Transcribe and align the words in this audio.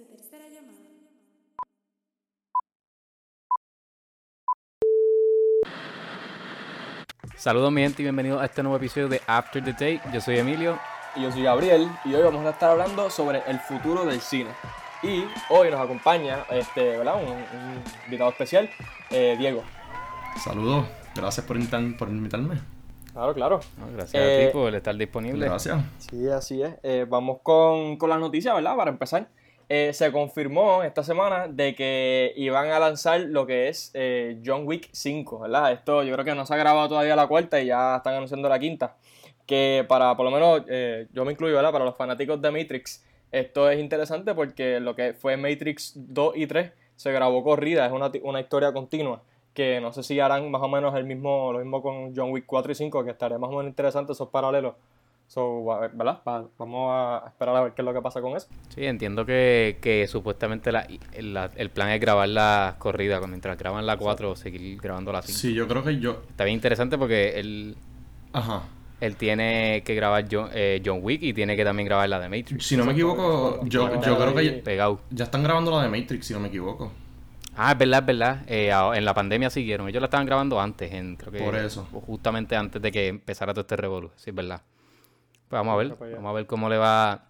su 0.00 0.06
tercera 0.06 0.48
llamada. 0.48 0.88
Saludos 7.36 7.72
mi 7.72 7.82
gente 7.82 8.02
y 8.02 8.04
bienvenidos 8.04 8.40
a 8.42 8.44
este 8.44 8.62
nuevo 8.62 8.76
episodio 8.76 9.08
de 9.08 9.20
After 9.26 9.62
the 9.64 9.72
Take. 9.72 10.00
Yo 10.12 10.20
soy 10.20 10.38
Emilio. 10.38 10.78
Y 11.16 11.22
yo 11.22 11.32
soy 11.32 11.42
Gabriel 11.42 11.88
y 12.04 12.14
hoy 12.14 12.22
vamos 12.22 12.44
a 12.46 12.50
estar 12.50 12.70
hablando 12.70 13.10
sobre 13.10 13.42
el 13.46 13.58
futuro 13.58 14.04
del 14.04 14.20
cine. 14.20 14.50
Y 15.02 15.24
hoy 15.48 15.70
nos 15.70 15.80
acompaña 15.80 16.44
este, 16.50 16.98
¿verdad? 16.98 17.16
Un, 17.16 17.30
un 17.30 17.82
invitado 18.04 18.30
especial, 18.30 18.68
eh, 19.10 19.34
Diego. 19.38 19.62
Saludos, 20.42 20.86
gracias 21.16 21.44
por, 21.46 21.56
invitar- 21.56 21.96
por 21.96 22.08
invitarme. 22.10 22.60
Claro, 23.12 23.34
claro. 23.34 23.60
No, 23.78 23.90
gracias 23.92 24.22
a 24.22 24.26
Eh, 24.26 24.46
ti 24.46 24.52
por 24.52 24.72
estar 24.74 24.94
disponible. 24.94 25.46
Gracias. 25.46 25.82
Sí, 25.98 26.28
así 26.28 26.62
es. 26.62 26.74
Eh, 26.84 27.06
vamos 27.08 27.38
con, 27.42 27.96
con 27.96 28.08
las 28.10 28.20
noticias, 28.20 28.54
¿verdad? 28.54 28.76
Para 28.76 28.90
empezar. 28.90 29.28
Eh, 29.72 29.92
se 29.92 30.10
confirmó 30.10 30.82
esta 30.82 31.04
semana 31.04 31.46
de 31.46 31.76
que 31.76 32.32
iban 32.34 32.72
a 32.72 32.80
lanzar 32.80 33.20
lo 33.20 33.46
que 33.46 33.68
es 33.68 33.92
eh, 33.94 34.42
John 34.44 34.66
Wick 34.66 34.88
5, 34.90 35.38
¿verdad? 35.38 35.70
Esto 35.70 36.02
yo 36.02 36.12
creo 36.12 36.24
que 36.24 36.34
no 36.34 36.44
se 36.44 36.54
ha 36.54 36.56
grabado 36.56 36.88
todavía 36.88 37.14
la 37.14 37.28
cuarta 37.28 37.60
y 37.60 37.66
ya 37.66 37.98
están 37.98 38.14
anunciando 38.14 38.48
la 38.48 38.58
quinta. 38.58 38.96
Que 39.46 39.86
para, 39.88 40.16
por 40.16 40.24
lo 40.24 40.32
menos, 40.32 40.62
eh, 40.68 41.06
yo 41.12 41.24
me 41.24 41.30
incluyo, 41.30 41.54
¿verdad? 41.54 41.70
Para 41.70 41.84
los 41.84 41.96
fanáticos 41.96 42.42
de 42.42 42.50
Matrix, 42.50 43.04
esto 43.30 43.70
es 43.70 43.78
interesante 43.78 44.34
porque 44.34 44.80
lo 44.80 44.96
que 44.96 45.14
fue 45.14 45.36
Matrix 45.36 45.92
2 45.94 46.36
y 46.36 46.48
3 46.48 46.72
se 46.96 47.12
grabó 47.12 47.44
corrida, 47.44 47.86
es 47.86 47.92
una, 47.92 48.10
una 48.24 48.40
historia 48.40 48.72
continua. 48.72 49.22
Que 49.54 49.80
no 49.80 49.92
sé 49.92 50.02
si 50.02 50.18
harán 50.18 50.50
más 50.50 50.62
o 50.62 50.68
menos 50.68 50.96
el 50.96 51.04
mismo, 51.04 51.52
lo 51.52 51.60
mismo 51.60 51.80
con 51.80 52.12
John 52.16 52.32
Wick 52.32 52.44
4 52.44 52.72
y 52.72 52.74
5, 52.74 53.04
que 53.04 53.10
estaría 53.10 53.38
más 53.38 53.50
o 53.50 53.52
menos 53.52 53.68
interesante 53.68 54.14
esos 54.14 54.30
paralelos. 54.30 54.74
So, 55.32 55.72
a 55.72 55.78
ver, 55.78 55.92
¿verdad? 55.94 56.18
Va- 56.26 56.44
vamos 56.58 56.90
a 56.92 57.22
esperar 57.28 57.54
a 57.54 57.60
ver 57.60 57.72
qué 57.72 57.82
es 57.82 57.86
lo 57.86 57.94
que 57.94 58.02
pasa 58.02 58.20
con 58.20 58.36
eso. 58.36 58.48
Sí, 58.74 58.84
entiendo 58.84 59.24
que, 59.24 59.78
que 59.80 60.08
supuestamente 60.08 60.72
la- 60.72 60.88
la- 61.20 61.52
el 61.54 61.70
plan 61.70 61.90
es 61.90 62.00
grabar 62.00 62.28
la 62.28 62.74
corrida. 62.80 63.20
Mientras 63.28 63.56
graban 63.56 63.86
la 63.86 63.96
4, 63.96 64.34
seguir 64.34 64.80
grabando 64.80 65.12
la 65.12 65.22
5. 65.22 65.38
Sí, 65.38 65.54
yo 65.54 65.68
creo 65.68 65.84
que 65.84 66.00
yo. 66.00 66.22
Está 66.30 66.42
bien 66.42 66.56
interesante 66.56 66.98
porque 66.98 67.38
él, 67.38 67.76
Ajá. 68.32 68.62
él 69.00 69.14
tiene 69.14 69.82
que 69.84 69.94
grabar 69.94 70.26
John, 70.28 70.48
eh, 70.52 70.82
John 70.84 70.98
Wick 71.00 71.22
y 71.22 71.32
tiene 71.32 71.54
que 71.54 71.62
también 71.64 71.86
grabar 71.86 72.08
la 72.08 72.18
de 72.18 72.28
Matrix. 72.28 72.66
Si 72.66 72.76
no 72.76 72.84
me 72.84 72.90
equivoco, 72.90 73.60
yo, 73.66 74.00
yo 74.02 74.16
creo 74.18 74.34
que 74.34 74.44
ya, 74.56 74.64
Pegado. 74.64 75.00
ya 75.10 75.26
están 75.26 75.44
grabando 75.44 75.70
la 75.70 75.84
de 75.88 75.88
Matrix, 75.96 76.26
si 76.26 76.34
no 76.34 76.40
me 76.40 76.48
equivoco. 76.48 76.90
Ah, 77.56 77.70
es 77.70 77.78
verdad, 77.78 78.00
es 78.00 78.06
verdad. 78.06 78.42
Eh, 78.48 78.70
en 78.96 79.04
la 79.04 79.14
pandemia 79.14 79.48
siguieron. 79.48 79.88
Ellos 79.88 80.00
la 80.00 80.06
estaban 80.06 80.26
grabando 80.26 80.60
antes, 80.60 80.92
en, 80.92 81.14
creo 81.14 81.30
que 81.30 81.38
Por 81.38 81.54
eso. 81.54 81.84
Justamente 82.04 82.56
antes 82.56 82.82
de 82.82 82.90
que 82.90 83.06
empezara 83.06 83.52
todo 83.52 83.60
este 83.60 83.76
revolú. 83.76 84.10
Sí, 84.16 84.30
es 84.30 84.34
verdad. 84.36 84.60
Pues 85.50 85.58
vamos 85.58 85.74
a 85.74 85.76
ver. 85.76 86.14
Vamos 86.14 86.30
a 86.30 86.32
ver 86.32 86.46
cómo 86.46 86.68
le 86.68 86.78
va 86.78 87.26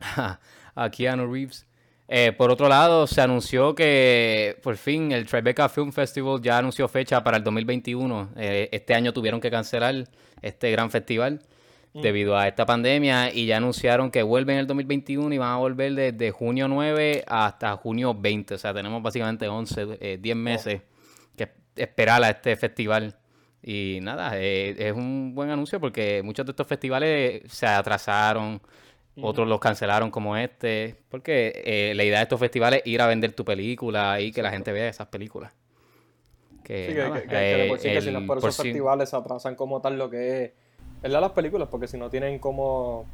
a, 0.00 0.38
a 0.74 0.90
Keanu 0.90 1.32
Reeves. 1.32 1.66
Eh, 2.06 2.32
por 2.36 2.50
otro 2.50 2.68
lado, 2.68 3.06
se 3.06 3.22
anunció 3.22 3.74
que 3.74 4.58
por 4.62 4.76
fin 4.76 5.12
el 5.12 5.24
Tribeca 5.24 5.70
Film 5.70 5.90
Festival 5.90 6.42
ya 6.42 6.58
anunció 6.58 6.86
fecha 6.88 7.24
para 7.24 7.38
el 7.38 7.42
2021. 7.42 8.32
Eh, 8.36 8.68
este 8.70 8.94
año 8.94 9.14
tuvieron 9.14 9.40
que 9.40 9.50
cancelar 9.50 10.06
este 10.42 10.70
gran 10.70 10.90
festival 10.90 11.40
debido 11.94 12.36
a 12.36 12.48
esta 12.48 12.66
pandemia 12.66 13.32
y 13.32 13.46
ya 13.46 13.56
anunciaron 13.56 14.10
que 14.10 14.22
vuelven 14.24 14.56
en 14.56 14.60
el 14.60 14.66
2021 14.66 15.32
y 15.32 15.38
van 15.38 15.52
a 15.52 15.56
volver 15.56 15.94
desde 15.94 16.32
junio 16.32 16.68
9 16.68 17.24
hasta 17.26 17.74
junio 17.76 18.12
20. 18.12 18.54
O 18.54 18.58
sea, 18.58 18.74
tenemos 18.74 19.00
básicamente 19.02 19.48
11, 19.48 19.98
eh, 20.00 20.18
10 20.20 20.36
meses 20.36 20.82
que 21.34 21.48
esperar 21.76 22.22
a 22.24 22.28
este 22.28 22.56
festival. 22.56 23.16
Y 23.66 23.98
nada, 24.02 24.32
eh, 24.38 24.74
es 24.78 24.92
un 24.92 25.34
buen 25.34 25.48
anuncio 25.48 25.80
porque 25.80 26.22
muchos 26.22 26.44
de 26.44 26.52
estos 26.52 26.66
festivales 26.66 27.42
se 27.50 27.66
atrasaron, 27.66 28.60
otros 29.22 29.48
los 29.48 29.58
cancelaron 29.58 30.10
como 30.10 30.36
este, 30.36 30.96
porque 31.08 31.62
eh, 31.64 31.94
la 31.94 32.04
idea 32.04 32.18
de 32.18 32.24
estos 32.24 32.38
festivales 32.38 32.82
es 32.84 32.92
ir 32.92 33.00
a 33.00 33.06
vender 33.06 33.32
tu 33.32 33.42
película 33.44 34.20
y 34.20 34.32
que 34.32 34.42
la 34.42 34.50
gente 34.50 34.70
vea 34.70 34.88
esas 34.88 35.06
películas. 35.06 35.52
Que, 36.62 36.88
Sí, 36.88 36.94
que, 36.94 36.98
nada, 36.98 37.14
que- 37.14 37.22
que- 37.22 37.28
que 37.28 37.36
de 37.36 37.68
por 37.68 37.78
sí, 37.78 37.88
que 37.88 38.00
si 38.02 38.10
no 38.10 38.18
es 38.18 38.24
por 38.26 38.40
por 38.40 38.48
esos 38.50 38.56
sí- 38.56 38.62
festivales 38.68 39.08
se 39.08 39.16
atrasan 39.16 39.54
como 39.54 39.80
tal 39.80 39.96
lo 39.96 40.10
que 40.10 40.44
es 40.44 40.52
¿verdad? 41.02 41.20
las 41.22 41.32
películas, 41.32 41.68
porque 41.70 41.86
si 41.86 41.96
no 41.96 42.10
tienen 42.10 42.38
como 42.38 43.06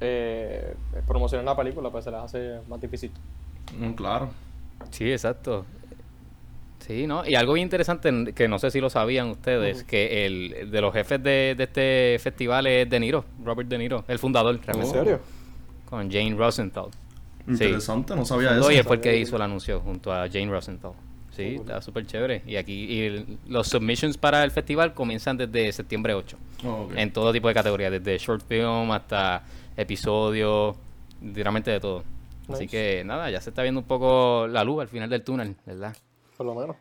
eh, 0.00 0.74
promocionar 1.06 1.44
la 1.44 1.56
película, 1.56 1.90
pues 1.90 2.04
se 2.04 2.10
les 2.12 2.20
hace 2.20 2.60
más 2.68 2.80
difícil. 2.80 3.12
Mm, 3.78 3.92
claro. 3.92 4.30
Sí, 4.90 5.10
exacto. 5.12 5.66
Sí, 6.90 7.06
¿no? 7.06 7.24
Y 7.24 7.36
algo 7.36 7.52
bien 7.52 7.66
interesante 7.66 8.32
que 8.34 8.48
no 8.48 8.58
sé 8.58 8.72
si 8.72 8.80
lo 8.80 8.90
sabían 8.90 9.28
ustedes, 9.28 9.84
que 9.84 10.26
el 10.26 10.70
de 10.72 10.80
los 10.80 10.92
jefes 10.92 11.22
de, 11.22 11.54
de 11.56 11.64
este 11.64 12.16
festival 12.20 12.66
es 12.66 12.90
De 12.90 12.98
Niro, 12.98 13.24
Robert 13.44 13.68
De 13.68 13.78
Niro, 13.78 14.04
el 14.08 14.18
fundador, 14.18 14.58
realmente, 14.66 14.98
¿En 14.98 15.04
serio? 15.04 15.20
con 15.88 16.10
Jane 16.10 16.34
Rosenthal. 16.34 16.86
Interesante, 17.46 18.16
no 18.16 18.24
sabía 18.24 18.56
eso. 18.56 18.66
Oye, 18.66 18.82
fue 18.82 18.96
el 18.96 19.02
que 19.02 19.16
hizo 19.16 19.36
el 19.36 19.42
anuncio 19.42 19.78
junto 19.80 20.12
a 20.12 20.28
Jane 20.28 20.50
Rosenthal. 20.50 20.92
Sí, 21.30 21.54
está 21.60 21.80
súper 21.80 22.06
chévere. 22.06 22.42
Y 22.44 22.56
aquí 22.56 22.84
y 22.86 23.00
el- 23.02 23.38
los 23.48 23.68
submissions 23.68 24.18
para 24.18 24.42
el 24.42 24.50
festival 24.50 24.92
comienzan 24.92 25.36
desde 25.36 25.70
septiembre 25.72 26.12
8. 26.14 26.36
Oh, 26.64 26.86
ok. 26.86 26.92
En 26.96 27.12
todo 27.12 27.32
tipo 27.32 27.46
de 27.46 27.54
categorías, 27.54 27.92
desde 27.92 28.18
short 28.18 28.44
film 28.48 28.90
hasta 28.90 29.42
episodios, 29.76 30.76
literalmente 31.22 31.70
de 31.70 31.78
todo. 31.80 32.02
Así 32.48 32.66
que 32.66 33.04
nada, 33.04 33.30
ya 33.30 33.40
se 33.40 33.50
está 33.50 33.62
viendo 33.62 33.80
un 33.80 33.86
poco 33.86 34.48
la 34.48 34.64
luz 34.64 34.80
al 34.82 34.88
final 34.88 35.08
del 35.08 35.22
túnel, 35.22 35.54
¿verdad? 35.64 35.96
Por 36.40 36.46
lo 36.46 36.54
menos. 36.54 36.76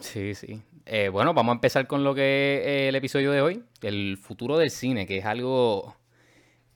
Sí, 0.00 0.34
sí. 0.34 0.60
Eh, 0.84 1.08
bueno, 1.08 1.32
vamos 1.32 1.52
a 1.52 1.54
empezar 1.54 1.86
con 1.86 2.04
lo 2.04 2.14
que 2.14 2.60
es 2.62 2.88
el 2.90 2.94
episodio 2.94 3.32
de 3.32 3.40
hoy, 3.40 3.64
el 3.80 4.18
futuro 4.18 4.58
del 4.58 4.70
cine, 4.70 5.06
que 5.06 5.16
es 5.16 5.24
algo, 5.24 5.96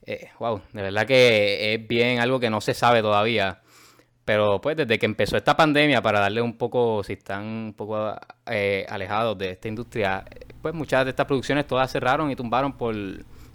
eh, 0.03 0.29
wow, 0.39 0.59
de 0.71 0.81
verdad 0.81 1.05
que 1.05 1.75
es 1.75 1.87
bien 1.87 2.17
algo 2.17 2.39
que 2.39 2.49
no 2.49 2.59
se 2.59 2.73
sabe 2.73 3.03
todavía. 3.03 3.61
Pero 4.25 4.59
pues 4.59 4.75
desde 4.75 4.97
que 4.97 5.05
empezó 5.05 5.37
esta 5.37 5.55
pandemia, 5.55 6.01
para 6.01 6.21
darle 6.21 6.41
un 6.41 6.57
poco, 6.57 7.03
si 7.03 7.13
están 7.13 7.43
un 7.43 7.73
poco 7.77 8.15
eh, 8.47 8.87
alejados 8.89 9.37
de 9.37 9.51
esta 9.51 9.67
industria, 9.67 10.25
eh, 10.27 10.47
pues 10.59 10.73
muchas 10.73 11.03
de 11.05 11.11
estas 11.11 11.27
producciones 11.27 11.67
todas 11.67 11.91
cerraron 11.91 12.31
y 12.31 12.35
tumbaron 12.35 12.75
por, 12.75 12.95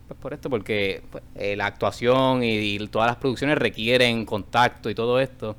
pues, 0.06 0.20
por 0.20 0.32
esto, 0.32 0.48
porque 0.48 1.02
pues, 1.10 1.24
eh, 1.34 1.56
la 1.56 1.66
actuación 1.66 2.44
y 2.44 2.78
todas 2.86 3.08
las 3.08 3.16
producciones 3.16 3.58
requieren 3.58 4.24
contacto 4.24 4.88
y 4.88 4.94
todo 4.94 5.18
esto. 5.18 5.56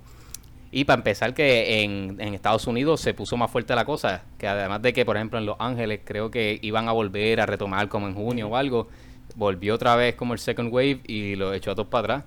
Y 0.71 0.83
para 0.85 0.97
empezar 0.99 1.33
que 1.33 1.83
en, 1.83 2.17
en 2.19 2.33
Estados 2.35 2.67
Unidos 2.67 3.01
se 3.01 3.13
puso 3.15 3.35
más 3.37 3.49
fuerte 3.49 3.73
la 3.75 3.85
cosa, 3.85 4.23
que 4.37 4.47
además 4.47 4.81
de 4.83 4.93
que 4.93 5.03
por 5.05 5.15
ejemplo 5.17 5.39
en 5.39 5.45
Los 5.45 5.55
Ángeles 5.59 6.01
creo 6.03 6.29
que 6.29 6.59
iban 6.61 6.87
a 6.87 6.91
volver 6.91 7.41
a 7.41 7.45
retomar 7.47 7.89
como 7.89 8.07
en 8.07 8.13
junio 8.13 8.49
o 8.49 8.55
algo, 8.55 8.87
volvió 9.35 9.75
otra 9.75 9.95
vez 9.95 10.15
como 10.15 10.33
el 10.33 10.39
second 10.39 10.71
wave 10.71 11.01
y 11.07 11.35
lo 11.35 11.53
echó 11.53 11.71
a 11.71 11.75
todos 11.75 11.87
para 11.89 12.01
atrás, 12.17 12.23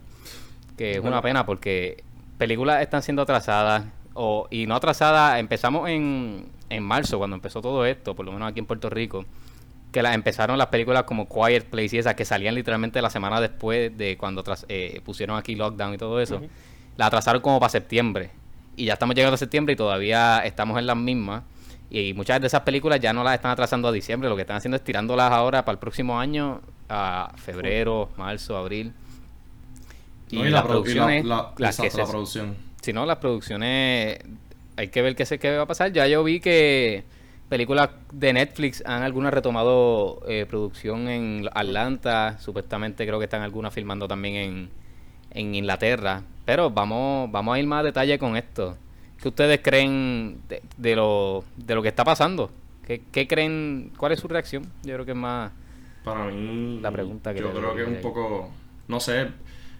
que 0.76 0.92
es 0.92 0.98
una 1.08 1.22
pena 1.22 1.46
porque 1.46 2.02
películas 2.38 2.82
están 2.82 3.02
siendo 3.02 3.22
atrasadas 3.22 3.84
o 4.14 4.48
y 4.50 4.66
no 4.66 4.74
atrasadas, 4.74 5.38
empezamos 5.38 5.88
en, 5.88 6.46
en 6.68 6.82
marzo 6.82 7.18
cuando 7.18 7.36
empezó 7.36 7.60
todo 7.62 7.86
esto, 7.86 8.14
por 8.16 8.26
lo 8.26 8.32
menos 8.32 8.50
aquí 8.50 8.58
en 8.58 8.66
Puerto 8.66 8.90
Rico, 8.90 9.24
que 9.92 10.00
empezaron 10.00 10.58
las 10.58 10.66
películas 10.68 11.04
como 11.04 11.28
Quiet 11.28 11.66
Place 11.66 11.94
y 11.96 11.98
esas 12.00 12.14
que 12.14 12.24
salían 12.24 12.54
literalmente 12.56 13.00
la 13.02 13.10
semana 13.10 13.40
después 13.40 13.96
de 13.96 14.16
cuando 14.16 14.42
tras- 14.42 14.64
eh, 14.68 15.00
pusieron 15.04 15.36
aquí 15.38 15.54
lockdown 15.54 15.94
y 15.94 15.98
todo 15.98 16.20
eso. 16.20 16.40
La 16.96 17.06
atrasaron 17.06 17.40
como 17.42 17.58
para 17.60 17.70
septiembre. 17.70 18.30
Y 18.76 18.86
ya 18.86 18.94
estamos 18.94 19.14
llegando 19.14 19.34
a 19.34 19.38
septiembre 19.38 19.74
y 19.74 19.76
todavía 19.76 20.40
estamos 20.44 20.78
en 20.78 20.86
las 20.86 20.96
mismas. 20.96 21.42
Y 21.90 22.14
muchas 22.14 22.40
de 22.40 22.46
esas 22.46 22.62
películas 22.62 23.00
ya 23.00 23.12
no 23.12 23.22
las 23.22 23.34
están 23.34 23.50
atrasando 23.50 23.88
a 23.88 23.92
diciembre. 23.92 24.28
Lo 24.28 24.36
que 24.36 24.42
están 24.42 24.56
haciendo 24.56 24.76
es 24.76 24.84
tirándolas 24.84 25.30
ahora 25.30 25.64
para 25.64 25.74
el 25.74 25.78
próximo 25.78 26.18
año, 26.18 26.60
a 26.88 27.32
febrero, 27.36 28.08
marzo, 28.16 28.56
abril. 28.56 28.92
Y, 30.30 30.36
No, 30.36 30.44
las 30.44 30.62
produ- 30.64 30.68
producciones, 30.68 31.24
la, 31.26 31.52
las 31.58 31.78
exacto, 31.78 31.98
la 31.98 32.06
se- 32.06 32.10
producción. 32.10 32.56
si 32.80 32.92
no, 32.94 33.04
las 33.04 33.18
producciones, 33.18 34.18
hay 34.76 34.88
que 34.88 35.02
ver 35.02 35.14
qué, 35.14 35.26
se, 35.26 35.38
qué 35.38 35.54
va 35.56 35.64
a 35.64 35.66
pasar. 35.66 35.92
Ya 35.92 36.06
yo 36.06 36.24
vi 36.24 36.40
que 36.40 37.04
películas 37.50 37.90
de 38.12 38.32
Netflix 38.32 38.82
han 38.86 39.02
algunas 39.02 39.34
retomado 39.34 40.20
eh, 40.26 40.46
producción 40.48 41.08
en 41.08 41.50
Atlanta, 41.52 42.38
supuestamente 42.40 43.06
creo 43.06 43.18
que 43.18 43.24
están 43.26 43.42
algunas 43.42 43.74
filmando 43.74 44.08
también 44.08 44.34
en, 44.36 44.70
en 45.34 45.54
Inglaterra. 45.54 46.22
Pero 46.44 46.70
vamos, 46.70 47.30
vamos 47.30 47.54
a 47.54 47.58
ir 47.58 47.66
más 47.66 47.80
a 47.80 47.84
detalle 47.84 48.18
con 48.18 48.36
esto. 48.36 48.76
¿Qué 49.20 49.28
ustedes 49.28 49.60
creen 49.62 50.40
de, 50.48 50.62
de 50.76 50.96
lo, 50.96 51.44
de 51.56 51.74
lo 51.74 51.82
que 51.82 51.88
está 51.88 52.04
pasando? 52.04 52.50
¿Qué, 52.86 53.02
qué 53.12 53.28
creen? 53.28 53.92
¿Cuál 53.96 54.12
es 54.12 54.20
su 54.20 54.28
reacción? 54.28 54.64
Yo 54.82 54.94
creo 54.94 55.04
que 55.04 55.12
es 55.12 55.16
más... 55.16 55.52
Para 56.04 56.26
mí, 56.26 56.80
La 56.82 56.90
pregunta 56.90 57.32
que 57.32 57.40
yo 57.40 57.52
creo 57.52 57.76
que 57.76 57.82
es 57.82 57.88
un 57.88 58.00
poco, 58.00 58.50
no 58.88 58.98
sé, 58.98 59.28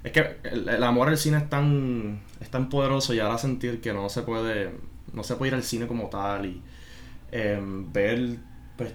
es 0.05 0.13
que 0.13 0.37
el, 0.45 0.69
el 0.69 0.83
amor 0.85 1.09
al 1.09 1.19
cine 1.19 1.39
es 1.39 1.51
tan, 1.51 2.21
es 2.41 2.49
tan 2.49 2.69
poderoso 2.69 3.13
y 3.13 3.19
ahora 3.19 3.39
sentir 3.39 3.81
que 3.81 3.93
no 3.93 4.09
se 4.09 4.23
puede, 4.23 4.71
no 5.13 5.25
se 5.25 5.35
puede 5.35 5.51
ir 5.51 5.55
al 5.55 5.65
cine 5.65 5.89
como 5.89 6.09
tal 6.09 6.47
y 6.47 6.63
em, 7.33 7.93
ver 7.93 8.37
pues, 8.77 8.95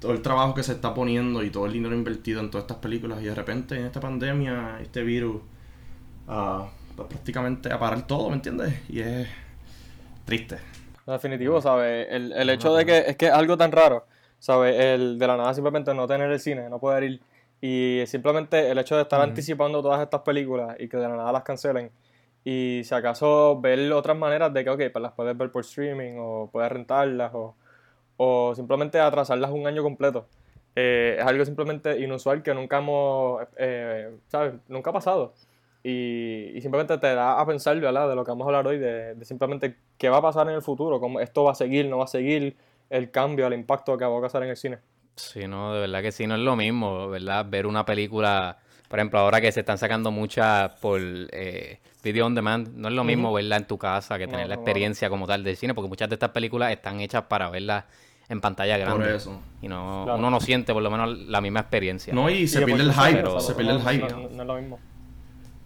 todo 0.00 0.12
el 0.12 0.20
trabajo 0.20 0.54
que 0.54 0.62
se 0.62 0.72
está 0.72 0.92
poniendo 0.92 1.42
y 1.42 1.50
todo 1.50 1.66
el 1.66 1.72
dinero 1.72 1.94
invertido 1.94 2.40
en 2.40 2.50
todas 2.50 2.64
estas 2.64 2.78
películas 2.78 3.22
y 3.22 3.24
de 3.24 3.34
repente 3.34 3.76
en 3.76 3.86
esta 3.86 4.00
pandemia, 4.00 4.80
este 4.82 5.02
virus, 5.02 5.40
pues, 6.26 7.08
prácticamente 7.08 7.72
a 7.72 7.78
parar 7.78 8.06
todo, 8.06 8.28
¿me 8.30 8.36
entiendes? 8.36 8.74
Y 8.88 9.00
es 9.00 9.28
triste. 10.24 10.58
Definitivo, 11.06 11.60
¿sabes? 11.60 12.06
El, 12.10 12.32
el 12.32 12.50
hecho 12.50 12.74
de 12.74 12.86
que 12.86 12.98
es 12.98 13.16
que 13.16 13.26
es 13.26 13.32
algo 13.32 13.56
tan 13.58 13.72
raro, 13.72 14.06
¿sabes? 14.38 14.74
El 14.80 15.18
de 15.18 15.26
la 15.26 15.36
nada 15.36 15.52
simplemente 15.52 15.92
no 15.92 16.06
tener 16.06 16.30
el 16.30 16.40
cine, 16.40 16.68
no 16.70 16.78
poder 16.78 17.04
ir. 17.04 17.20
Y 17.60 18.02
simplemente 18.06 18.70
el 18.70 18.78
hecho 18.78 18.96
de 18.96 19.02
estar 19.02 19.20
anticipando 19.20 19.82
todas 19.82 20.00
estas 20.02 20.20
películas 20.22 20.76
y 20.78 20.88
que 20.88 20.96
de 20.96 21.08
la 21.08 21.16
nada 21.16 21.32
las 21.32 21.42
cancelen. 21.42 21.90
y 22.44 22.82
si 22.84 22.94
acaso 22.94 23.58
ver 23.60 23.90
otras 23.92 24.16
maneras 24.16 24.52
de 24.52 24.62
que, 24.64 24.70
ok, 24.70 24.82
pues 24.92 25.02
las 25.02 25.12
puedes 25.12 25.36
ver 25.36 25.50
por 25.50 25.62
streaming 25.62 26.16
o 26.18 26.50
puedes 26.52 26.70
rentarlas 26.70 27.32
o, 27.34 27.56
o 28.18 28.54
simplemente 28.54 29.00
atrasarlas 29.00 29.50
un 29.50 29.66
año 29.66 29.82
completo. 29.82 30.26
Eh, 30.76 31.16
es 31.18 31.24
algo 31.26 31.44
simplemente 31.44 31.98
inusual 32.00 32.42
que 32.42 32.52
nunca 32.54 32.78
hemos, 32.78 33.42
eh, 33.56 34.14
¿sabes? 34.28 34.54
Nunca 34.68 34.90
ha 34.90 34.92
pasado. 34.92 35.32
Y, 35.86 36.52
y, 36.56 36.62
simplemente 36.62 36.96
te 36.96 37.14
da 37.14 37.38
a 37.38 37.46
pensar, 37.46 37.78
¿verdad? 37.78 38.08
De 38.08 38.14
lo 38.14 38.24
que 38.24 38.30
vamos 38.30 38.46
a 38.46 38.48
hablar 38.48 38.66
hoy, 38.66 38.78
de, 38.78 39.14
de, 39.16 39.24
simplemente 39.26 39.76
qué 39.98 40.08
va 40.08 40.16
a 40.16 40.22
pasar 40.22 40.48
en 40.48 40.54
el 40.54 40.62
futuro, 40.62 40.98
cómo 40.98 41.20
esto 41.20 41.44
va 41.44 41.52
a 41.52 41.54
seguir, 41.54 41.86
no 41.90 41.98
va 41.98 42.04
a 42.04 42.08
seguir, 42.08 42.56
el 42.88 43.10
cambio, 43.10 43.46
el 43.46 43.52
impacto 43.52 43.98
que 43.98 44.06
va 44.06 44.16
a 44.16 44.20
causar 44.22 44.42
en 44.44 44.48
el 44.48 44.56
cine. 44.56 44.78
Sí, 45.16 45.46
no, 45.46 45.74
de 45.74 45.80
verdad 45.82 46.00
que 46.00 46.10
sí, 46.10 46.26
no 46.26 46.36
es 46.36 46.40
lo 46.40 46.56
mismo, 46.56 47.08
¿verdad? 47.10 47.44
Ver 47.46 47.66
una 47.66 47.84
película, 47.84 48.56
por 48.88 48.98
ejemplo, 48.98 49.18
ahora 49.18 49.42
que 49.42 49.52
se 49.52 49.60
están 49.60 49.76
sacando 49.76 50.10
muchas 50.10 50.70
por 50.80 50.98
eh, 51.02 51.80
video 52.02 52.24
on 52.24 52.34
demand, 52.34 52.68
no 52.74 52.88
es 52.88 52.94
lo 52.94 53.04
mismo 53.04 53.30
verla 53.34 53.56
en 53.58 53.66
tu 53.66 53.76
casa 53.76 54.16
que 54.18 54.24
tener 54.26 54.46
No, 54.46 54.48
la 54.48 54.54
no, 54.56 54.62
experiencia 54.62 55.10
como 55.10 55.26
tal 55.26 55.44
del 55.44 55.56
cine, 55.58 55.74
porque 55.74 55.88
muchas 55.90 56.08
de 56.08 56.14
estas 56.14 56.30
películas 56.30 56.72
están 56.72 57.00
hechas 57.00 57.24
para 57.24 57.50
verlas 57.50 57.84
en 58.30 58.40
pantalla 58.40 58.78
grande. 58.78 59.04
Por 59.04 59.14
eso. 59.14 59.38
Y 59.60 59.68
no, 59.68 60.04
Claro. 60.04 60.18
uno 60.18 60.30
no 60.30 60.40
siente 60.40 60.72
por 60.72 60.82
lo 60.82 60.90
menos 60.90 61.18
la 61.28 61.42
misma 61.42 61.60
experiencia. 61.60 62.14
No, 62.14 62.30
y 62.30 62.48
se 62.48 62.62
Y 62.62 62.64
pierde 62.64 62.84
el 62.84 62.92
hype. 62.94 63.16
pero- 63.16 63.38
se 63.38 63.54
pierde 63.54 63.72
el 63.72 63.84
no, 63.84 63.90
hype. 63.90 64.08
No, 64.08 64.16
no 64.30 64.42
es 64.42 64.46
lo 64.48 64.54
mismo. 64.56 64.78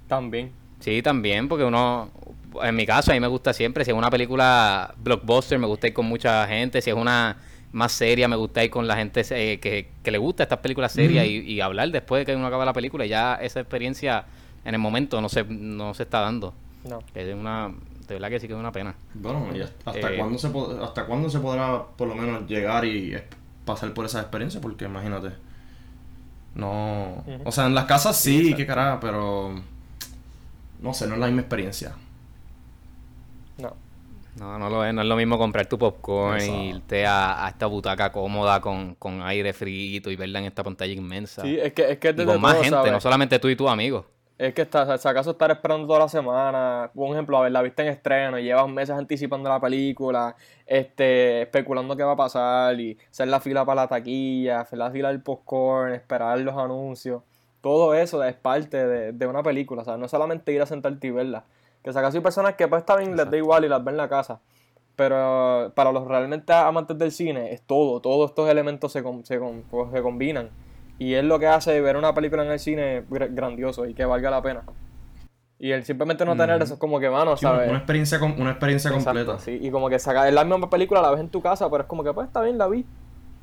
También. 0.08 0.50
Sí, 0.80 1.02
también, 1.02 1.48
porque 1.48 1.64
uno, 1.64 2.10
en 2.62 2.74
mi 2.74 2.86
caso, 2.86 3.10
a 3.10 3.14
mí 3.14 3.20
me 3.20 3.26
gusta 3.26 3.52
siempre, 3.52 3.84
si 3.84 3.90
es 3.90 3.96
una 3.96 4.10
película 4.10 4.94
blockbuster, 4.98 5.58
me 5.58 5.66
gusta 5.66 5.88
ir 5.88 5.92
con 5.92 6.06
mucha 6.06 6.46
gente, 6.46 6.80
si 6.80 6.90
es 6.90 6.96
una 6.96 7.36
más 7.72 7.92
seria, 7.92 8.28
me 8.28 8.36
gusta 8.36 8.64
ir 8.64 8.70
con 8.70 8.86
la 8.86 8.96
gente 8.96 9.22
eh, 9.30 9.60
que, 9.60 9.90
que 10.02 10.10
le 10.10 10.18
gusta 10.18 10.42
estas 10.44 10.60
películas 10.60 10.92
serias 10.92 11.26
y, 11.26 11.40
y 11.40 11.60
hablar 11.60 11.90
después 11.90 12.20
de 12.20 12.26
que 12.26 12.36
uno 12.36 12.46
acaba 12.46 12.64
la 12.64 12.72
película, 12.72 13.04
y 13.04 13.08
ya 13.10 13.34
esa 13.34 13.60
experiencia 13.60 14.24
en 14.64 14.74
el 14.74 14.80
momento 14.80 15.20
no 15.20 15.28
se, 15.28 15.44
no 15.44 15.94
se 15.94 16.04
está 16.04 16.20
dando. 16.20 16.54
No. 16.84 17.00
Es 17.14 17.34
una, 17.34 17.72
de 18.06 18.14
verdad 18.14 18.30
que 18.30 18.40
sí 18.40 18.46
que 18.46 18.54
es 18.54 18.58
una 18.58 18.72
pena. 18.72 18.94
Bueno, 19.14 19.48
¿y 19.54 19.60
hasta, 19.60 19.98
Eh, 19.98 20.16
cuándo 20.16 20.38
se 20.38 20.48
hasta 20.82 21.06
cuándo 21.06 21.28
se 21.28 21.40
podrá 21.40 21.84
por 21.96 22.08
lo 22.08 22.14
menos 22.14 22.46
llegar 22.48 22.84
y 22.84 23.16
pasar 23.64 23.92
por 23.92 24.06
esa 24.06 24.20
experiencia? 24.20 24.60
Porque 24.60 24.86
imagínate. 24.86 25.32
No. 26.54 27.24
O 27.44 27.52
sea, 27.52 27.66
en 27.66 27.74
las 27.74 27.84
casas 27.84 28.16
sí, 28.16 28.54
qué 28.54 28.66
carajo, 28.66 28.98
pero. 29.00 29.60
No 30.80 30.94
sé, 30.94 31.06
no 31.06 31.14
es 31.14 31.20
la 31.20 31.26
misma 31.26 31.42
experiencia. 31.42 31.94
No. 33.58 33.74
No, 34.38 34.58
no 34.58 34.70
lo 34.70 34.84
es, 34.84 34.94
no 34.94 35.02
es 35.02 35.08
lo 35.08 35.16
mismo 35.16 35.36
comprar 35.36 35.66
tu 35.66 35.78
popcorn 35.78 36.36
Exacto. 36.36 36.62
y 36.62 36.68
irte 36.68 37.06
a, 37.06 37.44
a 37.44 37.48
esta 37.48 37.66
butaca 37.66 38.12
cómoda 38.12 38.60
con, 38.60 38.94
con 38.94 39.20
aire 39.22 39.52
frito 39.52 40.10
y 40.10 40.16
verla 40.16 40.38
en 40.38 40.44
esta 40.44 40.62
pantalla 40.62 40.92
inmensa. 40.92 41.42
Sí, 41.42 41.58
es 41.58 41.72
que 41.72 41.90
es 41.90 41.98
que 41.98 42.08
es 42.08 42.14
y 42.14 42.18
desde 42.18 42.32
con 42.32 42.40
más 42.40 42.54
todo, 42.54 42.62
gente, 42.62 42.76
¿sabes? 42.76 42.92
no 42.92 43.00
solamente 43.00 43.38
tú 43.40 43.48
y 43.48 43.56
tus 43.56 43.68
amigos. 43.68 44.04
Es 44.38 44.54
que 44.54 44.62
está, 44.62 44.96
si 44.96 45.08
acaso 45.08 45.32
estar 45.32 45.50
esperando 45.50 45.88
toda 45.88 45.98
la 45.98 46.08
semana, 46.08 46.92
por 46.94 47.12
ejemplo, 47.12 47.36
a 47.38 47.42
ver, 47.42 47.50
la 47.50 47.60
viste 47.60 47.82
en 47.82 47.88
estreno, 47.88 48.38
y 48.38 48.44
llevas 48.44 48.68
meses 48.68 48.94
anticipando 48.96 49.48
la 49.48 49.60
película, 49.60 50.36
este, 50.64 51.42
especulando 51.42 51.96
qué 51.96 52.04
va 52.04 52.12
a 52.12 52.16
pasar, 52.16 52.78
y 52.78 52.96
hacer 53.10 53.26
la 53.26 53.40
fila 53.40 53.64
para 53.64 53.82
la 53.82 53.88
taquilla, 53.88 54.60
hacer 54.60 54.78
la 54.78 54.92
fila 54.92 55.08
del 55.08 55.22
popcorn, 55.22 55.92
esperar 55.92 56.38
los 56.38 56.56
anuncios, 56.56 57.24
todo 57.60 57.94
eso 57.94 58.22
es 58.24 58.34
parte 58.34 58.86
de, 58.86 59.12
de 59.12 59.26
una 59.26 59.42
película, 59.42 59.84
¿sabes? 59.84 60.00
No 60.00 60.08
solamente 60.08 60.52
ir 60.52 60.62
a 60.62 60.66
sentarte 60.66 61.06
y 61.06 61.10
verla. 61.10 61.44
Que 61.82 61.92
si 61.92 61.98
acaso 61.98 62.16
hay 62.16 62.22
personas 62.22 62.54
que 62.54 62.66
pues 62.68 62.84
bien, 62.98 63.16
les 63.16 63.30
da 63.30 63.36
igual 63.36 63.64
y 63.64 63.68
las 63.68 63.82
ven 63.84 63.94
en 63.94 63.98
la 63.98 64.08
casa. 64.08 64.40
Pero 64.96 65.70
para 65.76 65.92
los 65.92 66.06
realmente 66.08 66.52
amantes 66.52 66.98
del 66.98 67.12
cine, 67.12 67.52
es 67.52 67.62
todo, 67.62 68.00
todos 68.00 68.30
estos 68.30 68.48
elementos 68.50 68.90
se, 68.92 69.02
se, 69.22 69.38
pues, 69.70 69.92
se 69.92 70.02
combinan. 70.02 70.50
Y 70.98 71.14
es 71.14 71.22
lo 71.22 71.38
que 71.38 71.46
hace 71.46 71.80
ver 71.80 71.96
una 71.96 72.12
película 72.14 72.44
en 72.44 72.50
el 72.50 72.58
cine 72.58 73.04
gr- 73.08 73.32
grandioso 73.32 73.86
y 73.86 73.94
que 73.94 74.04
valga 74.04 74.30
la 74.30 74.42
pena. 74.42 74.62
Y 75.60 75.70
el 75.70 75.84
simplemente 75.84 76.24
no 76.24 76.36
tener 76.36 76.60
eso 76.62 76.74
es 76.74 76.80
como 76.80 76.98
que, 77.00 77.08
mano, 77.10 77.36
Sí, 77.36 77.44
una, 77.46 77.54
¿sabes? 77.54 77.68
una 77.68 77.78
experiencia, 77.78 78.18
com- 78.18 78.34
una 78.40 78.50
experiencia 78.50 78.90
Exacto, 78.90 79.20
completa. 79.20 79.38
sí. 79.38 79.58
Y 79.60 79.70
como 79.70 79.88
que 79.88 79.98
saca, 80.00 80.26
es 80.26 80.34
la 80.34 80.44
misma 80.44 80.68
película, 80.70 81.00
la 81.00 81.10
ves 81.12 81.20
en 81.20 81.28
tu 81.30 81.40
casa, 81.40 81.70
pero 81.70 81.82
es 81.84 81.88
como 81.88 82.02
que, 82.02 82.12
pues 82.12 82.26
está 82.26 82.40
bien, 82.42 82.58
la 82.58 82.66
vi. 82.68 82.84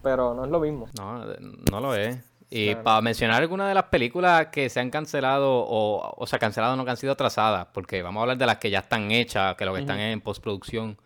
Pero 0.04 0.34
no 0.34 0.44
es 0.46 0.52
lo 0.52 0.60
mismo. 0.60 0.88
No, 0.98 1.24
no 1.72 1.80
lo 1.80 1.96
es. 1.96 2.18
Y 2.58 2.68
Claro. 2.68 2.84
para 2.84 3.02
mencionar 3.02 3.42
algunas 3.42 3.68
de 3.68 3.74
las 3.74 3.86
películas 3.86 4.48
que 4.48 4.70
se 4.70 4.80
han 4.80 4.90
cancelado 4.90 5.52
o, 5.52 6.14
o 6.18 6.28
sea, 6.28 6.40
cancelado 6.40 6.76
no 6.76 6.86
que 6.86 6.92
han 6.92 6.98
sido 6.98 7.14
atrasadas, 7.14 7.68
porque 7.74 8.02
vamos 8.02 8.20
a 8.20 8.24
hablar 8.24 8.38
de 8.38 8.46
las 8.46 8.58
que 8.58 8.70
ya 8.70 8.80
están 8.80 9.12
hechas, 9.12 9.56
que 9.56 9.66
lo 9.66 9.74
que 9.74 9.82
están 9.82 10.00
en 10.00 10.22
postproducción 10.22 10.98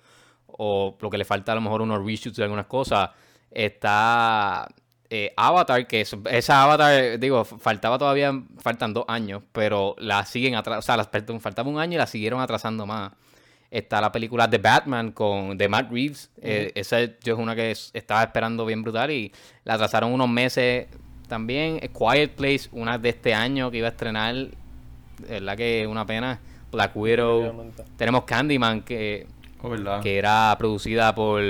o 0.48 0.96
lo 1.00 1.10
que 1.10 1.18
le 1.18 1.26
falta 1.26 1.52
a 1.54 1.56
lo 1.56 1.62
mejor 1.62 1.82
unos 1.82 2.06
reshoots 2.06 2.36
de 2.38 2.44
algunas 2.44 2.66
cosas. 2.68 3.10
Está 3.50 4.68
eh, 5.12 5.34
Avatar, 5.38 5.88
que 5.88 6.02
es- 6.02 6.16
esa 6.30 6.62
Avatar, 6.64 7.18
digo, 7.18 7.44
faltaba 7.44 7.98
todavía, 7.98 8.32
faltan 8.60 8.94
dos 8.94 9.06
años, 9.08 9.42
pero 9.52 9.96
la 9.98 10.24
siguen 10.24 10.54
atrasando, 10.54 10.80
o 10.80 10.84
sea, 10.84 10.98
las, 10.98 11.08
perdón, 11.08 11.42
faltaba 11.42 11.68
un 11.68 11.80
año 11.80 11.96
y 11.96 11.98
la 11.98 12.06
siguieron 12.06 12.40
atrasando 12.42 12.86
más. 12.86 13.12
Está 13.72 14.02
la 14.02 14.12
película 14.12 14.48
The 14.48 14.60
Batman 14.60 15.12
con 15.12 15.58
de 15.58 15.68
Matt 15.68 15.92
Reeves. 15.92 16.30
eh, 16.44 16.72
esa 16.76 17.00
yo 17.24 17.34
es 17.34 17.40
una 17.40 17.56
que 17.56 17.72
es- 17.72 17.90
estaba 17.96 18.22
esperando 18.22 18.66
bien 18.68 18.84
brutal 18.84 19.10
y 19.10 19.32
la 19.64 19.74
atrasaron 19.76 20.14
unos 20.14 20.30
meses 20.30 20.88
también. 21.30 21.80
Eh, 21.82 21.90
Quiet 21.90 22.32
Place, 22.32 22.68
una 22.74 22.98
de 22.98 23.10
este 23.10 23.34
año 23.34 23.72
que 23.72 23.78
iba 23.78 23.88
a 23.88 23.92
estrenar. 23.92 24.36
De 24.36 24.50
verdad 25.30 25.56
que 25.56 25.88
una 25.88 26.06
pena. 26.06 26.40
Black 26.72 26.96
Widow. 26.96 27.72
Tenemos 27.98 28.26
Candyman 28.26 28.82
que, 28.82 29.26
Oh, 29.62 30.02
que 30.02 30.18
era 30.18 30.56
producida 30.58 31.14
por, 31.14 31.42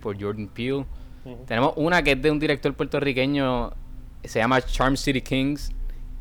por 0.00 0.20
Jordan 0.20 0.46
Peele. 0.46 0.84
Tenemos 1.46 1.72
una 1.76 2.02
que 2.02 2.12
es 2.12 2.22
de 2.22 2.30
un 2.30 2.38
director 2.38 2.72
puertorriqueño, 2.74 3.72
se 4.24 4.38
llama 4.38 4.60
Charm 4.62 4.96
City 4.96 5.20
Kings. 5.20 5.72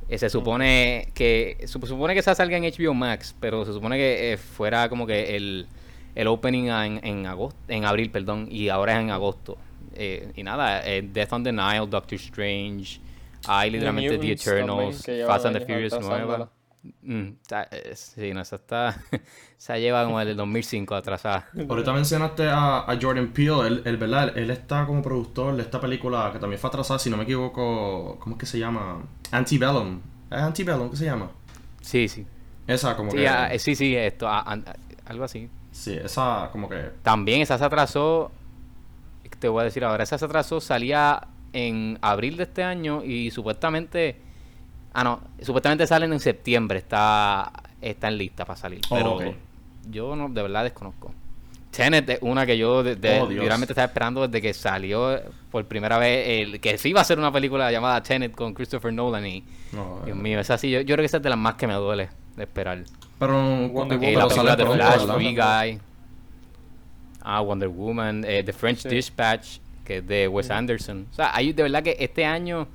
Eh, 0.10 0.18
se 0.18 0.30
supone 0.30 1.10
que 1.14 1.58
se 1.62 1.68
supone 1.68 2.14
que 2.14 2.20
esa 2.20 2.36
salga 2.36 2.58
en 2.58 2.64
HBO 2.64 2.94
Max, 2.94 3.36
pero 3.40 3.66
se 3.66 3.72
supone 3.72 3.98
que 3.98 4.34
eh, 4.34 4.38
fuera 4.38 4.90
como 4.90 5.08
que 5.08 5.36
el, 5.36 5.68
el 6.16 6.28
opening 6.28 6.70
en, 6.70 7.00
en 7.04 7.26
agosto, 7.28 7.58
en 7.68 7.86
abril, 7.86 8.10
perdón, 8.10 8.48
y 8.50 8.70
ahora 8.70 8.94
es 8.94 9.02
en 9.02 9.12
agosto. 9.12 9.58
Eh, 10.04 10.32
y 10.36 10.42
nada, 10.42 10.82
eh, 10.84 11.04
Death 11.04 11.34
on 11.34 11.44
the 11.44 11.52
Nile, 11.52 11.86
Doctor 11.88 12.16
Strange, 12.18 13.00
hay 13.48 13.70
literalmente 13.70 14.10
The 14.10 14.16
también, 14.18 14.34
Eternals, 14.40 15.06
Fast 15.28 15.46
and 15.46 15.58
the 15.60 15.66
Furious 15.66 16.00
nueva. 16.02 16.50
Mm, 17.04 17.34
está- 17.44 17.68
eh, 17.70 17.96
sí, 17.96 18.34
no, 18.34 18.42
esa 18.42 18.56
está, 18.56 18.96
esa 19.60 19.78
lleva 19.78 20.04
como 20.04 20.20
el 20.20 20.36
2005 20.36 20.96
atrasada. 20.96 21.48
Ahorita 21.70 21.94
mencionaste 21.94 22.48
a, 22.50 22.80
a 22.92 22.98
Jordan 23.00 23.28
Peele, 23.28 23.68
él, 23.68 23.82
él, 23.86 23.98
¿verdad? 23.98 24.36
Él, 24.36 24.50
está 24.50 24.88
como 24.88 25.04
productor 25.04 25.56
de 25.56 25.62
esta 25.62 25.80
película 25.80 26.32
que 26.34 26.40
también 26.40 26.60
fue 26.60 26.70
atrasada, 26.70 26.98
si 26.98 27.12
no 27.12 27.18
me 27.18 27.24
equivoco, 27.24 28.18
¿cómo 28.20 28.36
es 28.36 28.40
que 28.40 28.48
se 28.48 28.58
llama? 28.58 29.04
Antebellum. 29.30 30.02
¿Es 30.32 30.40
Antebellum? 30.40 30.90
¿Qué 30.90 30.98
se 30.98 31.06
llama? 31.06 31.30
Sí, 31.82 32.08
sí. 32.08 32.26
Esa 32.66 32.96
como 32.98 33.12
Sí, 33.12 33.18
que... 33.18 33.28
ah, 33.28 33.52
sí, 33.60 33.76
sí, 33.76 33.96
esto, 33.96 34.28
ah, 34.28 34.58
algo 35.06 35.24
así. 35.26 35.48
Sí, 35.72 35.94
esa 35.94 36.50
como 36.52 36.68
que... 36.68 36.90
También 37.04 37.42
esa 37.42 37.60
se 37.60 37.66
atrasó, 37.66 38.32
te 39.42 39.48
voy 39.50 39.62
a 39.62 39.64
decir 39.66 39.84
ahora, 39.84 40.04
esa 40.04 40.18
se 40.20 40.24
atrasó, 40.26 40.62
salía 40.62 41.28
en 41.52 41.98
abril 42.02 42.38
de 42.38 42.44
este 42.44 42.64
año 42.64 43.04
y 43.04 43.32
supuestamente, 43.32 44.18
ah 44.94 45.04
no, 45.04 45.20
supuestamente 45.42 45.88
salen 45.88 46.14
en 46.14 46.20
septiembre, 46.20 46.78
está, 46.78 47.52
está 47.82 48.08
en 48.08 48.18
lista 48.20 48.46
para 48.46 48.56
salir, 48.58 48.82
Oh, 48.90 48.96
pero 48.96 49.34
yo 49.90 50.16
no, 50.16 50.30
de 50.30 50.42
verdad 50.44 50.64
desconozco. 50.64 51.12
Tenet 51.72 52.08
es 52.10 52.20
una 52.22 52.46
que 52.46 52.58
yo 52.58 52.84
de, 52.84 52.96
de- 52.98 53.20
Oh, 53.22 53.28
literalmente 53.30 53.72
estaba 53.74 53.88
esperando 53.88 54.28
desde 54.28 54.42
que 54.42 54.54
salió 54.54 55.20
por 55.50 55.66
primera 55.66 55.98
vez, 55.98 56.42
el, 56.48 56.60
que 56.62 56.78
sí 56.78 56.90
iba 56.90 57.02
a 57.02 57.04
ser 57.04 57.18
una 57.18 57.32
película 57.32 57.72
llamada 57.72 58.04
Tenet 58.04 58.34
con 58.34 58.54
Christopher 58.54 58.94
Nolan 58.94 59.26
y, 59.26 59.44
No, 59.72 60.02
Dios 60.06 60.18
eh, 60.18 60.22
mío, 60.22 60.40
esa 60.40 60.58
sí, 60.58 60.70
yo, 60.70 60.82
yo 60.82 60.86
creo 60.96 60.98
que 60.98 61.06
esa 61.06 61.18
es 61.18 61.24
de 61.24 61.30
las 61.30 61.40
más 61.40 61.56
que 61.56 61.66
me 61.66 61.74
duele 61.74 62.10
de 62.36 62.44
esperar. 62.44 62.84
Pero, 63.18 63.72
pero 63.74 64.20
la 64.20 64.30
sale 64.30 64.56
película 64.56 64.56
de 64.56 64.66
Flash. 64.66 65.16
Free 65.16 65.36
Guy. 65.36 65.80
Ah, 67.22 67.42
Wonder 67.42 67.70
Woman. 67.70 68.24
eh, 68.28 68.44
The 68.44 68.54
French 68.54 68.80
Sí. 68.80 68.90
Dispatch, 68.90 69.58
que 69.86 69.98
es 69.98 70.08
de 70.08 70.28
Wes 70.28 70.50
Anderson. 70.52 71.08
O 71.12 71.14
sea, 71.16 71.36
hay 71.36 71.54
de 71.54 71.64
verdad 71.64 71.84
que 71.84 71.96
este 72.00 72.26
año, 72.26 72.68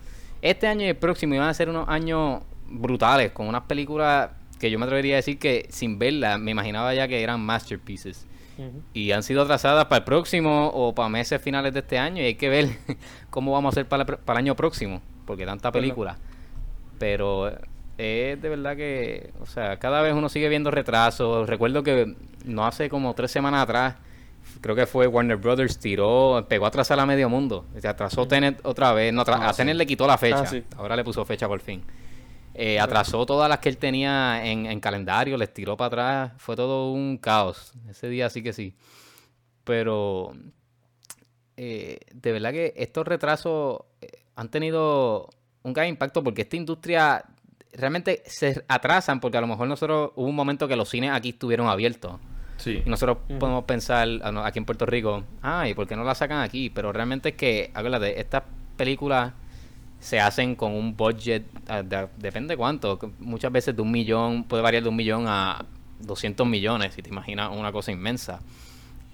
este 0.42 0.66
año 0.66 0.82
y 0.84 0.88
el 0.88 0.96
próximo 0.96 1.34
iban 1.34 1.48
a 1.48 1.54
ser 1.54 1.68
unos 1.68 1.88
años 1.88 2.42
brutales, 2.68 3.32
con 3.32 3.46
unas 3.48 3.62
películas 3.62 4.30
que 4.58 4.70
yo 4.70 4.78
me 4.78 4.84
atrevería 4.86 5.14
a 5.14 5.16
decir 5.16 5.38
que 5.38 5.66
sin 5.70 5.98
verlas 5.98 6.38
me 6.40 6.50
imaginaba 6.50 6.94
ya 6.94 7.06
que 7.08 7.22
eran 7.22 7.40
masterpieces. 7.40 8.26
Y 8.94 9.12
han 9.12 9.22
sido 9.22 9.42
atrasadas 9.42 9.84
para 9.84 9.98
el 9.98 10.04
próximo 10.04 10.68
o 10.72 10.94
para 10.94 11.10
meses 11.10 11.42
finales 11.42 11.74
de 11.74 11.80
este 11.80 11.98
año 11.98 12.22
y 12.22 12.24
hay 12.26 12.34
que 12.36 12.48
ver 12.48 12.70
cómo 13.30 13.52
vamos 13.52 13.70
a 13.70 13.74
hacer 13.74 13.86
para, 13.86 14.06
para 14.06 14.40
el 14.40 14.46
año 14.46 14.56
próximo, 14.56 15.02
porque 15.26 15.44
tanta 15.44 15.70
película. 15.70 16.16
Pero 16.98 17.48
es 17.98 18.40
de 18.40 18.48
verdad 18.48 18.74
que, 18.76 19.30
o 19.40 19.46
sea, 19.46 19.78
cada 19.78 20.00
vez 20.00 20.14
uno 20.14 20.30
sigue 20.30 20.48
viendo 20.48 20.70
retrasos. 20.70 21.46
Recuerdo 21.48 21.82
que 21.82 22.14
no 22.46 22.66
hace 22.66 22.88
como 22.88 23.12
tres 23.14 23.30
semanas 23.30 23.62
atrás, 23.62 23.96
creo 24.60 24.74
que 24.74 24.86
fue 24.86 25.06
Warner 25.06 25.36
Brothers 25.36 25.78
tiró, 25.78 26.44
pegó 26.48 26.64
a 26.64 26.68
atrasar 26.68 26.98
a 27.00 27.06
medio 27.06 27.28
mundo. 27.28 27.66
Se 27.80 27.88
atrasó 27.88 28.26
Tenet 28.26 28.60
otra 28.64 28.92
vez. 28.92 29.12
No, 29.12 29.22
Ah, 29.26 29.48
a 29.48 29.52
sí. 29.52 29.58
Tenet 29.58 29.76
le 29.76 29.86
quitó 29.86 30.06
la 30.06 30.18
fecha. 30.18 30.40
Ah, 30.40 30.46
sí. 30.46 30.62
Ahora 30.76 30.96
le 30.96 31.04
puso 31.04 31.24
fecha 31.24 31.46
por 31.48 31.60
fin. 31.60 31.82
Eh, 32.54 32.80
atrasó 32.80 33.26
todas 33.26 33.48
las 33.50 33.58
que 33.58 33.68
él 33.68 33.76
tenía 33.76 34.44
en, 34.46 34.64
en 34.66 34.80
calendario, 34.80 35.36
les 35.36 35.52
tiró 35.52 35.76
para 35.76 35.86
atrás. 35.88 36.32
Fue 36.38 36.56
todo 36.56 36.90
un 36.90 37.18
caos. 37.18 37.72
Ese 37.88 38.08
día 38.08 38.30
sí 38.30 38.42
que 38.42 38.52
sí. 38.52 38.74
Pero 39.64 40.32
eh, 41.56 41.98
de 42.12 42.32
verdad 42.32 42.52
que 42.52 42.72
estos 42.76 43.06
retrasos 43.06 43.80
eh, 44.00 44.08
han 44.36 44.50
tenido 44.50 45.28
un 45.62 45.72
gran 45.72 45.88
impacto 45.88 46.22
porque 46.22 46.42
esta 46.42 46.56
industria 46.56 47.24
realmente 47.72 48.22
se 48.26 48.64
atrasan 48.68 49.20
porque 49.20 49.36
a 49.38 49.40
lo 49.40 49.46
mejor 49.48 49.68
nosotros 49.68 50.12
hubo 50.16 50.26
un 50.28 50.34
momento 50.36 50.68
que 50.68 50.76
los 50.76 50.88
cines 50.88 51.10
aquí 51.12 51.30
estuvieron 51.30 51.68
abiertos. 51.68 52.18
Sí. 52.56 52.82
Y 52.84 52.88
nosotros 52.88 53.18
podemos 53.38 53.64
pensar 53.64 54.08
ah, 54.22 54.42
aquí 54.46 54.58
en 54.58 54.64
Puerto 54.64 54.86
Rico, 54.86 55.24
ay, 55.42 55.74
¿por 55.74 55.86
qué 55.86 55.94
no 55.96 56.04
la 56.04 56.14
sacan 56.14 56.40
aquí? 56.42 56.70
Pero 56.70 56.92
realmente 56.92 57.30
es 57.30 57.34
que, 57.34 57.70
acuérdate, 57.74 58.18
estas 58.20 58.44
películas 58.76 59.32
se 60.00 60.20
hacen 60.20 60.54
con 60.56 60.72
un 60.72 60.96
budget, 60.96 61.44
ah, 61.68 61.82
de- 61.82 62.08
depende 62.18 62.56
cuánto, 62.56 62.98
muchas 63.18 63.52
veces 63.52 63.74
de 63.76 63.82
un 63.82 63.90
millón, 63.90 64.44
puede 64.44 64.62
variar 64.62 64.82
de 64.82 64.88
un 64.88 64.96
millón 64.96 65.24
a 65.26 65.64
200 66.00 66.46
millones, 66.46 66.94
si 66.94 67.02
te 67.02 67.08
imaginas 67.10 67.50
una 67.52 67.72
cosa 67.72 67.92
inmensa. 67.92 68.40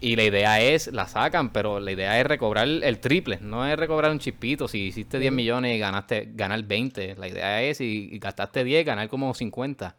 Y 0.01 0.17
la 0.17 0.25
idea 0.25 0.61
es, 0.61 0.89
la 0.93 1.07
sacan, 1.07 1.51
pero 1.51 1.79
la 1.79 1.93
idea 1.93 2.19
es 2.19 2.27
recobrar 2.27 2.67
el 2.67 2.99
triple, 2.99 3.39
no 3.41 3.65
es 3.65 3.77
recobrar 3.79 4.11
un 4.11 4.19
chispito. 4.19 4.67
Si 4.67 4.87
hiciste 4.87 5.21
10 5.21 5.33
millones 5.33 5.77
y 5.77 5.79
ganaste, 5.79 6.29
ganar 6.35 6.61
20, 6.65 7.15
la 7.17 7.29
idea 7.29 7.63
es, 7.63 7.79
si 7.79 8.09
y 8.11 8.19
gastaste 8.19 8.65
10, 8.65 8.85
ganar 8.85 9.09
como 9.09 9.33
50. 9.33 9.95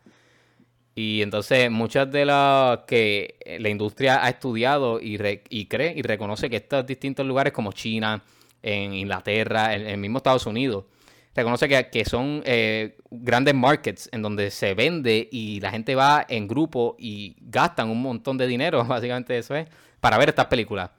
Y 0.96 1.22
entonces 1.24 1.72
muchas 1.72 2.12
de 2.12 2.26
las 2.26 2.80
que 2.86 3.36
la 3.60 3.70
industria 3.70 4.24
ha 4.24 4.30
estudiado 4.30 5.00
y, 5.02 5.18
re- 5.18 5.44
y 5.50 5.66
cree 5.66 5.94
y 5.96 6.04
reconoce 6.04 6.50
que 6.50 6.58
estos 6.58 6.86
distintos 6.86 7.26
lugares 7.26 7.52
como 7.52 7.72
China, 7.72 8.24
en 8.62 8.94
Inglaterra, 8.94 9.74
en 9.76 9.88
el 9.88 9.98
mismo 9.98 10.18
Estados 10.18 10.46
Unidos, 10.46 10.86
reconoce 11.36 11.68
que, 11.68 11.90
que 11.90 12.06
son 12.06 12.44
eh, 12.46 12.96
grandes 13.10 13.56
markets 13.56 14.08
en 14.12 14.22
donde 14.22 14.52
se 14.52 14.76
vende 14.76 15.28
y 15.32 15.60
la 15.62 15.72
gente 15.72 15.96
va 15.96 16.26
en 16.30 16.48
grupo 16.48 16.96
y 17.00 17.36
gastan 17.42 17.90
un 17.90 18.02
montón 18.02 18.38
de 18.38 18.46
dinero, 18.46 18.86
básicamente 18.88 19.36
eso 19.38 19.56
es, 19.56 19.68
para 20.00 20.18
ver 20.20 20.30
estas 20.30 20.46
películas. 20.46 20.92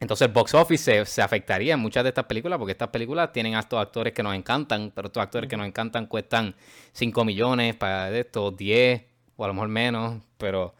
Entonces 0.00 0.26
el 0.26 0.32
box 0.32 0.54
office 0.54 0.84
se, 0.84 1.04
se 1.06 1.22
afectaría 1.22 1.74
en 1.74 1.80
muchas 1.80 2.02
de 2.04 2.08
estas 2.10 2.24
películas 2.26 2.58
porque 2.58 2.72
estas 2.72 2.88
películas 2.88 3.32
tienen 3.32 3.54
a 3.54 3.60
estos 3.60 3.80
actores 3.80 4.12
que 4.12 4.22
nos 4.22 4.34
encantan, 4.34 4.92
pero 4.94 5.06
estos 5.06 5.22
actores 5.22 5.48
que 5.48 5.56
nos 5.56 5.66
encantan 5.66 6.06
cuestan 6.06 6.54
5 6.92 7.24
millones 7.24 7.74
para 7.76 8.16
estos 8.16 8.56
10 8.56 9.02
o 9.38 9.44
a 9.44 9.48
lo 9.48 9.54
mejor 9.54 9.68
menos, 9.68 10.20
pero 10.36 10.74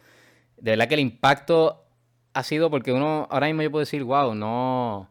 de 0.57 0.73
verdad 0.73 0.89
que 0.89 0.95
el 0.95 1.01
impacto 1.01 1.85
ha 2.35 2.43
sido 2.43 2.71
porque 2.71 2.93
uno, 2.93 3.29
ahora 3.31 3.47
mismo 3.47 3.63
yo 3.63 3.71
puedo 3.71 3.81
decir, 3.81 4.03
wow, 4.03 4.35
no, 4.35 5.09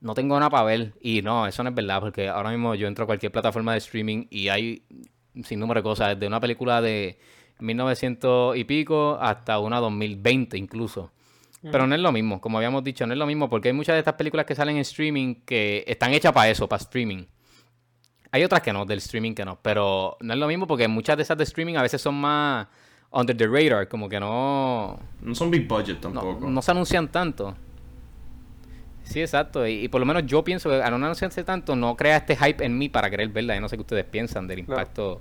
no 0.00 0.14
tengo 0.14 0.36
nada 0.38 0.50
para 0.50 0.64
ver. 0.64 0.92
Y 1.00 1.22
no, 1.22 1.46
eso 1.46 1.62
no 1.62 1.70
es 1.70 1.76
verdad, 1.76 2.00
porque 2.00 2.28
ahora 2.28 2.50
mismo 2.50 2.74
yo 2.74 2.88
entro 2.88 3.04
a 3.04 3.06
cualquier 3.06 3.30
plataforma 3.30 3.72
de 3.72 3.78
streaming 3.78 4.26
y 4.30 4.48
hay 4.48 4.82
sin 5.44 5.60
número 5.60 5.78
de 5.78 5.84
cosas, 5.84 6.08
desde 6.16 6.26
una 6.26 6.40
película 6.40 6.82
de 6.82 7.18
1900 7.60 8.56
y 8.56 8.64
pico 8.64 9.16
hasta 9.20 9.60
una 9.60 9.78
2020 9.78 10.58
incluso. 10.58 11.12
Pero 11.70 11.86
no 11.86 11.94
es 11.94 12.00
lo 12.00 12.10
mismo, 12.10 12.40
como 12.40 12.58
habíamos 12.58 12.82
dicho, 12.82 13.06
no 13.06 13.12
es 13.12 13.18
lo 13.18 13.26
mismo 13.26 13.48
porque 13.48 13.68
hay 13.68 13.74
muchas 13.74 13.94
de 13.94 14.00
estas 14.00 14.14
películas 14.14 14.44
que 14.44 14.56
salen 14.56 14.74
en 14.74 14.82
streaming 14.82 15.36
que 15.44 15.84
están 15.86 16.12
hechas 16.12 16.32
para 16.32 16.50
eso, 16.50 16.68
para 16.68 16.82
streaming. 16.82 17.26
Hay 18.32 18.42
otras 18.44 18.62
que 18.62 18.72
no, 18.72 18.84
del 18.86 18.98
streaming 18.98 19.34
que 19.34 19.44
no, 19.44 19.58
pero 19.60 20.16
no 20.20 20.32
es 20.32 20.38
lo 20.38 20.46
mismo 20.48 20.66
porque 20.66 20.88
muchas 20.88 21.16
de 21.16 21.22
esas 21.22 21.36
de 21.36 21.44
streaming 21.44 21.76
a 21.76 21.82
veces 21.82 22.00
son 22.00 22.14
más 22.14 22.66
under 23.10 23.36
the 23.36 23.46
radar, 23.46 23.86
como 23.88 24.08
que 24.08 24.18
no, 24.18 24.98
No 25.20 25.34
son 25.34 25.50
big 25.50 25.68
budget 25.68 26.00
tampoco. 26.00 26.48
no 26.48 26.62
se 26.62 26.70
anuncian 26.70 27.08
tanto. 27.08 27.54
Sí, 29.04 29.20
exacto. 29.20 29.66
Y, 29.66 29.84
y 29.84 29.88
por 29.88 30.00
lo 30.00 30.06
menos 30.06 30.24
yo 30.26 30.42
pienso 30.44 30.70
que 30.70 30.76
al 30.76 30.90
no 30.92 30.96
anunciarse 31.04 31.44
tanto, 31.44 31.76
no 31.76 31.96
crea 31.96 32.16
este 32.18 32.36
hype 32.36 32.64
en 32.64 32.78
mí 32.78 32.88
para 32.88 33.10
querer 33.10 33.28
verla. 33.28 33.54
Yo 33.54 33.60
no 33.60 33.68
sé 33.68 33.76
qué 33.76 33.82
ustedes 33.82 34.04
piensan 34.04 34.46
del 34.46 34.60
impacto 34.60 35.20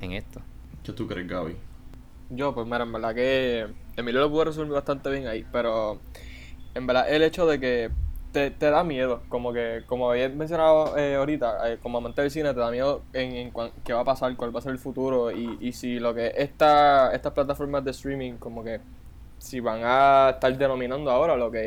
en 0.00 0.12
esto. 0.12 0.40
¿Qué 0.84 0.92
tú 0.92 1.08
crees, 1.08 1.26
Gaby? 1.26 1.56
Yo, 2.30 2.54
pues 2.54 2.66
mira, 2.66 2.84
en 2.84 2.92
verdad 2.92 3.14
que 3.14 3.66
Emilio 3.96 4.20
lo 4.20 4.30
pudo 4.30 4.44
resumir 4.44 4.72
bastante 4.72 5.10
bien 5.10 5.26
ahí, 5.26 5.44
pero 5.50 5.98
en 6.74 6.86
verdad 6.86 7.12
el 7.12 7.22
hecho 7.22 7.46
de 7.46 7.58
que 7.58 7.90
te, 8.34 8.50
te 8.50 8.68
da 8.70 8.82
miedo, 8.84 9.22
como 9.30 9.52
que, 9.52 9.84
como 9.86 10.10
había 10.10 10.28
mencionado 10.28 10.98
eh, 10.98 11.14
ahorita, 11.14 11.72
eh, 11.72 11.78
como 11.82 11.98
amante 11.98 12.20
del 12.20 12.30
cine, 12.30 12.52
te 12.52 12.60
da 12.60 12.70
miedo 12.70 13.00
en, 13.14 13.32
en 13.36 13.50
cuan- 13.52 13.70
qué 13.84 13.92
va 13.94 14.00
a 14.00 14.04
pasar, 14.04 14.36
cuál 14.36 14.54
va 14.54 14.58
a 14.58 14.62
ser 14.62 14.72
el 14.72 14.78
futuro 14.78 15.30
y, 15.30 15.56
y 15.60 15.72
si 15.72 16.00
lo 16.00 16.12
que 16.14 16.32
esta, 16.36 17.14
estas 17.14 17.32
plataformas 17.32 17.84
de 17.84 17.92
streaming, 17.92 18.34
como 18.34 18.62
que 18.64 18.80
si 19.38 19.60
van 19.60 19.80
a 19.84 20.30
estar 20.34 20.56
denominando 20.58 21.10
ahora 21.10 21.36
lo 21.36 21.50
que 21.50 21.60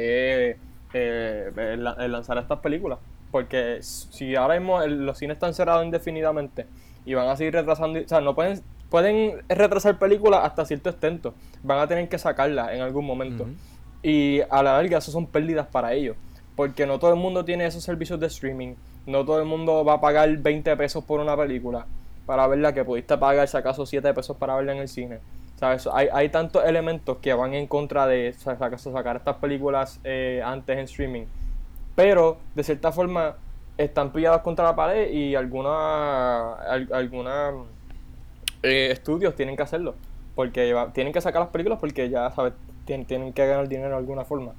es 0.52 0.58
eh, 0.94 1.52
el, 1.56 1.84
la- 1.84 1.94
el 2.00 2.12
lanzar 2.12 2.38
estas 2.38 2.60
películas. 2.60 3.00
Porque 3.32 3.80
si 3.82 4.36
ahora 4.36 4.60
mismo 4.60 4.82
el- 4.82 5.06
los 5.06 5.18
cines 5.18 5.36
están 5.36 5.54
cerrados 5.54 5.84
indefinidamente 5.86 6.66
y 7.06 7.14
van 7.14 7.28
a 7.30 7.36
seguir 7.38 7.54
retrasando, 7.54 8.00
o 8.00 8.08
sea, 8.08 8.20
no 8.22 8.36
pueden, 8.36 8.62
pueden 8.90 9.42
retrasar 9.50 9.98
películas 10.00 10.42
hasta 10.44 10.66
cierto 10.66 10.90
extento. 10.90 11.34
Van 11.64 11.80
a 11.80 11.88
tener 11.88 12.08
que 12.10 12.18
sacarlas 12.18 12.72
en 12.74 12.82
algún 12.82 13.06
momento. 13.06 13.46
Y 14.04 14.42
a 14.50 14.62
la 14.64 14.74
larga, 14.74 14.98
eso 15.00 15.12
son 15.12 15.26
pérdidas 15.28 15.68
para 15.68 15.94
ellos. 15.94 16.16
Porque 16.58 16.86
no 16.86 17.00
todo 17.00 17.12
el 17.12 17.16
mundo 17.20 17.46
tiene 17.46 17.66
esos 17.66 17.84
servicios 17.84 18.20
de 18.20 18.28
streaming. 18.28 18.74
No 19.06 19.24
todo 19.24 19.40
el 19.40 19.46
mundo 19.46 19.86
va 19.86 19.94
a 19.94 20.02
pagar 20.02 20.36
20 20.38 20.76
pesos 20.76 21.04
por 21.06 21.22
una 21.22 21.38
película 21.38 21.86
para 22.26 22.46
verla 22.48 22.74
que 22.74 22.84
pudiste 22.84 23.18
pagar, 23.18 23.48
si 23.48 23.56
acaso, 23.56 23.86
7 23.86 24.14
pesos 24.14 24.36
para 24.36 24.56
verla 24.58 24.74
en 24.74 24.80
el 24.80 24.90
cine. 24.90 25.20
¿Sabes? 25.56 25.88
Hay, 25.94 26.10
hay 26.12 26.28
tantos 26.30 26.66
elementos 26.66 27.18
que 27.18 27.34
van 27.34 27.54
en 27.54 27.68
contra 27.68 28.06
de 28.06 28.34
sa- 28.34 28.58
sa- 28.58 28.78
sacar 28.78 29.16
estas 29.16 29.38
películas 29.38 30.00
eh, 30.04 30.42
antes 30.44 30.78
en 30.78 30.84
streaming. 30.84 31.26
Pero, 31.96 32.38
de 32.54 32.64
cierta 32.64 32.92
forma, 32.92 33.36
están 33.78 34.12
pillados 34.12 34.42
contra 34.42 34.66
la 34.66 34.76
pared 34.76 35.10
y 35.12 35.36
alguna, 35.36 36.54
al- 36.56 36.90
alguna 36.92 37.54
eh, 38.64 38.90
estudios 38.92 39.36
tienen 39.36 39.56
que 39.56 39.64
hacerlo. 39.64 39.96
Porque 40.36 40.76
tienen 40.94 41.14
que 41.14 41.22
sacar 41.22 41.42
las 41.42 41.50
películas 41.50 41.80
porque 41.80 42.10
ya, 42.10 42.30
¿sabes? 42.32 42.54
Tien- 42.86 43.06
tienen 43.06 43.34
que 43.34 43.46
ganar 43.48 43.68
dinero 43.68 43.90
de 43.92 43.96
alguna 43.98 44.26
forma. 44.26 44.54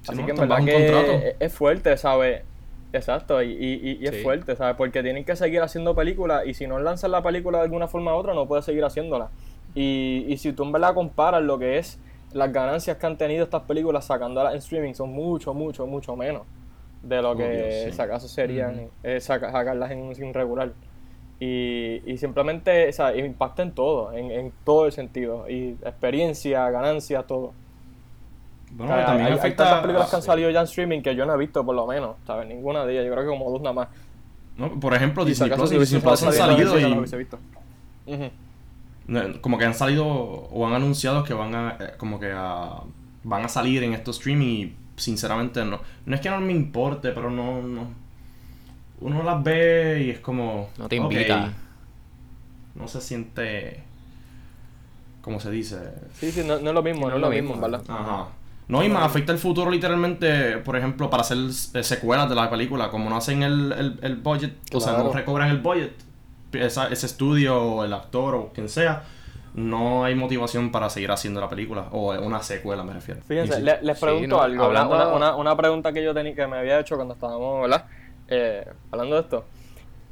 Sí, 0.00 0.14
Así 0.14 0.24
no, 0.24 0.24
que 0.24 0.30
en 0.32 0.38
verdad 0.38 0.64
que 0.64 1.36
es, 1.40 1.52
fuerte, 1.54 1.96
¿sabes? 1.96 2.44
Exacto, 2.92 3.42
y, 3.42 3.52
y, 3.52 3.98
y 4.02 4.06
es 4.06 4.16
Sí. 4.16 4.16
fuerte, 4.16 4.56
¿sabes? 4.56 4.74
Porque 4.76 5.02
tienen 5.02 5.24
que 5.24 5.36
seguir 5.36 5.60
haciendo 5.60 5.94
películas 5.94 6.46
y 6.46 6.54
si 6.54 6.66
no 6.66 6.78
lanzan 6.78 7.10
la 7.12 7.22
película 7.22 7.58
de 7.58 7.64
alguna 7.64 7.88
forma 7.88 8.14
u 8.14 8.18
otra, 8.18 8.32
no 8.34 8.48
puedes 8.48 8.64
seguir 8.64 8.84
haciéndola. 8.84 9.32
Y, 9.74 10.24
y 10.28 10.38
si 10.38 10.52
tú 10.54 10.62
en 10.64 10.72
verdad 10.72 10.94
comparas 10.94 11.42
lo 11.42 11.58
que 11.58 11.76
es 11.78 12.02
las 12.30 12.50
ganancias 12.52 12.96
que 12.96 13.06
han 13.06 13.18
tenido 13.18 13.44
estas 13.44 13.64
películas 13.64 14.06
sacándolas 14.06 14.52
en 14.54 14.58
streaming, 14.58 14.94
son 14.94 15.10
mucho, 15.10 15.52
mucho, 15.54 15.86
mucho 15.86 16.16
menos 16.16 16.46
de 17.02 17.22
lo 17.22 17.36
Oh, 17.36 17.68
que 17.88 17.92
sí. 17.92 18.02
acaso 18.02 18.28
serían 18.28 18.90
eh, 19.02 19.20
saca- 19.20 19.52
sacarlas 19.52 19.90
en 19.90 20.00
un 20.00 20.34
regular. 20.34 20.74
Y, 21.40 22.02
y 22.12 22.18
simplemente 22.18 22.88
o 22.88 22.92
sea, 22.92 23.16
impacta 23.16 23.62
en 23.62 23.74
todo, 23.74 24.12
en, 24.12 24.30
en 24.30 24.54
todo 24.64 24.86
el 24.86 24.92
sentido. 24.92 25.48
Y 25.48 25.72
experiencia, 25.84 26.68
ganancia, 26.70 27.24
todo. 27.24 27.56
Bueno, 28.72 28.92
O 28.92 28.96
sea, 28.96 29.06
también 29.06 29.26
hay, 29.26 29.32
hay 29.32 29.38
afecta. 29.38 29.64
tantas 29.64 29.80
películas 29.82 30.10
que 30.10 30.16
han 30.16 30.22
sí. 30.22 30.26
salido 30.26 30.50
ya 30.50 30.60
en 30.60 30.64
streaming 30.66 31.02
que 31.02 31.14
yo 31.16 31.26
no 31.26 31.34
he 31.34 31.38
visto, 31.38 31.64
por 31.64 31.74
lo 31.74 31.86
menos. 31.86 32.16
¿sabes? 32.26 32.46
Ninguna 32.48 32.84
de 32.84 32.92
ellas. 32.92 33.06
Yo 33.06 33.12
creo 33.12 33.24
que 33.24 33.30
como 33.30 33.50
dos 33.50 33.60
nada 33.60 33.72
más. 33.74 33.88
No, 34.56 34.78
por 34.80 34.94
ejemplo, 34.94 35.22
Y 35.22 35.26
si 35.34 35.44
Disney 35.44 35.50
Plus 35.50 35.72
y 35.72 35.78
Disney 35.78 36.00
Plus 36.02 36.22
han 36.24 36.32
salido 36.32 36.78
y 36.78 36.82
lo 36.82 36.98
hubiese 36.98 37.16
visto. 37.16 37.38
No, 39.06 39.40
como 39.40 39.56
que 39.56 39.64
han 39.64 39.74
salido 39.74 40.06
o 40.06 40.66
han 40.66 40.74
anunciado 40.74 41.24
que 41.24 41.32
van 41.32 41.54
a 41.54 41.76
eh, 41.80 41.92
como 41.96 42.20
que 42.20 42.30
a, 42.34 42.82
van 43.24 43.44
a 43.44 43.48
salir 43.48 43.82
en 43.82 43.94
estos 43.94 44.18
streaming 44.18 44.46
y 44.66 44.76
sinceramente 44.96 45.64
no 45.64 45.80
no 46.04 46.14
es 46.14 46.20
que 46.20 46.28
no 46.28 46.40
me 46.40 46.52
importe 46.52 47.12
pero 47.12 47.30
no 47.30 47.62
no 47.62 47.88
uno 49.00 49.22
las 49.22 49.42
ve 49.42 50.02
y 50.06 50.10
es 50.10 50.18
como 50.20 50.68
No 50.76 50.88
te 50.88 50.96
invita. 50.96 51.52
no 52.74 52.86
se 52.88 53.00
siente 53.00 53.82
como 55.22 55.40
se 55.40 55.50
dice 55.50 55.78
Sí, 56.14 56.30
sí, 56.30 56.42
no, 56.44 56.58
no 56.58 56.68
es 56.70 56.74
lo 56.74 56.82
mismo, 56.82 57.08
no, 57.08 57.14
es 57.16 57.20
lo 57.20 57.30
mismo, 57.30 57.54
en 57.54 57.60
¿verdad? 57.62 57.82
Ajá. 57.88 58.28
No, 58.68 58.82
y 58.84 58.88
me 58.90 58.98
afecta 58.98 59.32
el 59.32 59.38
futuro 59.38 59.70
literalmente, 59.70 60.58
por 60.58 60.76
ejemplo, 60.76 61.08
para 61.08 61.22
hacer 61.22 61.38
eh, 61.38 61.82
secuelas 61.82 62.28
de 62.28 62.34
la 62.34 62.50
película. 62.50 62.90
Como 62.90 63.08
no 63.08 63.16
hacen 63.16 63.42
el, 63.42 63.72
el, 63.72 63.98
el 64.02 64.16
budget, 64.16 64.52
o 64.74 64.80
sea, 64.80 64.92
no 64.98 65.10
recobran 65.12 65.48
el 65.48 65.58
budget, 65.58 65.92
esa- 66.52 66.88
ese 66.88 67.06
estudio 67.06 67.56
o 67.60 67.84
el 67.84 67.92
actor 67.94 68.34
o 68.34 68.52
quien 68.52 68.68
sea, 68.68 69.04
no 69.54 70.04
hay 70.04 70.14
motivación 70.14 70.70
para 70.70 70.90
seguir 70.90 71.10
haciendo 71.10 71.40
la 71.40 71.48
película. 71.48 71.86
O 71.92 72.12
una 72.20 72.42
secuela, 72.42 72.84
me 72.84 72.92
refiero. 72.92 73.22
Fíjense, 73.26 73.54
Y 73.54 73.56
sí. 73.56 73.62
le- 73.62 73.82
les 73.82 73.98
Sí, 73.98 74.04
pregunto 74.04 74.36
no, 74.36 74.42
algo. 74.42 74.68
una- 74.68 74.80
hablando- 74.82 74.94
Una, 75.16 75.16
una, 75.30 75.36
una 75.36 75.56
pregunta 75.56 75.92
que 75.92 76.04
yo 76.04 76.12
tenía 76.12 76.34
que 76.34 76.46
me 76.46 76.58
había 76.58 76.78
hecho 76.78 76.96
cuando 76.96 77.14
estábamos, 77.14 77.62
¿verdad? 77.62 77.86
Eh, 78.28 78.66
hablando 78.92 79.14
de 79.16 79.22
esto. 79.22 79.44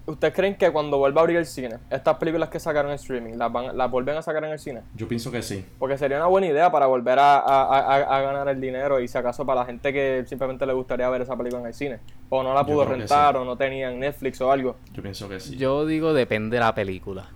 ¿Ustedes 0.06 0.32
creen 0.34 0.54
que 0.54 0.70
cuando 0.70 0.98
vuelva 0.98 1.20
a 1.20 1.24
abrir 1.24 1.36
el 1.36 1.46
cine, 1.46 1.78
estas 1.90 2.16
películas 2.16 2.48
que 2.48 2.60
sacaron 2.60 2.92
en 2.92 2.94
streaming, 2.94 3.34
las, 3.34 3.50
van, 3.50 3.76
las 3.76 3.90
vuelven 3.90 4.16
a 4.16 4.22
sacar 4.22 4.44
en 4.44 4.52
el 4.52 4.58
cine? 4.60 4.82
Yo 4.94 5.08
pienso 5.08 5.32
que 5.32 5.42
sí. 5.42 5.64
Porque 5.80 5.98
sería 5.98 6.18
una 6.18 6.26
buena 6.28 6.46
idea 6.46 6.70
para 6.70 6.86
volver 6.86 7.18
a, 7.18 7.38
a- 7.40 7.64
a- 7.80 8.16
a 8.18 8.20
ganar 8.22 8.48
el 8.48 8.60
dinero 8.60 9.00
y 9.00 9.08
si 9.08 9.18
acaso 9.18 9.44
para 9.44 9.60
la 9.62 9.66
gente 9.66 9.92
que 9.92 10.24
simplemente 10.28 10.64
le 10.64 10.74
gustaría 10.74 11.08
ver 11.08 11.22
esa 11.22 11.36
película 11.36 11.60
en 11.62 11.66
el 11.66 11.74
cine. 11.74 11.98
O 12.28 12.42
no 12.44 12.54
la 12.54 12.64
pudo 12.64 12.84
rentar 12.84 13.34
sí. 13.34 13.40
o 13.40 13.44
no 13.44 13.56
tenían 13.56 13.98
Netflix 13.98 14.40
o 14.40 14.52
algo. 14.52 14.76
Yo 14.92 15.02
pienso 15.02 15.28
que 15.28 15.40
sí. 15.40 15.56
Yo 15.56 15.84
digo 15.86 16.14
depende 16.14 16.54
de 16.56 16.60
la 16.60 16.72
película. 16.72 17.26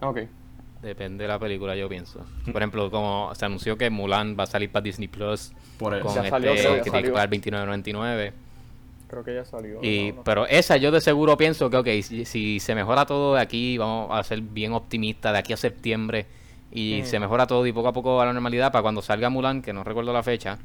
Ok. 0.00 0.20
Depende 0.80 1.24
de 1.24 1.28
la 1.28 1.38
película, 1.40 1.74
yo 1.76 1.88
pienso. 1.88 2.24
Por 2.44 2.56
ejemplo, 2.62 2.90
como 2.90 3.32
se 3.34 3.44
anunció 3.44 3.76
que 3.76 3.88
Mulan 3.90 4.36
va 4.38 4.44
a 4.44 4.46
salir 4.46 4.70
para 4.70 4.82
Disney 4.82 5.06
Plus 5.08 5.52
Por 5.78 5.94
eso. 5.94 6.04
con 6.06 6.14
Ya 6.14 6.20
este 6.20 6.30
salió, 6.30 6.52
creo 6.52 6.62
que 6.74 6.76
que 6.78 6.82
tiene 6.82 6.98
que 7.02 7.08
salió. 7.08 7.12
pagar 7.14 7.30
$29.99. 7.30 8.32
Creo 9.12 9.22
que 9.24 9.34
ya 9.34 9.44
salió. 9.44 9.78
Y, 9.84 10.10
no, 10.12 10.16
no. 10.16 10.22
Pero 10.24 10.46
esa 10.46 10.78
yo 10.78 10.90
de 10.90 11.02
seguro 11.02 11.36
pienso 11.36 11.68
que, 11.68 11.76
ok, 11.76 11.86
si, 12.02 12.24
si 12.24 12.58
se 12.60 12.74
mejora 12.74 13.04
todo 13.04 13.34
de 13.34 13.42
aquí, 13.42 13.76
vamos 13.76 14.08
a 14.10 14.22
ser 14.24 14.40
bien 14.40 14.72
optimistas 14.72 15.32
de 15.34 15.38
aquí 15.38 15.52
a 15.52 15.56
septiembre 15.58 16.24
y 16.70 17.00
Mm. 17.02 17.04
se 17.04 17.20
mejora 17.20 17.46
todo 17.46 17.66
y 17.66 17.72
poco 17.72 17.88
a 17.88 17.92
poco 17.92 18.20
a 18.22 18.24
la 18.24 18.32
normalidad 18.32 18.72
para 18.72 18.80
cuando 18.80 19.02
salga 19.02 19.28
Mulan, 19.28 19.60
que 19.60 19.74
no 19.74 19.84
recuerdo 19.84 20.12
la 20.14 20.22
fecha, 20.22 20.56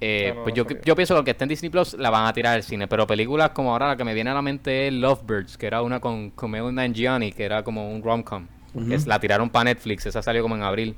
Eh, 0.00 0.32
no, 0.34 0.42
pues 0.42 0.54
no 0.56 0.64
yo, 0.84 0.94
pienso 0.96 1.14
que 1.14 1.18
lo 1.20 1.24
que 1.24 1.30
está 1.32 1.44
en 1.44 1.48
Disney 1.50 1.70
Plus 1.70 1.94
la 1.94 2.08
van 2.10 2.26
a 2.26 2.32
tirar 2.32 2.54
al 2.54 2.62
cine, 2.62 2.86
pero 2.88 3.06
películas 3.06 3.50
como 3.50 3.72
ahora 3.72 3.88
la 3.88 3.96
que 3.96 4.04
me 4.04 4.12
viene 4.14 4.30
a 4.30 4.34
la 4.34 4.42
mente 4.42 4.88
es 4.88 4.92
Lovebirds, 4.94 5.56
que 5.58 5.66
era 5.66 5.80
una 5.82 6.00
con 6.00 6.30
Kumail 6.30 6.74
Nanjiani, 6.74 7.32
que 7.32 7.44
era 7.44 7.62
como 7.62 7.90
un 7.90 8.02
rom-com. 8.02 8.46
Es- 8.90 9.06
la 9.06 9.18
tiraron 9.20 9.48
para 9.50 9.64
Netflix, 9.64 10.04
esa 10.06 10.22
salió 10.22 10.42
como 10.42 10.54
en 10.56 10.62
abril. 10.62 10.96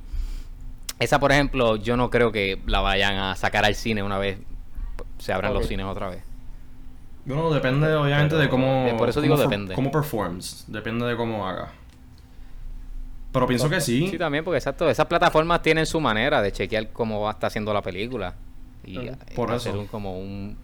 Esa, 1.00 1.18
por 1.20 1.30
ejemplo, 1.32 1.75
yo 1.76 1.97
no 1.97 2.08
creo 2.11 2.30
que 2.32 2.61
la 2.66 2.80
vayan 2.80 3.16
a 3.18 3.35
sacar 3.37 3.64
al 3.64 3.75
cine 3.76 4.02
una 4.02 4.18
vez 4.18 4.38
se 5.18 5.32
abran 5.32 5.54
los 5.54 5.66
cines 5.68 5.87
otra 5.87 6.08
vez. 6.11 6.23
Bueno, 7.28 7.50
depende 7.52 7.94
obviamente 7.94 8.30
Pero, 8.35 8.42
de 8.42 8.49
cómo. 8.49 8.87
eh, 8.88 8.94
por 8.99 9.08
eso 9.08 9.20
digo 9.20 9.35
cómo 9.37 9.42
depende. 9.49 9.75
Cómo 9.75 9.90
performs. 9.92 10.64
Depende 10.66 11.06
de 11.06 11.16
cómo 11.16 11.47
haga. 11.47 11.68
Pero 13.32 13.47
pienso 13.47 13.68
que 13.68 13.80
sí. 13.80 14.08
Sí, 14.11 14.18
también, 14.18 14.42
porque 14.44 14.56
exacto, 14.56 14.88
esas 14.88 15.06
plataformas 15.06 15.61
tienen 15.62 15.85
su 15.87 16.00
manera 16.00 16.40
de 16.40 16.50
chequear 16.50 16.88
cómo 16.90 17.20
va 17.20 17.28
a 17.30 17.32
estar 17.32 17.49
haciendo 17.49 17.73
la 17.75 17.82
película. 17.82 18.35
Y 18.85 18.97
eh, 18.99 19.16
Por 19.37 19.52
hacer 19.52 19.73
eso. 19.73 19.80
un, 19.82 19.87
como 19.87 20.18
un 20.18 20.56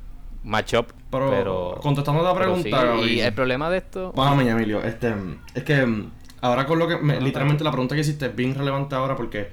matchup. 0.42 0.86
Pero, 1.10 1.30
Pero, 1.30 1.78
contestando 1.82 2.22
la 2.22 2.32
pero 2.32 2.44
pregunta, 2.54 2.62
sí, 2.62 2.70
Gabriel. 2.86 3.10
y 3.10 3.20
el 3.20 3.32
problema 3.34 3.68
de 3.68 3.76
esto. 3.78 4.12
Mañana, 4.16 4.52
Emilio. 4.52 4.82
Este, 4.82 5.14
es 5.54 5.62
que 5.62 5.84
mm, 5.84 6.10
ahora 6.40 6.64
con 6.66 6.78
lo 6.78 6.88
que. 6.88 6.96
me- 6.96 7.20
literalmente 7.20 7.62
la 7.62 7.70
pregunta 7.70 7.94
que 7.94 8.00
hiciste 8.00 8.26
es 8.26 8.34
bien 8.34 8.54
relevante 8.54 8.94
ahora 8.94 9.14
porque 9.14 9.50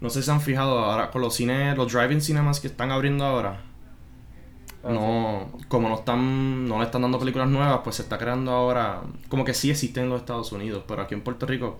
no 0.00 0.10
sé 0.10 0.20
si 0.20 0.26
se 0.26 0.32
han 0.32 0.40
fijado 0.40 0.80
ahora 0.80 1.10
con 1.12 1.22
los 1.22 1.34
cines, 1.34 1.76
los 1.76 1.92
driving 1.92 2.20
cinemas 2.20 2.58
que 2.58 2.66
están 2.66 2.90
abriendo 2.90 3.24
ahora. 3.24 3.60
Ah, 4.84 4.92
No, 4.92 5.52
como 5.68 5.88
no 5.88 5.96
están, 5.96 6.66
no 6.68 6.78
le 6.78 6.84
están 6.84 7.02
dando 7.02 7.18
películas 7.18 7.48
nuevas, 7.48 7.80
pues 7.84 7.96
se 7.96 8.02
está 8.02 8.18
creando 8.18 8.52
ahora, 8.52 9.02
como 9.28 9.44
que 9.44 9.54
sí 9.54 9.70
existen 9.70 10.04
en 10.04 10.10
los 10.10 10.20
Estados 10.20 10.52
Unidos, 10.52 10.84
pero 10.86 11.02
aquí 11.02 11.14
en 11.14 11.22
Puerto 11.22 11.46
Rico 11.46 11.78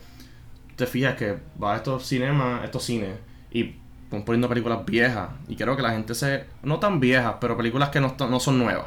te 0.76 0.87
fijas 0.87 1.17
que 1.17 1.38
va 1.62 1.75
a 1.75 1.76
estos 1.76 2.07
cinemas, 2.07 2.64
estos 2.64 2.85
cines 2.85 3.17
y 3.50 3.76
van 4.11 4.25
poniendo 4.25 4.49
películas 4.49 4.85
viejas 4.87 5.31
y 5.49 5.57
creo 5.57 5.76
que 5.76 5.83
la 5.83 5.90
gente 5.93 6.14
se, 6.14 6.47
no 6.62 6.78
tan 6.81 7.00
viejas, 7.00 7.37
pero 7.40 7.57
películas 7.57 7.90
que 7.90 8.00
no, 8.00 8.17
no 8.19 8.40
son 8.40 8.59
nuevas. 8.59 8.87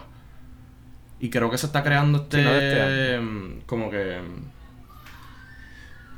Y 1.20 1.30
creo 1.30 1.50
que 1.52 1.58
se 1.58 1.68
está 1.68 1.84
creando 1.84 2.20
este, 2.24 2.38
Sí, 2.38 2.44
no 2.44 2.52
de 2.52 2.60
este 2.60 3.20
mm, 3.20 3.62
como 3.66 3.90
que 3.90 4.20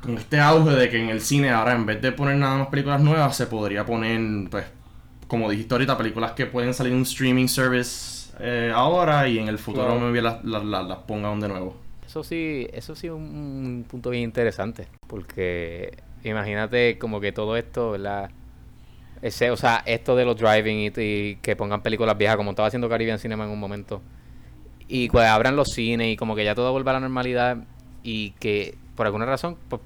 con 0.02 0.18
este 0.18 0.40
auge 0.40 0.72
de 0.72 0.90
que 0.90 1.02
en 1.02 1.10
el 1.10 1.22
cine 1.22 1.50
ahora 1.52 1.74
en 1.74 1.86
vez 1.86 2.02
de 2.02 2.12
poner 2.12 2.36
nada 2.38 2.58
más 2.58 2.68
películas 2.68 3.02
nuevas 3.02 3.36
se 3.38 3.48
podría 3.48 3.86
poner 3.86 4.50
pues 4.50 4.66
como 5.34 5.50
dijiste 5.50 5.74
ahorita 5.74 5.98
películas 5.98 6.34
que 6.34 6.46
pueden 6.46 6.76
salir 6.76 6.94
en 6.94 7.00
un 7.00 7.04
streaming 7.06 7.48
service 7.48 8.32
eh, 8.40 8.72
ahora 8.72 9.28
y 9.28 9.40
en 9.40 9.48
el 9.48 9.58
futuro 9.58 10.00
maybe 10.00 10.22
las, 10.22 10.46
las, 10.46 10.64
las, 10.64 10.86
las 10.86 10.98
pongan 11.00 11.40
de 11.40 11.48
nuevo 11.48 11.76
Eso 12.06 12.24
sí, 12.24 12.68
eso 12.72 12.94
sí 12.94 13.08
es 13.08 13.14
un, 13.14 13.24
un 13.24 13.86
punto 13.90 14.12
bien 14.12 14.26
interesante. 14.26 14.88
Porque 15.08 15.98
imagínate 16.24 17.00
como 17.00 17.20
que 17.20 17.32
todo 17.32 17.58
esto, 17.58 17.90
¿verdad? 17.90 18.30
Ese, 19.24 19.50
o 19.50 19.58
sea, 19.58 19.82
esto 19.88 20.16
de 20.16 20.24
los 20.24 20.38
driving 20.38 20.78
y, 20.96 21.02
y 21.02 21.36
que 21.38 21.56
pongan 21.56 21.82
películas 21.82 22.16
viejas, 22.16 22.38
como 22.38 22.52
estaba 22.52 22.68
haciendo 22.68 22.88
Caribbean 22.88 23.18
Cinema 23.18 23.46
en 23.46 23.50
un 23.50 23.60
momento. 23.60 24.04
Y 24.88 25.10
que 25.10 25.20
abran 25.20 25.56
los 25.56 25.70
cines 25.70 26.14
y 26.14 26.16
como 26.16 26.36
que 26.36 26.46
ya 26.46 26.54
todo 26.54 26.72
vuelva 26.72 26.92
a 26.92 26.94
la 26.94 27.00
normalidad. 27.00 27.58
Y 28.04 28.32
que 28.40 28.78
por 28.96 29.08
alguna 29.08 29.26
razón 29.26 29.58
pues, 29.68 29.82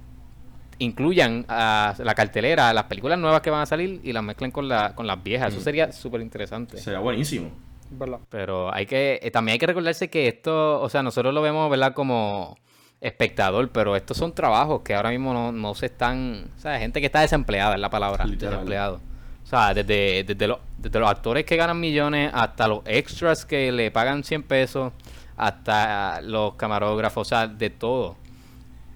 incluyan 0.80 1.46
a 1.48 1.94
la 1.98 2.14
cartelera, 2.16 2.72
las 2.74 2.84
películas 2.86 3.18
nuevas 3.20 3.42
que 3.42 3.50
van 3.50 3.62
a 3.62 3.66
salir 3.66 4.00
y 4.04 4.14
las 4.14 4.24
mezclen 4.24 4.52
con, 4.52 4.68
la, 4.68 4.94
con 4.96 5.08
las 5.08 5.22
viejas. 5.24 5.50
Eso 5.52 5.62
Mm. 5.62 5.64
sería 5.64 5.92
súper 5.92 6.22
interesante. 6.22 6.78
sería 6.78 7.00
buenísimo 7.00 7.50
¿Verdad? 7.90 8.20
Pero 8.30 8.74
hay 8.74 8.86
que, 8.86 9.20
eh, 9.24 9.32
también 9.32 9.54
hay 9.54 9.60
que 9.60 9.68
recordarse 9.68 10.10
que 10.10 10.28
esto, 10.28 10.82
o 10.82 10.90
sea, 10.90 11.02
nosotros 11.04 11.34
lo 11.34 11.42
vemos, 11.42 11.70
¿verdad? 11.72 11.94
Como 11.94 12.58
espectador, 13.00 13.70
pero 13.70 13.96
estos 13.96 14.18
son 14.18 14.34
trabajos 14.34 14.82
que 14.82 14.94
ahora 14.94 15.10
mismo 15.12 15.34
no, 15.34 15.52
no 15.54 15.74
se 15.74 15.86
están, 15.86 16.50
o 16.58 16.60
sea, 16.60 16.78
gente 16.80 17.00
que 17.00 17.06
está 17.06 17.22
desempleada 17.22 17.76
es 17.76 17.80
la 17.80 17.90
palabra, 17.90 18.26
Literal. 18.26 18.54
desempleado. 18.56 19.00
O 19.44 19.48
sea, 19.50 19.74
desde, 19.74 20.26
desde, 20.26 20.48
los, 20.48 20.58
desde 20.78 21.00
los 21.00 21.10
actores 21.10 21.46
que 21.46 21.56
ganan 21.56 21.80
millones 21.80 22.30
hasta 22.34 22.68
los 22.68 22.82
extras 22.86 23.46
que 23.46 23.72
le 23.72 23.90
pagan 23.92 24.24
100 24.26 24.44
pesos, 24.44 24.92
hasta 25.38 26.20
los 26.22 26.56
camarógrafos, 26.56 27.26
o 27.26 27.30
sea, 27.30 27.48
de 27.48 27.70
todo. 27.70 28.18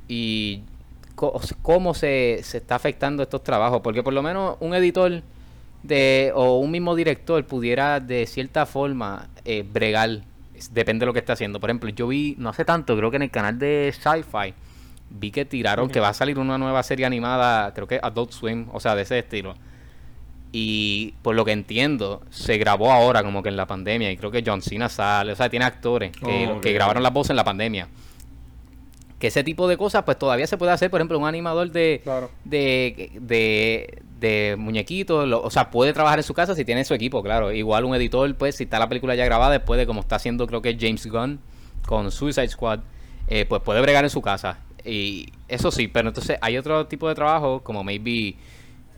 Y 0.10 0.64
cómo 1.62 1.94
se, 1.94 2.40
se 2.44 2.58
está 2.58 2.76
afectando 2.76 3.24
estos 3.24 3.44
trabajos, 3.44 3.82
porque 3.82 4.04
por 4.04 4.14
lo 4.14 4.24
menos 4.24 4.58
un 4.60 4.74
editor 4.74 5.22
de 5.84 6.32
o 6.36 6.60
un 6.60 6.72
mismo 6.72 6.96
director 6.96 7.44
pudiera 7.46 8.00
de 8.00 8.26
cierta 8.28 8.66
forma 8.66 9.30
eh, 9.46 9.64
bregar, 9.64 10.22
depende 10.72 11.04
de 11.04 11.06
lo 11.08 11.14
que 11.14 11.20
está 11.20 11.34
haciendo. 11.34 11.60
Por 11.60 11.70
ejemplo, 11.70 11.90
yo 11.90 12.08
vi, 12.08 12.36
no 12.38 12.50
hace 12.50 12.66
tanto, 12.66 12.96
creo 12.98 13.10
que 13.10 13.18
en 13.18 13.24
el 13.24 13.32
canal 13.32 13.58
de 13.58 13.94
Sci-Fi, 13.94 14.54
vi 15.10 15.32
que 15.32 15.46
tiraron 15.46 15.90
que 15.90 16.00
va 16.00 16.10
a 16.10 16.14
salir 16.14 16.40
una 16.40 16.58
nueva 16.58 16.82
serie 16.84 17.06
animada, 17.06 17.74
creo 17.74 17.88
que 17.88 18.00
Adult 18.02 18.32
Swim, 18.32 18.68
o 18.72 18.80
sea, 18.80 18.96
de 18.96 19.04
ese 19.04 19.20
estilo. 19.20 19.56
Y 20.54 21.14
por 21.22 21.36
lo 21.36 21.46
que 21.46 21.54
entiendo, 21.54 22.22
se 22.30 22.58
grabó 22.58 22.92
ahora 22.92 23.24
como 23.24 23.42
que 23.42 23.50
en 23.50 23.56
la 23.56 23.68
pandemia. 23.68 24.12
Y 24.12 24.18
creo 24.18 24.32
que 24.32 24.44
John 24.46 24.62
Cena 24.62 24.90
sale. 24.90 25.32
O 25.32 25.36
sea, 25.36 25.50
tiene 25.50 25.64
actores 25.64 26.12
que, 26.12 26.50
Oh, 26.52 26.60
que 26.60 26.74
grabaron 26.74 27.02
las 27.02 27.14
voces 27.14 27.30
en 27.30 27.38
la 27.38 27.46
pandemia. 27.46 27.88
Que 29.22 29.28
ese 29.28 29.44
tipo 29.44 29.68
de 29.68 29.78
cosas, 29.78 30.04
pues 30.04 30.18
todavía 30.18 30.48
se 30.48 30.58
puede 30.58 30.72
hacer. 30.72 30.90
Por 30.90 31.00
ejemplo, 31.00 31.18
un 31.20 31.28
animador 31.28 31.72
de, 31.72 32.02
Claro. 32.04 32.30
de, 32.44 33.12
de, 33.22 34.02
de 34.20 34.56
muñequitos. 34.58 35.28
lo- 35.28 35.42
o 35.42 35.50
sea, 35.52 35.70
puede 35.70 35.94
trabajar 35.94 36.20
en 36.20 36.24
su 36.24 36.34
casa 36.34 36.56
si 36.56 36.66
tiene 36.66 36.84
su 36.84 36.94
equipo, 36.96 37.22
claro. 37.24 37.52
Igual 37.52 37.86
un 37.86 37.96
editor, 37.96 38.34
pues, 38.36 38.56
si 38.56 38.64
está 38.66 38.80
la 38.80 38.90
película 38.90 39.14
ya 39.16 39.24
grabada, 39.26 39.52
después 39.52 39.78
de 39.78 39.86
como 39.86 40.02
está 40.02 40.16
haciendo, 40.18 40.48
creo 40.48 40.62
que 40.62 40.76
James 40.80 41.06
Gunn 41.06 41.40
con 41.86 42.12
Suicide 42.12 42.48
Squad, 42.50 42.80
eh, 43.28 43.46
pues 43.48 43.62
puede 43.62 43.80
bregar 43.82 44.04
en 44.04 44.10
su 44.10 44.22
casa. 44.22 44.58
Y 44.84 45.28
eso 45.48 45.70
sí, 45.72 45.88
pero 45.88 46.08
entonces 46.10 46.38
hay 46.42 46.58
otro 46.58 46.88
tipo 46.88 47.08
de 47.08 47.14
trabajo, 47.16 47.62
como 47.64 47.84
maybe 47.84 48.36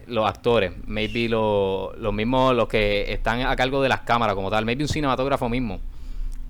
los 0.07 0.25
actores, 0.27 0.71
maybe 0.85 1.27
lo- 1.29 1.93
los 1.97 2.13
mismos, 2.13 2.55
los 2.55 2.67
que 2.69 3.11
están 3.11 3.41
a 3.41 3.55
cargo 3.57 3.81
de 3.81 3.89
las 3.89 4.01
cámaras 4.01 4.35
como 4.35 4.49
tal, 4.49 4.63
maybe 4.65 4.83
un 4.83 4.89
cinematógrafo 4.89 5.49
mismo, 5.49 5.79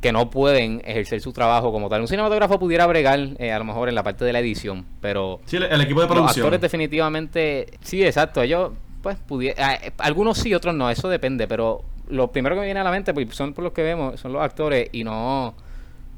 que 0.03 0.11
no 0.11 0.29
pueden 0.29 0.81
ejercer 0.85 1.19
su 1.21 1.33
trabajo 1.33 1.71
como 1.71 1.89
tal. 1.89 2.01
Un 2.01 2.07
cinematógrafo 2.07 2.59
pudiera 2.59 2.85
bregar 2.85 3.19
eh, 3.39 3.51
a 3.51 3.57
lo 3.57 3.63
mejor 3.65 3.89
en 3.89 3.95
la 3.95 4.03
parte 4.03 4.23
de 4.25 4.33
la 4.33 4.39
edición, 4.39 4.85
pero 5.01 5.39
sí 5.45 5.55
el, 5.57 5.63
el 5.63 5.81
equipo 5.81 6.01
de 6.01 6.07
los 6.07 6.15
producción. 6.15 6.45
actores 6.45 6.61
definitivamente, 6.61 7.67
sí, 7.81 8.03
exacto, 8.05 8.41
ellos 8.43 8.71
pues 9.01 9.17
pudieran, 9.17 9.77
algunos 9.97 10.37
sí, 10.37 10.53
otros 10.53 10.75
no, 10.75 10.89
eso 10.89 11.09
depende, 11.09 11.47
pero 11.47 11.83
lo 12.09 12.31
primero 12.31 12.55
que 12.55 12.59
me 12.61 12.65
viene 12.67 12.79
a 12.81 12.83
la 12.83 12.91
mente 12.91 13.13
pues, 13.13 13.27
son 13.35 13.53
por 13.53 13.63
los 13.63 13.73
que 13.73 13.81
vemos, 13.83 14.19
son 14.19 14.33
los 14.33 14.41
actores 14.43 14.89
y 14.91 15.03
no, 15.03 15.47
o 15.47 15.55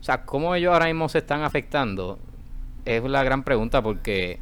sea, 0.03 0.23
cómo 0.23 0.53
ellos 0.55 0.73
ahora 0.73 0.87
mismo 0.87 1.07
se 1.07 1.19
están 1.19 1.43
afectando 1.43 2.19
es 2.85 3.03
la 3.03 3.23
gran 3.23 3.43
pregunta 3.43 3.81
porque 3.81 4.39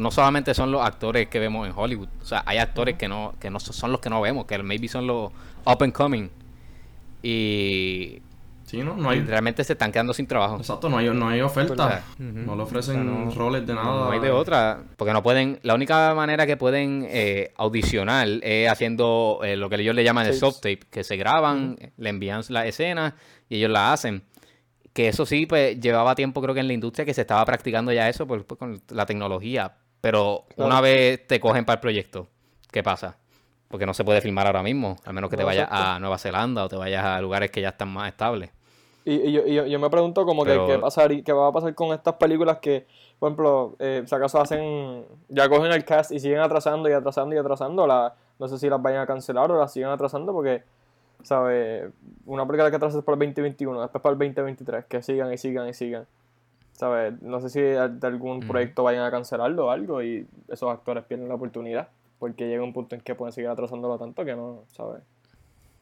no 0.00 0.10
solamente 0.10 0.54
son 0.54 0.70
los 0.72 0.80
actores 0.82 1.28
que 1.28 1.38
vemos 1.38 1.66
en 1.66 1.74
Hollywood, 1.76 2.08
o 2.22 2.24
sea, 2.24 2.42
hay 2.46 2.56
actores 2.58 2.96
que 2.96 3.08
no 3.08 3.34
que 3.40 3.50
no 3.50 3.60
so- 3.60 3.72
son 3.74 3.92
los 3.92 4.00
que 4.00 4.08
no 4.08 4.20
vemos, 4.22 4.46
que 4.46 4.62
maybe 4.62 4.88
son 4.88 5.06
los 5.06 5.30
up 5.66 5.82
and 5.82 5.92
coming 5.92 6.28
y, 7.22 8.20
sí 8.64 8.78
no 8.78 8.96
no 8.96 9.12
y 9.12 9.18
hay 9.18 9.24
realmente 9.24 9.62
se 9.64 9.74
están 9.74 9.92
quedando 9.92 10.12
sin 10.14 10.26
trabajo. 10.26 10.56
exacto 10.56 10.88
no 10.88 10.98
hay 10.98 11.08
no 11.10 11.28
hay 11.28 11.40
oferta 11.40 12.04
no 12.18 12.56
le 12.56 12.62
O 12.62 12.64
ofrecen 12.64 12.94
sea, 12.94 13.04
no- 13.04 13.30
roles 13.30 13.66
de 13.66 13.74
nada 13.74 14.06
No 14.06 14.10
hay 14.10 14.20
de 14.20 14.30
otra, 14.30 14.82
porque 14.96 15.12
no 15.12 15.22
pueden, 15.22 15.58
la 15.62 15.74
única 15.74 16.14
manera 16.14 16.46
que 16.46 16.56
pueden 16.56 17.06
eh, 17.08 17.52
audicionar 17.56 18.26
es 18.42 18.68
haciendo 18.68 19.40
eh, 19.44 19.56
lo 19.56 19.68
que 19.68 19.76
ellos 19.76 19.94
le 19.94 20.04
llaman 20.04 20.26
el 20.26 20.34
soft 20.34 20.56
tape, 20.56 20.80
que 20.90 21.04
se 21.04 21.16
graban, 21.16 21.76
le 21.96 22.08
envían 22.10 22.42
la 22.48 22.66
escena 22.66 23.14
y 23.48 23.56
ellos 23.56 23.70
la 23.70 23.92
hacen. 23.92 24.24
Que 24.92 25.08
eso 25.08 25.24
sí, 25.24 25.46
pues 25.46 25.80
llevaba 25.80 26.14
tiempo 26.14 26.42
creo 26.42 26.52
que 26.54 26.60
en 26.60 26.66
la 26.66 26.74
industria 26.74 27.06
que 27.06 27.14
se 27.14 27.22
estaba 27.22 27.44
practicando 27.46 27.92
ya 27.92 28.08
eso 28.10 28.26
por, 28.26 28.44
por- 28.44 28.58
con 28.58 28.82
la 28.90 29.06
tecnología, 29.06 29.74
pero 30.02 30.44
Claro. 30.54 30.66
una 30.68 30.80
vez 30.82 31.26
te 31.26 31.40
cogen 31.40 31.64
para 31.64 31.76
el 31.76 31.80
proyecto, 31.80 32.28
¿qué 32.70 32.82
pasa? 32.82 33.16
Porque 33.72 33.86
no 33.86 33.94
se 33.94 34.04
puede 34.04 34.20
filmar 34.20 34.46
ahora 34.46 34.62
mismo, 34.62 34.98
a 35.02 35.14
menos 35.14 35.30
que 35.30 35.36
te 35.38 35.44
vayas 35.44 35.64
exacto. 35.64 35.88
a 35.92 35.98
Nueva 35.98 36.18
Zelanda 36.18 36.62
o 36.62 36.68
te 36.68 36.76
vayas 36.76 37.02
a 37.06 37.22
lugares 37.22 37.50
que 37.50 37.62
ya 37.62 37.70
están 37.70 37.88
más 37.88 38.06
estables. 38.06 38.50
Y, 39.06 39.14
y 39.14 39.32
yo, 39.32 39.46
y 39.46 39.54
yo, 39.54 39.64
yo 39.64 39.80
me 39.80 39.88
pregunto 39.88 40.26
como 40.26 40.44
Pero- 40.44 40.66
que 40.66 40.74
qué 40.74 40.78
pasar 40.78 41.22
qué 41.24 41.32
va 41.32 41.48
a 41.48 41.52
pasar 41.52 41.74
con 41.74 41.88
estas 41.94 42.16
películas 42.16 42.58
que, 42.58 42.86
por 43.18 43.28
ejemplo, 43.30 43.74
eh, 43.78 44.02
si 44.04 44.14
acaso 44.14 44.38
hacen, 44.42 45.06
ya 45.30 45.48
cogen 45.48 45.72
el 45.72 45.86
cast 45.86 46.12
y 46.12 46.20
siguen 46.20 46.40
atrasando 46.40 46.86
y 46.90 46.92
atrasando 46.92 47.34
y 47.34 47.38
atrasando, 47.38 47.86
la, 47.86 48.14
no 48.38 48.46
sé 48.46 48.58
si 48.58 48.68
las 48.68 48.82
vayan 48.82 49.00
a 49.00 49.06
cancelar 49.06 49.50
o 49.50 49.58
las 49.58 49.72
siguen 49.72 49.88
atrasando 49.88 50.34
porque, 50.34 50.64
¿sabes? 51.22 51.90
Una 52.26 52.46
película 52.46 52.68
que 52.68 52.76
atrasa 52.76 52.98
es 52.98 53.04
para 53.04 53.14
el 53.14 53.20
2021, 53.20 53.80
después 53.80 54.02
para 54.02 54.12
el 54.12 54.18
2023, 54.18 54.84
que 54.84 55.02
sigan 55.02 55.32
y 55.32 55.38
sigan 55.38 55.66
y 55.66 55.72
sigan. 55.72 56.06
¿Sabes? 56.72 57.22
No 57.22 57.40
sé 57.40 57.48
si 57.48 57.60
de 57.62 58.06
algún 58.06 58.40
proyecto 58.40 58.82
vayan 58.82 59.04
a 59.04 59.10
cancelarlo 59.10 59.68
o 59.68 59.70
algo 59.70 60.02
y 60.02 60.26
esos 60.48 60.70
actores 60.70 61.04
pierden 61.04 61.28
la 61.28 61.36
oportunidad 61.36 61.88
porque 62.22 62.46
llega 62.46 62.62
un 62.62 62.72
punto 62.72 62.94
en 62.94 63.00
que 63.00 63.16
pueden 63.16 63.32
seguir 63.32 63.48
atrasándolo 63.50 63.98
tanto 63.98 64.24
que 64.24 64.36
no, 64.36 64.62
¿sabes? 64.68 65.02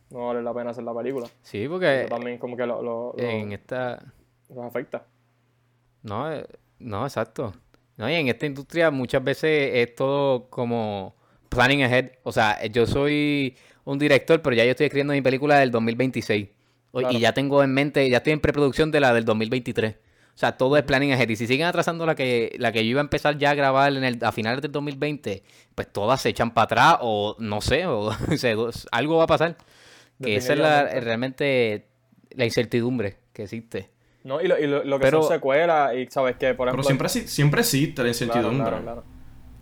No 0.08 0.28
vale 0.28 0.40
la 0.42 0.54
pena 0.54 0.70
hacer 0.70 0.84
la 0.84 0.94
película. 0.94 1.26
Sí, 1.42 1.68
porque 1.68 2.00
Eso 2.00 2.08
también 2.08 2.38
como 2.38 2.56
que 2.56 2.64
lo, 2.64 2.80
lo- 2.82 3.14
lo- 3.14 3.22
en 3.22 3.52
esta... 3.52 4.02
los 4.48 4.64
afecta. 4.64 5.04
No, 6.02 6.32
eh, 6.32 6.46
no, 6.78 7.04
exacto. 7.04 7.52
No, 7.98 8.08
y 8.08 8.14
en 8.14 8.28
esta 8.28 8.46
industria 8.46 8.90
muchas 8.90 9.22
veces 9.22 9.70
es 9.74 9.94
todo 9.94 10.48
como 10.48 11.14
planning 11.50 11.82
ahead. 11.82 12.12
O 12.22 12.32
sea, 12.32 12.64
yo 12.68 12.86
soy 12.86 13.54
un 13.84 13.98
director, 13.98 14.40
pero 14.40 14.56
ya 14.56 14.64
yo 14.64 14.70
estoy 14.70 14.86
escribiendo 14.86 15.12
mi 15.12 15.20
película 15.20 15.58
del 15.58 15.70
2026. 15.70 16.48
O- 16.92 17.00
Claro. 17.00 17.14
Y 17.14 17.20
ya 17.20 17.34
tengo 17.34 17.62
en 17.62 17.74
mente, 17.74 18.08
ya 18.08 18.16
estoy 18.16 18.32
en 18.32 18.40
preproducción 18.40 18.90
de 18.90 19.00
la 19.00 19.12
del 19.12 19.26
2023. 19.26 19.94
O 20.34 20.38
sea, 20.40 20.56
todo 20.56 20.76
es 20.76 20.82
planning 20.84 21.12
ahead. 21.12 21.28
Y 21.28 21.36
si 21.36 21.46
siguen 21.46 21.66
atrasando 21.66 22.06
la 22.06 22.14
que, 22.14 22.54
la 22.58 22.72
que 22.72 22.84
yo 22.84 22.92
iba 22.92 23.00
a 23.00 23.02
empezar 23.02 23.36
ya 23.36 23.50
a 23.50 23.54
grabar 23.54 23.94
en 23.94 24.04
el, 24.04 24.18
a 24.24 24.32
finales 24.32 24.62
del 24.62 24.72
2020, 24.72 25.42
pues 25.74 25.92
todas 25.92 26.22
se 26.22 26.30
echan 26.30 26.52
para 26.52 26.64
atrás 26.64 26.98
o 27.02 27.36
no 27.38 27.60
sé, 27.60 27.86
o, 27.86 28.10
algo 28.92 29.16
va 29.18 29.24
a 29.24 29.26
pasar. 29.26 29.56
Que 30.22 30.36
esa 30.36 30.52
es 30.52 30.58
la, 30.58 30.84
realmente 31.00 31.86
la 32.30 32.44
incertidumbre 32.44 33.16
que 33.32 33.44
existe. 33.44 33.90
No, 34.22 34.40
y 34.40 34.48
lo, 34.48 34.58
y 34.58 34.66
lo, 34.66 35.00
que 35.00 35.10
son 35.10 35.24
secuelas, 35.24 35.94
y 35.94 36.06
sabes 36.06 36.36
que, 36.36 36.54
por 36.54 36.68
ejemplo. 36.68 36.86
Pero 36.86 37.08
siempre, 37.08 37.28
siempre 37.28 37.60
existe 37.60 38.02
la 38.02 38.08
incertidumbre. 38.08 38.76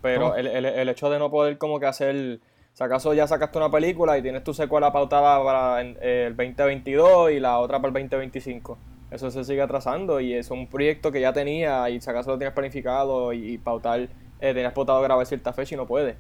Pero 0.03 0.35
el, 0.37 0.47
el, 0.47 0.65
el, 0.65 0.89
hecho 0.89 1.11
de 1.11 1.19
no 1.19 1.31
poder 1.31 1.59
como 1.59 1.79
que 1.81 1.87
hacer. 1.87 2.41
Si 2.73 2.85
acaso 2.85 3.13
ya 3.13 3.27
sacaste 3.27 3.59
una 3.59 3.71
película 3.71 4.17
y 4.17 4.23
tienes 4.23 4.45
tu 4.45 4.55
secuela 4.55 4.93
pautada 4.93 5.43
para 5.43 5.81
el 5.81 6.37
2022 6.37 7.33
y 7.33 7.41
la 7.41 7.59
otra 7.59 7.79
para 7.81 7.89
el 7.89 8.09
2025. 8.09 8.79
Eso 9.11 9.31
se 9.31 9.45
sigue 9.45 9.63
atrasando 9.63 10.21
y 10.21 10.35
es 10.35 10.51
un 10.51 10.67
proyecto 10.67 11.11
que 11.11 11.21
ya 11.21 11.33
tenía 11.33 11.89
y 11.89 12.01
si 12.01 12.11
acaso 12.11 12.31
lo 12.31 12.39
tienes 12.39 12.55
planificado 12.55 13.33
y, 13.33 13.57
pautar, 13.59 14.01
eh, 14.01 14.09
tenías 14.41 14.73
pautado 14.73 15.01
grabar 15.01 15.27
cierta 15.27 15.53
fecha 15.53 15.75
y 15.75 15.79
no 15.79 15.87
puedes. 15.87 16.17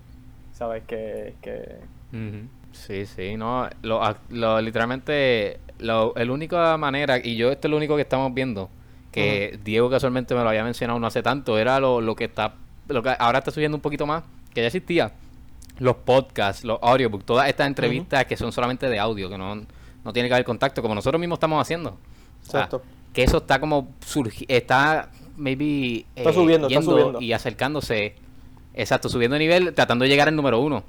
Sabes 0.53 0.85
que... 0.85 1.35
que... 1.42 1.77
Sí, 2.72 3.07
sí, 3.07 3.37
no, 3.37 3.68
lo, 3.83 4.01
lo, 4.31 4.61
literalmente, 4.61 5.59
lo, 5.79 6.14
el 6.16 6.31
única 6.31 6.77
manera, 6.77 7.18
y 7.22 7.37
yo 7.37 7.51
esto 7.51 7.66
es 7.66 7.70
lo 7.70 7.77
único 7.77 7.96
que 7.96 8.03
estamos 8.03 8.33
viendo, 8.33 8.70
que 9.11 9.59
Diego 9.64 9.90
casualmente 9.90 10.35
me 10.35 10.42
lo 10.42 10.48
había 10.48 10.64
mencionado 10.64 10.98
no 10.98 11.07
hace 11.07 11.22
tanto, 11.22 11.59
era 11.59 11.81
lo, 11.81 12.01
lo 12.01 12.14
que 12.14 12.24
está, 12.24 12.55
lo 12.88 13.03
que 13.03 13.14
ahora 13.18 13.38
está 13.38 13.51
subiendo 13.51 13.77
un 13.77 13.81
poquito 13.81 14.07
más, 14.07 14.22
que 14.55 14.61
ya 14.61 14.66
existía, 14.68 15.12
los 15.79 15.96
podcasts, 15.96 16.64
los 16.64 16.79
audiobooks, 16.83 17.24
todas 17.24 17.48
estas 17.48 17.66
entrevistas 17.66 18.27
que 18.27 18.37
son 18.37 18.53
solamente 18.53 18.88
de 18.88 18.98
audio, 18.98 19.29
que 19.29 19.38
no, 19.38 19.55
no 19.57 20.12
tiene 20.12 20.29
que 20.29 20.35
haber 20.35 20.44
contacto, 20.44 20.83
como 20.83 20.94
nosotros 20.94 21.18
mismos 21.18 21.37
estamos 21.37 21.61
haciendo. 21.61 21.98
Exacto. 22.57 22.83
que 23.13 23.23
eso 23.23 23.39
está 23.39 23.61
como 23.61 23.89
está 24.49 25.11
maybe 25.37 26.05
está 26.15 26.33
subiendo, 26.33 26.69
está 26.69 26.83
subiendo. 26.83 27.21
y 27.21 27.33
acercándose, 27.33 28.15
exacto, 28.75 29.09
subiendo 29.09 29.35
de 29.35 29.41
nivel, 29.41 29.75
tratando 29.75 30.05
de 30.05 30.09
llegar 30.09 30.29
al 30.29 30.37
número 30.37 30.61
uno. 30.61 30.83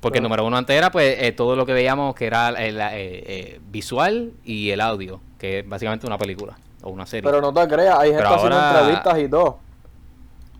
Porque 0.00 0.18
el 0.18 0.22
número 0.22 0.44
uno 0.44 0.56
antes 0.56 0.76
era 0.76 0.90
pues 0.90 1.16
eh, 1.20 1.32
todo 1.32 1.56
lo 1.56 1.66
que 1.66 1.72
veíamos 1.72 2.14
que 2.14 2.26
era 2.26 2.50
el, 2.50 2.78
eh, 2.78 2.88
eh, 2.92 3.60
visual 3.70 4.32
y 4.44 4.70
el 4.70 4.80
audio, 4.80 5.20
que 5.38 5.60
es 5.60 5.68
básicamente 5.68 6.06
una 6.06 6.18
película 6.18 6.56
o 6.82 6.90
una 6.90 7.06
serie. 7.06 7.28
Pero 7.28 7.40
no 7.40 7.52
te 7.52 7.66
creas, 7.66 7.98
hay 7.98 8.10
gente 8.10 8.24
haciendo 8.24 8.58
entrevistas 8.58 9.18
y 9.18 9.28
todo. 9.28 9.58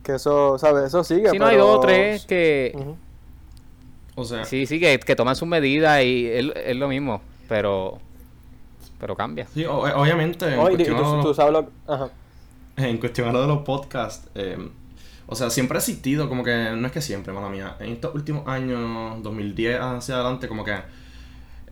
Que 0.02 0.14
eso, 0.14 0.58
¿sabes? 0.58 0.84
Eso 0.84 1.04
sigue. 1.04 1.30
Si 1.30 1.38
no 1.38 1.46
hay 1.46 1.56
dos 1.56 1.76
o 1.76 1.80
tres 1.80 2.24
que... 2.26 2.76
O 4.14 4.24
sea... 4.24 4.44
Sí, 4.44 4.66
sí, 4.66 4.80
que, 4.80 4.98
que 4.98 5.14
toman 5.14 5.36
sus 5.36 5.46
medidas 5.46 6.02
y 6.02 6.26
es, 6.26 6.76
lo 6.76 6.88
mismo, 6.88 7.20
pero... 7.48 7.98
Pero 8.98 9.16
cambia. 9.16 9.46
Sí, 9.52 9.64
obviamente. 9.64 10.52
En, 10.52 10.60
cuestión 10.60 11.22
tú, 11.22 11.34
sabes 11.34 11.52
lo... 11.52 11.70
Ajá. 11.86 12.10
en 12.76 12.98
cuestión 12.98 13.28
a 13.28 13.32
lo 13.32 13.42
de 13.42 13.48
los 13.48 13.58
podcasts, 13.62 14.28
eh, 14.34 14.70
o 15.26 15.34
sea, 15.34 15.50
siempre 15.50 15.76
ha 15.76 15.80
existido, 15.80 16.28
como 16.28 16.44
que, 16.44 16.72
no 16.76 16.86
es 16.86 16.92
que 16.92 17.00
siempre, 17.00 17.32
mala 17.32 17.48
mía, 17.48 17.76
en 17.80 17.92
estos 17.92 18.14
últimos 18.14 18.46
años, 18.46 19.22
2010 19.22 19.80
hacia 19.80 20.14
adelante, 20.14 20.48
como 20.48 20.64
que 20.64 20.74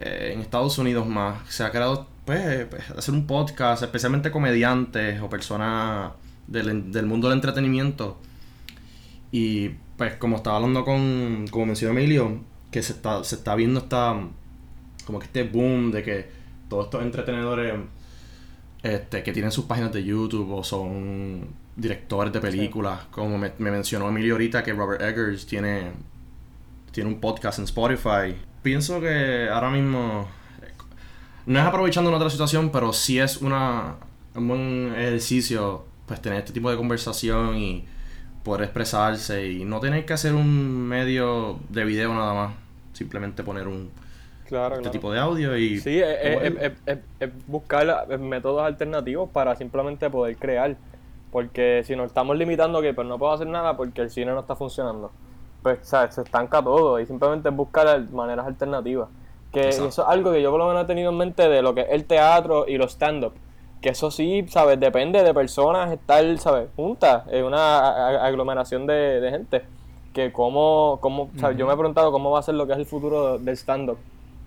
eh, 0.01 0.33
en 0.35 0.41
Estados 0.41 0.77
Unidos 0.79 1.07
más, 1.07 1.49
se 1.49 1.63
ha 1.63 1.71
creado, 1.71 2.07
pues, 2.25 2.67
pues, 2.67 2.91
hacer 2.91 3.15
un 3.15 3.27
podcast, 3.27 3.83
especialmente 3.83 4.31
comediantes 4.31 5.21
o 5.21 5.29
personas 5.29 6.13
del, 6.47 6.91
del 6.91 7.07
mundo 7.07 7.29
del 7.29 7.39
entretenimiento. 7.39 8.19
Y 9.31 9.71
pues 9.97 10.15
como 10.17 10.37
estaba 10.37 10.57
hablando 10.57 10.85
con, 10.85 11.47
como 11.51 11.67
mencionó 11.67 11.99
Emilio, 11.99 12.41
que 12.71 12.83
se 12.83 12.93
está, 12.93 13.23
se 13.25 13.37
está 13.37 13.55
viendo 13.55 13.81
esta, 13.81 14.17
como 15.07 15.19
que 15.19 15.27
este 15.27 15.45
boom 15.45 15.93
de 15.93 16.03
que 16.03 16.31
todos 16.69 16.87
estos 16.87 17.03
entretenedores 17.03 17.75
este, 18.83 19.23
que 19.23 19.33
tienen 19.33 19.51
sus 19.51 19.65
páginas 19.65 19.93
de 19.93 20.05
YouTube 20.05 20.51
o 20.53 20.63
son 20.63 21.49
directores 21.77 22.33
de 22.33 22.41
películas, 22.41 23.01
como 23.11 23.39
me, 23.39 23.53
mencionó 23.59 24.09
Emilio 24.09 24.35
ahorita 24.35 24.63
que 24.63 24.73
Robert 24.73 25.03
Eggers 25.03 25.47
tiene, 25.47 25.93
tiene 26.93 27.09
un 27.11 27.21
podcast 27.21 27.59
en 27.59 27.65
Spotify. 27.65 28.37
Pienso 28.63 29.01
que 29.01 29.49
ahora 29.49 29.71
mismo 29.71 30.29
no 31.47 31.59
es 31.59 31.65
aprovechando 31.65 32.11
una 32.11 32.19
otra 32.19 32.31
situación, 32.31 32.71
pero 32.71 32.93
sí 32.93 33.19
es 33.19 33.39
una, 33.39 33.97
un 34.35 34.49
buen 34.49 34.95
ejercicio 34.97 35.87
pues 36.07 36.21
tener 36.21 36.41
este 36.41 36.53
tipo 36.53 36.71
de 36.71 36.77
conversación 36.77 37.57
y 37.57 37.87
poder 38.43 38.65
expresarse 38.65 39.51
y 39.51 39.65
no 39.65 39.81
tener 39.81 40.05
que 40.05 40.13
hacer 40.13 40.35
un 40.35 40.87
medio 40.87 41.59
de 41.71 41.85
video 41.85 42.15
nada 42.15 42.35
más, 42.35 42.55
simplemente 42.93 43.43
poner 43.43 43.67
un 43.67 43.91
este 44.51 44.91
tipo 44.91 45.11
de 45.11 45.19
audio 45.19 45.57
y 45.57 45.79
sí, 45.79 46.01
es, 46.03 46.73
buscar 47.47 48.19
métodos 48.19 48.63
alternativos 48.63 49.29
para 49.31 49.57
simplemente 49.57 50.11
poder 50.11 50.37
crear. 50.37 50.77
Porque 51.33 51.83
si 51.85 51.97
nos 51.97 52.07
estamos 52.07 52.37
limitando 52.37 52.81
que 52.81 52.95
pues 52.95 53.09
no 53.09 53.19
puedo 53.19 53.33
hacer 53.33 53.49
nada 53.49 53.77
porque 53.77 54.03
el 54.03 54.11
cine 54.11 54.33
no 54.33 54.41
está 54.41 54.55
funcionando, 54.55 55.11
pues 55.63 55.79
se 55.83 56.05
estanca 56.05 56.63
todo 56.63 57.01
y 57.01 57.07
simplemente 57.07 57.49
buscar 57.49 58.09
maneras 58.11 58.47
alternativas. 58.47 59.09
Que 59.51 59.69
eso 59.69 59.89
es 59.89 59.99
algo 59.99 60.33
que 60.33 60.43
yo 60.43 60.51
por 60.51 60.61
lo 60.61 60.67
menos 60.67 60.85
he 60.85 60.87
tenido 60.87 61.11
en 61.11 61.17
mente 61.17 61.49
de 61.49 61.63
lo 61.63 61.75
que 61.75 61.83
es 61.83 61.89
el 61.91 62.05
teatro 62.05 62.67
y 62.69 62.77
los 62.77 62.93
stand-up. 62.93 63.33
Que 63.81 63.91
eso 63.91 64.11
sí, 64.11 64.45
¿sabes? 64.49 64.81
Depende 64.81 65.23
de 65.23 65.35
personas 65.35 65.93
estar, 65.93 66.25
¿sabes? 66.39 66.69
Juntas, 66.75 67.25
en 67.29 67.45
una 67.45 68.25
aglomeración 68.25 68.87
de, 68.87 69.29
gente. 69.31 69.63
Que 70.13 70.33
cómo, 70.33 70.99
cómo 71.01 71.31
¿sabes? 71.39 71.57
Yo 71.57 71.67
me 71.67 71.73
he 71.73 71.77
preguntado 71.77 72.13
cómo 72.13 72.31
va 72.31 72.39
a 72.39 72.43
ser 72.43 72.55
lo 72.55 72.67
que 72.67 72.73
es 72.73 72.79
el 72.79 72.87
futuro 72.87 73.39
del 73.39 73.57
stand-up. 73.57 73.99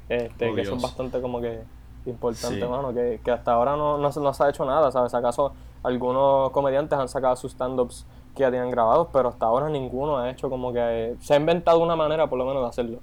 Este, 0.09 0.49
oh, 0.49 0.55
que 0.55 0.65
son 0.65 0.81
bastante 0.81 1.21
como 1.21 1.41
que 1.41 1.61
importantes, 2.05 2.69
mano. 2.69 2.93
Que, 2.93 3.19
hasta 3.31 3.53
ahora 3.53 3.75
no, 3.75 3.97
no, 3.97 4.09
no 4.09 4.33
se 4.33 4.43
ha 4.43 4.49
hecho 4.49 4.65
nada, 4.65 4.91
¿sabes? 4.91 5.13
¿Acaso 5.13 5.53
algunos 5.83 6.51
comediantes 6.51 6.97
han 6.97 7.07
sacado 7.07 7.35
sus 7.35 7.51
stand-ups 7.51 8.05
que 8.35 8.41
ya 8.41 8.51
tienen 8.51 8.69
grabados, 8.69 9.07
pero 9.11 9.29
hasta 9.29 9.45
ahora 9.45 9.69
ninguno 9.69 10.17
ha 10.17 10.29
hecho 10.29 10.49
como 10.49 10.71
que... 10.71 11.15
Se 11.19 11.33
ha 11.33 11.37
inventado 11.37 11.79
una 11.79 11.95
manera 11.95 12.27
por 12.27 12.37
lo 12.37 12.45
menos 12.45 12.61
de 12.63 12.69
hacerlo. 12.69 12.99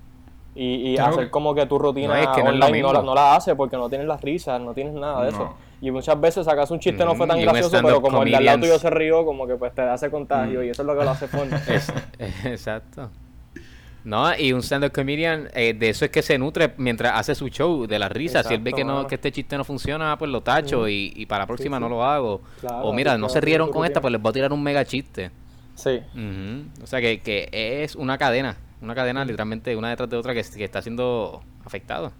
Y, 0.57 0.97
hacer 0.99 1.31
como 1.31 1.53
que 1.53 1.67
tu 1.67 1.81
rutina 1.81 2.15
online 2.15 2.83
no, 2.83 3.15
la, 3.15 3.35
hace 3.35 3.57
porque 3.57 3.77
no 3.77 3.89
tienes 3.89 4.07
las 4.07 4.21
risas, 4.21 4.61
no 4.61 4.73
tienes 4.73 4.95
nada 4.95 5.25
de 5.25 5.31
eso. 5.31 5.53
Y 5.81 5.91
muchas 5.91 6.21
veces 6.21 6.45
sacas 6.47 6.71
un 6.71 6.79
chiste 6.79 7.05
no 7.05 7.17
fue 7.17 7.27
tan 7.27 7.41
gracioso, 7.41 7.77
pero 7.83 8.01
como 8.01 8.23
el 8.23 8.31
de 8.31 8.37
al 8.37 8.45
lado 8.45 8.61
tuyo 8.61 8.79
se 8.79 8.89
rió, 8.89 9.25
como 9.25 9.49
que 9.49 9.57
pues 9.57 9.75
te 9.75 9.83
hace 9.83 10.13
contagio 10.13 10.61
mm. 10.61 10.65
y 10.65 10.69
eso 10.69 10.83
es 10.83 10.87
lo 10.87 10.97
que 10.97 11.05
lo 11.05 11.11
hace 11.11 11.27
fun. 11.29 11.51
Exacto. 12.45 13.11
No, 14.05 14.39
y 14.39 14.53
un 14.53 14.63
stand-up 14.63 14.93
comedian, 14.93 15.49
eh, 15.55 15.73
de 15.73 15.89
eso 15.89 16.05
es 16.05 16.11
que 16.11 16.21
se 16.21 16.37
nutre 16.37 16.75
mientras 16.77 17.19
hace 17.19 17.35
su 17.35 17.49
show, 17.49 17.87
de 17.87 17.99
la 17.99 18.11
risa. 18.11 18.43
si 18.43 18.53
él 18.53 18.61
ve 18.61 18.75
que 18.75 18.85
no 18.85 19.07
que 19.07 19.15
este 19.15 19.33
chiste 19.33 19.57
no 19.57 19.65
funciona, 19.65 20.19
pues 20.19 20.31
lo 20.31 20.43
tacho 20.43 20.89
y, 20.89 21.25
para 21.27 21.45
la 21.45 21.47
próxima 21.47 21.81
no 21.81 21.89
lo 21.89 22.05
hago. 22.05 22.43
o 22.63 22.93
mira, 22.93 23.17
no 23.17 23.29
se 23.29 23.41
rieron 23.41 23.71
con 23.71 23.87
esta, 23.87 24.01
pues 24.01 24.13
les 24.13 24.21
voy 24.21 24.31
a 24.31 24.33
tirar 24.33 24.53
un 24.53 24.63
mega 24.63 24.85
chiste. 24.85 25.31
Sí. 25.75 26.01
O 26.83 26.87
sea 26.87 27.01
que, 27.01 27.21
que 27.21 27.49
es 27.83 27.97
una 27.97 28.19
cadena, 28.19 28.57
una 28.81 28.95
cadena 28.95 29.25
literalmente 29.25 29.75
una 29.75 29.91
detrás 29.91 30.11
de 30.11 30.17
otra 30.17 30.35
que, 30.35 30.41
está 30.41 30.83
siendo 30.83 31.43
afectada. 31.65 32.13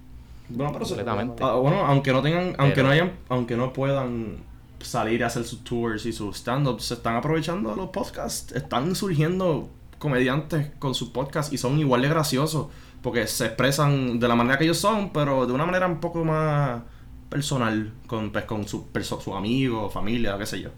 Bueno, 0.49 0.73
pero 0.73 1.47
ah, 1.47 1.57
bueno, 1.57 1.87
aunque 1.87 2.13
no 2.13 2.23
tengan, 2.23 2.55
aunque 2.59 2.83
no 2.83 2.91
hayan, 2.91 3.13
aunque 3.29 3.57
no 3.57 3.73
puedan 3.73 4.37
salir 4.81 5.25
a 5.25 5.29
hacer 5.29 5.45
sus 5.45 5.65
tours 5.65 6.05
y 6.05 6.13
sus 6.13 6.37
stand-ups, 6.37 6.85
se 6.85 6.95
están 6.95 7.17
aprovechando 7.17 7.75
los 7.75 7.89
podcasts, 7.91 8.53
están 8.53 8.95
surgiendo 8.95 9.71
comediantes 10.05 10.71
con 10.79 10.95
sus 10.95 11.09
podcasts 11.09 11.51
y 11.51 11.57
son 11.57 11.79
igual 11.79 12.03
de 12.03 12.11
graciosos 12.11 12.67
porque 13.01 13.27
se 13.27 13.47
expresan 13.47 14.21
de 14.21 14.29
la 14.29 14.35
manera 14.35 14.59
que 14.59 14.65
ellos 14.65 14.77
son, 14.77 15.15
pero 15.15 15.47
de 15.47 15.55
una 15.55 15.65
manera 15.65 15.87
un 15.87 15.99
poco 15.99 16.27
más 16.27 16.83
personal 17.31 17.95
con, 18.07 18.31
pues, 18.31 18.45
con 18.45 18.69
sus 18.69 18.83
su 19.19 19.35
amigos, 19.35 19.91
familia, 19.95 20.37
qué 20.37 20.45
sé 20.45 20.61
yo. 20.61 20.69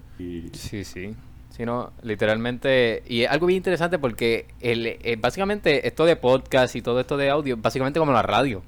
Sí, 0.53 0.85
sí. 0.85 1.13
Sino, 1.51 1.91
literalmente, 2.03 3.03
y 3.09 3.23
es 3.23 3.31
algo 3.31 3.47
bien 3.47 3.57
interesante 3.57 3.99
porque 3.99 4.47
el, 4.61 4.87
eh, 4.87 5.17
básicamente 5.19 5.89
esto 5.89 6.05
de 6.05 6.15
podcast 6.15 6.77
y 6.77 6.83
todo 6.83 7.01
esto 7.01 7.17
de 7.17 7.29
audio, 7.29 7.57
básicamente 7.57 7.99
como 7.99 8.13
la 8.13 8.23
radio. 8.23 8.63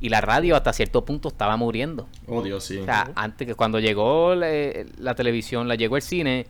Y 0.00 0.10
la 0.10 0.20
radio 0.20 0.54
hasta 0.54 0.72
cierto 0.72 1.04
punto 1.04 1.26
estaba 1.26 1.56
muriendo. 1.56 2.06
Oh, 2.28 2.40
Dios, 2.40 2.62
sí. 2.62 2.78
O 2.78 2.84
sea, 2.84 3.10
antes 3.16 3.48
que 3.48 3.56
cuando 3.56 3.80
llegó 3.80 4.36
la, 4.36 4.46
la 4.98 5.16
televisión, 5.16 5.66
la 5.66 5.74
llegó 5.74 5.96
el 5.96 6.02
cine, 6.02 6.46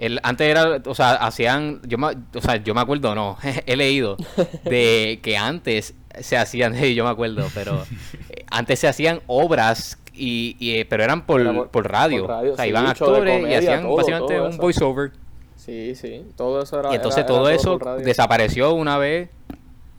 el, 0.00 0.18
antes 0.22 0.48
era, 0.48 0.80
o 0.86 0.94
sea, 0.94 1.12
hacían, 1.12 1.82
yo 1.86 1.98
me, 1.98 2.06
o 2.06 2.40
sea, 2.40 2.56
yo 2.56 2.74
me 2.74 2.80
acuerdo, 2.80 3.14
no, 3.14 3.36
he 3.66 3.76
leído 3.76 4.16
de 4.64 5.20
que 5.22 5.36
antes 5.36 5.94
se 6.18 6.38
hacían, 6.38 6.74
yo 6.94 7.04
me 7.04 7.10
acuerdo, 7.10 7.46
pero 7.54 7.84
eh, 8.30 8.44
antes 8.50 8.78
se 8.80 8.88
hacían 8.88 9.20
obras 9.26 9.98
y, 10.14 10.56
y 10.58 10.84
pero 10.84 11.04
eran 11.04 11.26
por, 11.26 11.68
por, 11.68 11.90
radio. 11.90 12.24
O 12.24 12.56
sea, 12.56 12.66
iban 12.66 12.86
actores 12.86 13.46
y 13.46 13.54
hacían 13.54 13.88
básicamente 13.94 14.40
un 14.40 14.56
voiceover. 14.56 15.12
Sí, 15.56 15.94
sí, 15.94 16.24
todo 16.34 16.62
eso 16.62 16.80
era. 16.80 16.92
Y 16.92 16.94
entonces 16.94 17.26
todo 17.26 17.50
eso 17.50 17.78
desapareció 18.02 18.72
una 18.72 18.96
vez 18.96 19.28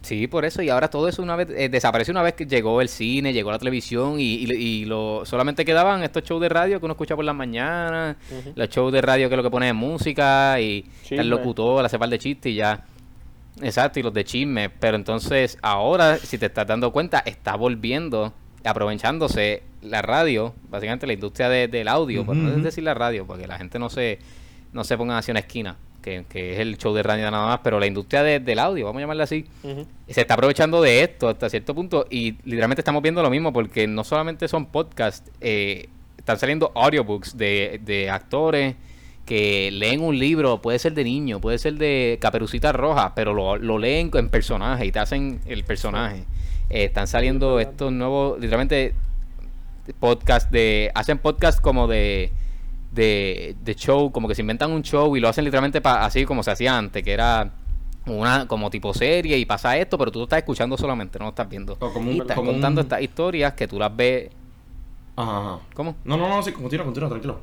Sí, 0.01 0.25
por 0.27 0.45
eso. 0.45 0.61
Y 0.63 0.69
ahora 0.69 0.89
todo 0.89 1.07
eso 1.07 1.21
una 1.21 1.35
vez 1.35 1.47
eh, 1.55 1.69
desapareció 1.69 2.11
una 2.11 2.23
vez 2.23 2.33
que 2.33 2.45
llegó 2.47 2.81
el 2.81 2.89
cine, 2.89 3.33
llegó 3.33 3.51
la 3.51 3.59
televisión 3.59 4.19
y, 4.19 4.33
y, 4.51 4.85
lo, 4.85 5.21
solamente 5.25 5.63
quedaban 5.63 6.01
estos 6.03 6.23
shows 6.23 6.41
de 6.41 6.49
radio 6.49 6.79
que 6.79 6.85
uno 6.85 6.93
escucha 6.93 7.15
por 7.15 7.23
las 7.23 7.35
mañanas, 7.35 8.15
los 8.55 8.69
shows 8.69 8.91
de 8.91 8.99
radio 9.01 9.29
que 9.29 9.35
es 9.35 9.37
lo 9.37 9.43
que 9.43 9.51
pone 9.51 9.71
música 9.73 10.59
y 10.59 10.85
el 11.11 11.29
locutor, 11.29 11.85
hace 11.85 11.99
par 11.99 12.09
de 12.09 12.17
chistes 12.17 12.51
y 12.51 12.55
ya. 12.55 12.83
Exacto, 13.61 13.99
y 13.99 14.03
los 14.03 14.13
de 14.13 14.23
chisme. 14.25 14.69
Pero 14.71 14.95
entonces 14.97 15.57
ahora, 15.61 16.17
si 16.17 16.39
te 16.39 16.47
estás 16.47 16.65
dando 16.65 16.91
cuenta, 16.91 17.19
está 17.19 17.55
volviendo, 17.55 18.33
aprovechándose 18.63 19.61
la 19.83 20.01
radio, 20.01 20.55
básicamente 20.69 21.05
la 21.05 21.13
industria 21.13 21.47
de- 21.49 21.67
del 21.67 21.87
audio, 21.87 22.25
por 22.25 22.35
Ujú, 22.35 22.45
no 22.45 22.51
ujú. 22.53 22.61
decir 22.61 22.83
la 22.83 22.93
radio, 22.95 23.25
porque 23.27 23.45
la 23.47 23.57
gente 23.57 23.77
no 23.77 23.89
se, 23.89 24.17
no 24.73 24.83
se 24.83 24.97
ponga 24.97 25.17
hacia 25.19 25.31
una 25.31 25.41
esquina, 25.41 25.75
que, 26.01 26.25
que 26.27 26.53
es 26.53 26.59
el 26.59 26.77
show 26.77 26.93
de 26.93 27.03
radio 27.03 27.29
nada 27.31 27.45
más, 27.47 27.59
pero 27.63 27.79
la 27.79 27.85
industria 27.87 28.23
de- 28.23 28.39
del 28.39 28.59
audio, 28.59 28.85
vamos 28.85 28.99
a 28.99 29.01
llamarla 29.01 29.23
así, 29.23 29.45
se 30.09 30.21
está 30.21 30.33
aprovechando 30.33 30.81
de 30.81 31.03
esto 31.03 31.29
hasta 31.29 31.49
cierto 31.49 31.73
punto 31.75 32.05
y 32.09 32.31
literalmente 32.43 32.81
estamos 32.81 33.01
viendo 33.01 33.21
lo 33.21 33.29
mismo 33.29 33.53
porque 33.53 33.87
no 33.87 34.03
solamente 34.03 34.47
son 34.47 34.65
podcasts, 34.65 35.31
eh, 35.41 35.87
están 36.17 36.37
saliendo 36.39 36.71
audiobooks 36.75 37.37
de, 37.37 37.79
de 37.83 38.09
actores 38.09 38.75
que 39.25 39.69
leen 39.71 40.01
un 40.01 40.17
libro, 40.17 40.61
puede 40.61 40.79
ser 40.79 40.93
de 40.93 41.03
niño, 41.03 41.39
puede 41.39 41.57
ser 41.59 41.75
de 41.75 42.17
Caperucita 42.19 42.71
Roja, 42.73 43.13
pero 43.15 43.33
lo, 43.33 43.55
lo 43.57 43.77
leen 43.77 44.11
en 44.13 44.29
personaje 44.29 44.85
y 44.87 44.91
te 44.91 44.99
hacen 44.99 45.39
el 45.45 45.63
personaje. 45.63 46.25
Eh, 46.69 46.85
están 46.85 47.07
saliendo 47.07 47.59
estos 47.59 47.91
nuevos, 47.91 48.39
literalmente, 48.39 48.93
podcasts 49.99 50.51
de... 50.51 50.91
Hacen 50.95 51.17
podcasts 51.17 51.61
como 51.61 51.87
de... 51.87 52.31
De, 52.91 53.55
de 53.63 53.75
show, 53.75 54.11
como 54.11 54.27
que 54.27 54.35
se 54.35 54.41
inventan 54.41 54.71
un 54.71 54.81
show 54.83 55.15
y 55.15 55.19
lo 55.21 55.29
hacen 55.29 55.45
literalmente 55.45 55.79
pa- 55.79 56.03
así 56.05 56.25
como 56.25 56.43
se 56.43 56.51
hacía 56.51 56.77
antes, 56.77 57.01
que 57.03 57.13
era 57.13 57.51
una 58.05 58.47
como 58.47 58.69
tipo 58.69 58.93
serie 58.93 59.37
y 59.37 59.45
pasa 59.45 59.77
esto, 59.77 59.97
pero 59.97 60.11
tú 60.11 60.19
lo 60.19 60.23
estás 60.23 60.39
escuchando 60.39 60.77
solamente, 60.77 61.17
no 61.17 61.25
lo 61.25 61.29
estás 61.29 61.47
viendo. 61.47 61.77
O 61.79 61.93
como 61.93 62.09
un- 62.09 62.15
y 62.17 62.19
están 62.19 62.35
como 62.35 62.49
un- 62.49 62.55
contando 62.57 62.81
estas 62.81 63.01
historias 63.01 63.53
que 63.53 63.67
tú 63.67 63.79
las 63.79 63.95
ves. 63.95 64.29
Ajá, 65.15 65.37
ajá. 65.37 65.59
¿Cómo? 65.73 65.95
No, 66.03 66.17
no, 66.17 66.27
no, 66.27 66.41
sí, 66.43 66.51
continúa, 66.51 66.83
continúa, 66.85 67.09
tranquilo. 67.09 67.39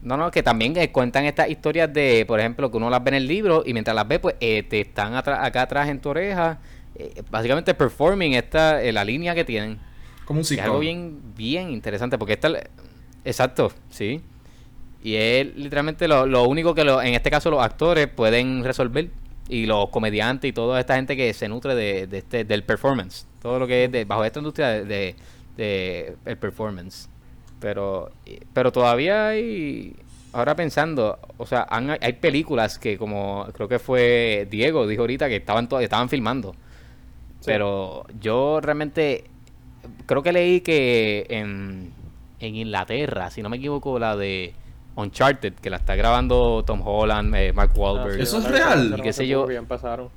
No, 0.00 0.16
no, 0.16 0.30
que 0.30 0.42
también 0.42 0.76
eh, 0.76 0.90
cuentan 0.92 1.24
estas 1.24 1.50
historias 1.50 1.92
de, 1.92 2.24
por 2.26 2.38
ejemplo, 2.40 2.70
que 2.70 2.76
uno 2.76 2.88
las 2.88 3.02
ve 3.02 3.08
en 3.10 3.14
el 3.16 3.26
libro 3.26 3.64
y 3.66 3.72
mientras 3.74 3.94
las 3.96 4.06
ve, 4.08 4.20
pues 4.20 4.36
eh, 4.40 4.62
te 4.62 4.80
están 4.80 5.14
acá 5.16 5.62
atrás 5.62 5.88
en 5.88 6.00
tu 6.00 6.08
oreja, 6.10 6.60
eh, 6.94 7.22
básicamente 7.30 7.74
performing 7.74 8.34
esta, 8.34 8.80
la 8.80 9.04
línea 9.04 9.34
que 9.34 9.44
tienen. 9.44 9.78
Como 10.24 10.40
un 10.40 10.46
Que 10.46 10.54
es 10.54 10.60
algo 10.60 10.78
bien, 10.78 11.20
bien 11.36 11.70
interesante, 11.70 12.16
porque 12.16 12.34
esta, 12.34 12.48
exacto, 13.24 13.72
sí. 13.90 14.22
Y 15.02 15.14
es 15.16 15.54
literalmente 15.56 16.08
lo, 16.08 16.26
lo 16.26 16.44
único 16.44 16.74
que 16.74 16.84
lo, 16.84 17.00
en 17.02 17.14
este 17.14 17.30
caso 17.30 17.50
los 17.50 17.62
actores 17.62 18.08
pueden 18.08 18.64
resolver 18.64 19.10
y 19.48 19.66
los 19.66 19.88
comediantes 19.90 20.48
y 20.50 20.52
toda 20.52 20.80
esta 20.80 20.96
gente 20.96 21.16
que 21.16 21.32
se 21.32 21.48
nutre 21.48 21.74
de, 21.74 22.06
de 22.06 22.18
este, 22.18 22.44
del 22.44 22.64
performance, 22.64 23.26
todo 23.40 23.58
lo 23.58 23.66
que 23.66 23.84
es 23.84 23.92
de, 23.92 24.04
bajo 24.04 24.24
esta 24.24 24.40
industria 24.40 24.68
de, 24.68 24.84
de, 24.84 25.16
de 25.56 26.16
el 26.26 26.36
performance. 26.36 27.08
Pero, 27.60 28.10
pero 28.52 28.70
todavía 28.72 29.28
hay, 29.28 29.96
ahora 30.32 30.54
pensando, 30.56 31.18
o 31.38 31.46
sea, 31.46 31.66
han- 31.70 31.96
hay 32.00 32.12
películas 32.14 32.78
que 32.78 32.98
como 32.98 33.46
creo 33.54 33.68
que 33.68 33.78
fue 33.78 34.46
Diego 34.50 34.86
dijo 34.86 35.02
ahorita 35.02 35.28
que 35.28 35.36
estaban 35.36 35.68
estaban 35.80 36.08
filmando. 36.08 36.54
Pero 37.44 38.04
yo 38.20 38.60
realmente 38.60 39.24
creo 40.06 40.22
que 40.22 40.32
leí 40.32 40.60
que 40.60 41.26
en, 41.30 41.92
en 42.40 42.56
Inglaterra, 42.56 43.30
si 43.30 43.42
no 43.42 43.48
me 43.48 43.56
equivoco, 43.58 43.98
la 43.98 44.16
de 44.16 44.54
Uncharted, 44.98 45.54
que 45.54 45.70
la 45.70 45.76
está 45.76 45.94
grabando 45.96 46.62
Tom 46.66 46.82
Holland, 46.84 47.34
eh, 47.36 47.52
Mark 47.52 47.70
Wahlberg. 47.76 48.20
Eso 48.20 48.38
es 48.38 48.44
real. 48.44 48.94
Y 48.98 49.00
qué 49.02 49.12
sé 49.12 49.18
sé 49.22 49.28
yo. 49.28 49.46
bien 49.46 49.60
empezaron. 49.60 50.08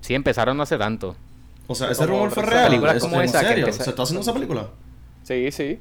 Sí, 0.00 0.14
empezaron 0.14 0.56
no 0.56 0.62
hace 0.64 0.76
tanto. 0.76 1.16
O 1.66 1.74
sea, 1.74 1.90
ese 1.90 2.04
rumor 2.06 2.30
fue 2.30 2.42
real. 2.42 2.66
películas 2.68 2.96
¿Es- 2.96 3.02
como 3.02 3.16
¿En 3.16 3.22
esa 3.24 3.40
que 3.40 3.46
serio? 3.46 3.72
¿Se 3.72 3.90
está 3.90 4.02
haciendo 4.02 4.20
esa 4.20 4.34
película? 4.34 4.66
Sí, 5.22 5.50
sí. 5.50 5.78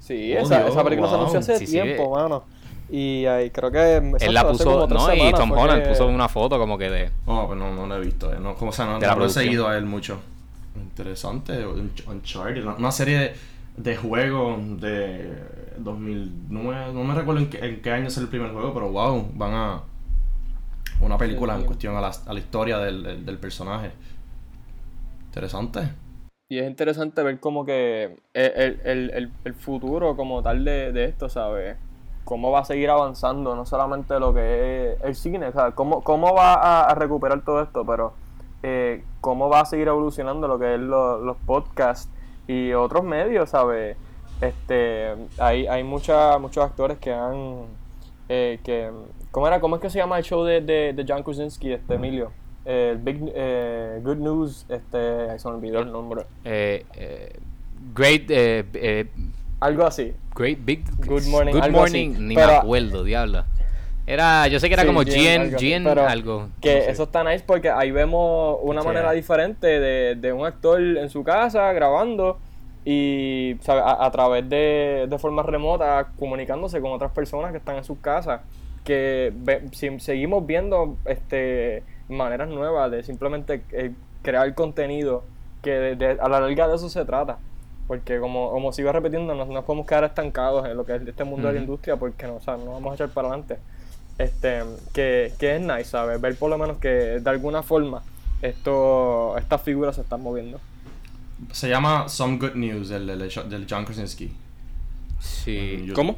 Sí, 0.00 0.34
Oh, 0.36 0.42
esa, 0.42 0.58
Dios, 0.60 0.70
esa 0.70 0.84
película 0.84 1.08
se 1.08 1.14
anunció 1.14 1.38
hace 1.40 1.58
Sí, 1.58 1.66
sí, 1.66 1.72
tiempo, 1.72 2.14
mano. 2.14 2.44
Y 2.88 3.26
ahí 3.26 3.50
creo 3.50 3.70
que. 3.70 3.96
Él 4.20 4.32
la 4.34 4.48
puso, 4.48 4.86
no, 4.86 5.14
y 5.14 5.32
Tom 5.32 5.50
Holland 5.52 5.82
que- 5.82 5.88
puso 5.90 6.06
una 6.06 6.28
foto 6.28 6.58
como 6.58 6.78
que 6.78 6.88
de... 6.88 7.10
No, 7.26 7.48
pues 7.48 7.58
no, 7.58 7.74
no 7.74 7.86
lo 7.86 7.96
he 7.96 8.00
visto. 8.00 8.32
eh. 8.32 8.36
No, 8.40 8.54
como, 8.54 8.70
o 8.70 8.72
sea, 8.72 8.86
no, 8.86 9.00
la 9.00 9.08
no 9.14 9.18
lo 9.18 9.26
he 9.26 9.30
seguido 9.30 9.66
a 9.68 9.76
él 9.76 9.84
mucho. 9.84 10.20
Interesante. 10.76 11.66
Un- 11.66 11.90
Uncharted. 12.06 12.62
Una, 12.62 12.74
una 12.76 12.92
serie 12.92 13.34
de 13.76 13.96
juegos 13.96 14.80
de 14.80 15.32
2009. 15.78 16.92
No 16.92 17.04
me 17.04 17.14
recuerdo 17.14 17.40
en 17.40 17.50
qué, 17.50 17.58
en 17.64 17.82
qué 17.82 17.90
año 17.92 18.06
es 18.08 18.16
el 18.18 18.28
primer 18.28 18.52
juego, 18.52 18.72
pero 18.74 18.90
wow, 18.90 19.30
van 19.34 19.54
a. 19.54 19.82
Una 21.00 21.18
película 21.18 21.54
en 21.56 21.64
cuestión 21.64 21.94
a 21.96 22.00
la, 22.00 22.10
a 22.26 22.32
la 22.32 22.38
historia 22.38 22.78
del, 22.78 23.02
del, 23.02 23.26
del 23.26 23.38
personaje. 23.38 23.92
Interesante. 25.26 25.90
Y 26.48 26.58
es 26.58 26.66
interesante 26.68 27.22
ver 27.22 27.38
como 27.40 27.64
que 27.66 28.16
el, 28.32 28.52
el, 28.56 28.80
el, 28.84 29.10
el- 29.10 29.32
el 29.44 29.54
futuro 29.54 30.16
como 30.16 30.42
tal 30.42 30.64
de, 30.64 30.92
de 30.92 31.04
esto, 31.04 31.28
¿sabes? 31.28 31.76
Cómo 32.24 32.50
va 32.50 32.60
a 32.60 32.64
seguir 32.64 32.88
avanzando, 32.90 33.54
no 33.54 33.66
solamente 33.66 34.18
lo 34.18 34.32
que 34.32 34.92
es 34.94 35.02
el 35.04 35.14
cine, 35.14 35.52
¿sabes? 35.52 35.74
Cómo, 35.74 36.02
cómo 36.02 36.34
va 36.34 36.54
a, 36.54 36.84
a 36.90 36.94
recuperar 36.94 37.42
todo 37.44 37.62
esto, 37.62 37.84
pero 37.84 38.14
eh, 38.62 39.04
cómo 39.20 39.48
va 39.48 39.60
a 39.60 39.64
seguir 39.66 39.88
evolucionando 39.88 40.48
lo 40.48 40.58
que 40.58 40.74
es 40.74 40.80
lo- 40.80 41.18
los 41.18 41.36
podcasts 41.38 42.10
y 42.48 42.72
otros 42.72 43.04
medios, 43.04 43.50
¿sabes? 43.50 43.96
Este, 44.40 45.14
hay, 45.38 45.66
hay 45.66 45.82
mucha, 45.82 46.38
muchos 46.38 46.62
actores 46.64 46.98
que 46.98 47.12
han... 47.12 47.64
eh, 48.28 48.58
que, 48.64 48.90
¿cómo, 49.30 49.46
era? 49.46 49.60
¿Cómo 49.60 49.76
es 49.76 49.82
que 49.82 49.90
se 49.90 49.98
llama 49.98 50.18
el 50.18 50.24
show 50.24 50.44
de, 50.44 50.60
de, 50.60 50.92
de 50.92 51.04
John 51.08 51.22
Krasinski, 51.22 51.72
este 51.72 51.94
Emilio? 51.94 52.32
Eh, 52.64 52.90
el 52.92 52.98
Big, 52.98 53.32
eh, 53.34 54.00
Good 54.02 54.16
News, 54.18 54.66
este, 54.68 55.38
se 55.38 55.48
me 55.48 55.54
olvidó 55.54 55.80
el 55.80 55.90
nombre. 55.92 56.22
eh, 56.44 56.84
eh, 56.94 57.32
great, 57.94 58.24
eh, 58.30 58.64
eh, 58.74 59.06
Algo 59.60 59.86
así. 59.86 60.12
great 60.34 60.58
Big... 60.64 60.84
Good 61.06 61.26
Morning, 61.28 61.52
Good 61.52 61.62
algo 61.62 61.78
Morning, 61.78 62.12
así. 62.14 62.22
ni 62.22 62.34
Pero- 62.34 62.46
me 62.48 62.54
acuerdo, 62.56 63.04
diablo. 63.04 63.44
Era, 64.08 64.46
yo 64.46 64.60
sé 64.60 64.68
que 64.68 64.74
era 64.74 64.82
Sí, 64.84 64.86
como 64.86 65.02
Gien, 65.02 65.42
algo 65.42 65.58
Gien 65.58 65.86
algo. 65.88 66.48
Que 66.60 66.76
no 66.76 66.80
sé. 66.82 66.90
eso 66.92 67.02
está 67.04 67.24
nice 67.24 67.42
porque 67.44 67.70
ahí 67.70 67.90
vemos 67.90 68.56
una 68.62 68.82
Sí. 68.82 68.86
manera 68.86 69.10
diferente 69.10 69.66
de, 69.66 70.14
de 70.14 70.32
un 70.32 70.46
actor 70.46 70.80
en 70.80 71.10
su 71.10 71.24
casa 71.24 71.72
grabando 71.72 72.38
y. 72.86 73.58
A, 73.68 74.06
a 74.06 74.10
través 74.12 74.48
de, 74.48 75.06
de 75.10 75.18
forma 75.18 75.42
remota 75.42 76.12
comunicándose 76.18 76.80
con 76.80 76.92
otras 76.92 77.10
personas 77.12 77.50
que 77.50 77.58
están 77.58 77.76
en 77.76 77.84
sus 77.84 77.98
casas. 77.98 78.40
Que 78.84 79.32
ve- 79.34 79.66
si- 79.72 79.98
seguimos 80.00 80.46
viendo 80.46 80.96
este 81.04 81.82
maneras 82.08 82.48
nuevas 82.48 82.88
de 82.92 83.02
simplemente 83.02 83.62
eh, 83.72 83.90
crear 84.22 84.54
contenido 84.54 85.24
que 85.62 85.72
de- 85.72 85.96
de- 85.96 86.18
a 86.20 86.28
la 86.28 86.38
larga 86.40 86.68
de 86.68 86.76
eso 86.76 86.88
se 86.88 87.04
trata. 87.04 87.38
Porque 87.88 88.18
como, 88.20 88.50
como 88.50 88.72
sigo 88.72 88.90
repitiendo, 88.92 89.34
no 89.34 89.44
nos 89.44 89.64
podemos 89.64 89.86
quedar 89.86 90.04
estancados 90.04 90.66
en 90.66 90.76
lo 90.76 90.84
que 90.86 90.94
es 90.96 91.02
este 91.06 91.24
mundo 91.24 91.48
de 91.48 91.54
la 91.54 91.60
industria 91.60 91.96
porque 91.96 92.26
no, 92.26 92.36
o 92.36 92.40
sea, 92.40 92.56
no 92.56 92.72
vamos 92.72 92.92
a 92.92 92.94
echar 92.94 93.08
para 93.10 93.28
adelante 93.28 93.58
este 94.18 94.62
que, 94.94 95.32
que 95.38 95.56
es 95.56 95.60
nice, 95.60 95.84
¿sabes? 95.84 96.20
Ver 96.20 96.36
por 96.38 96.50
lo 96.50 96.56
menos 96.58 96.78
que 96.78 96.88
de 96.88 97.30
alguna 97.30 97.62
forma 97.62 98.02
esto, 98.42 99.36
estas 99.38 99.62
figuras 99.62 99.96
se 99.96 100.02
están 100.02 100.22
moviendo. 100.22 100.58
Se 101.52 101.68
llama 101.68 102.08
Some 102.08 102.38
Good 102.38 102.54
News 102.54 102.88
del, 102.88 103.06
del, 103.06 103.18
del 103.18 103.66
John 103.68 103.84
Krasinski. 103.84 104.32
Sí. 105.18 105.88
¿Cómo? 105.94 106.16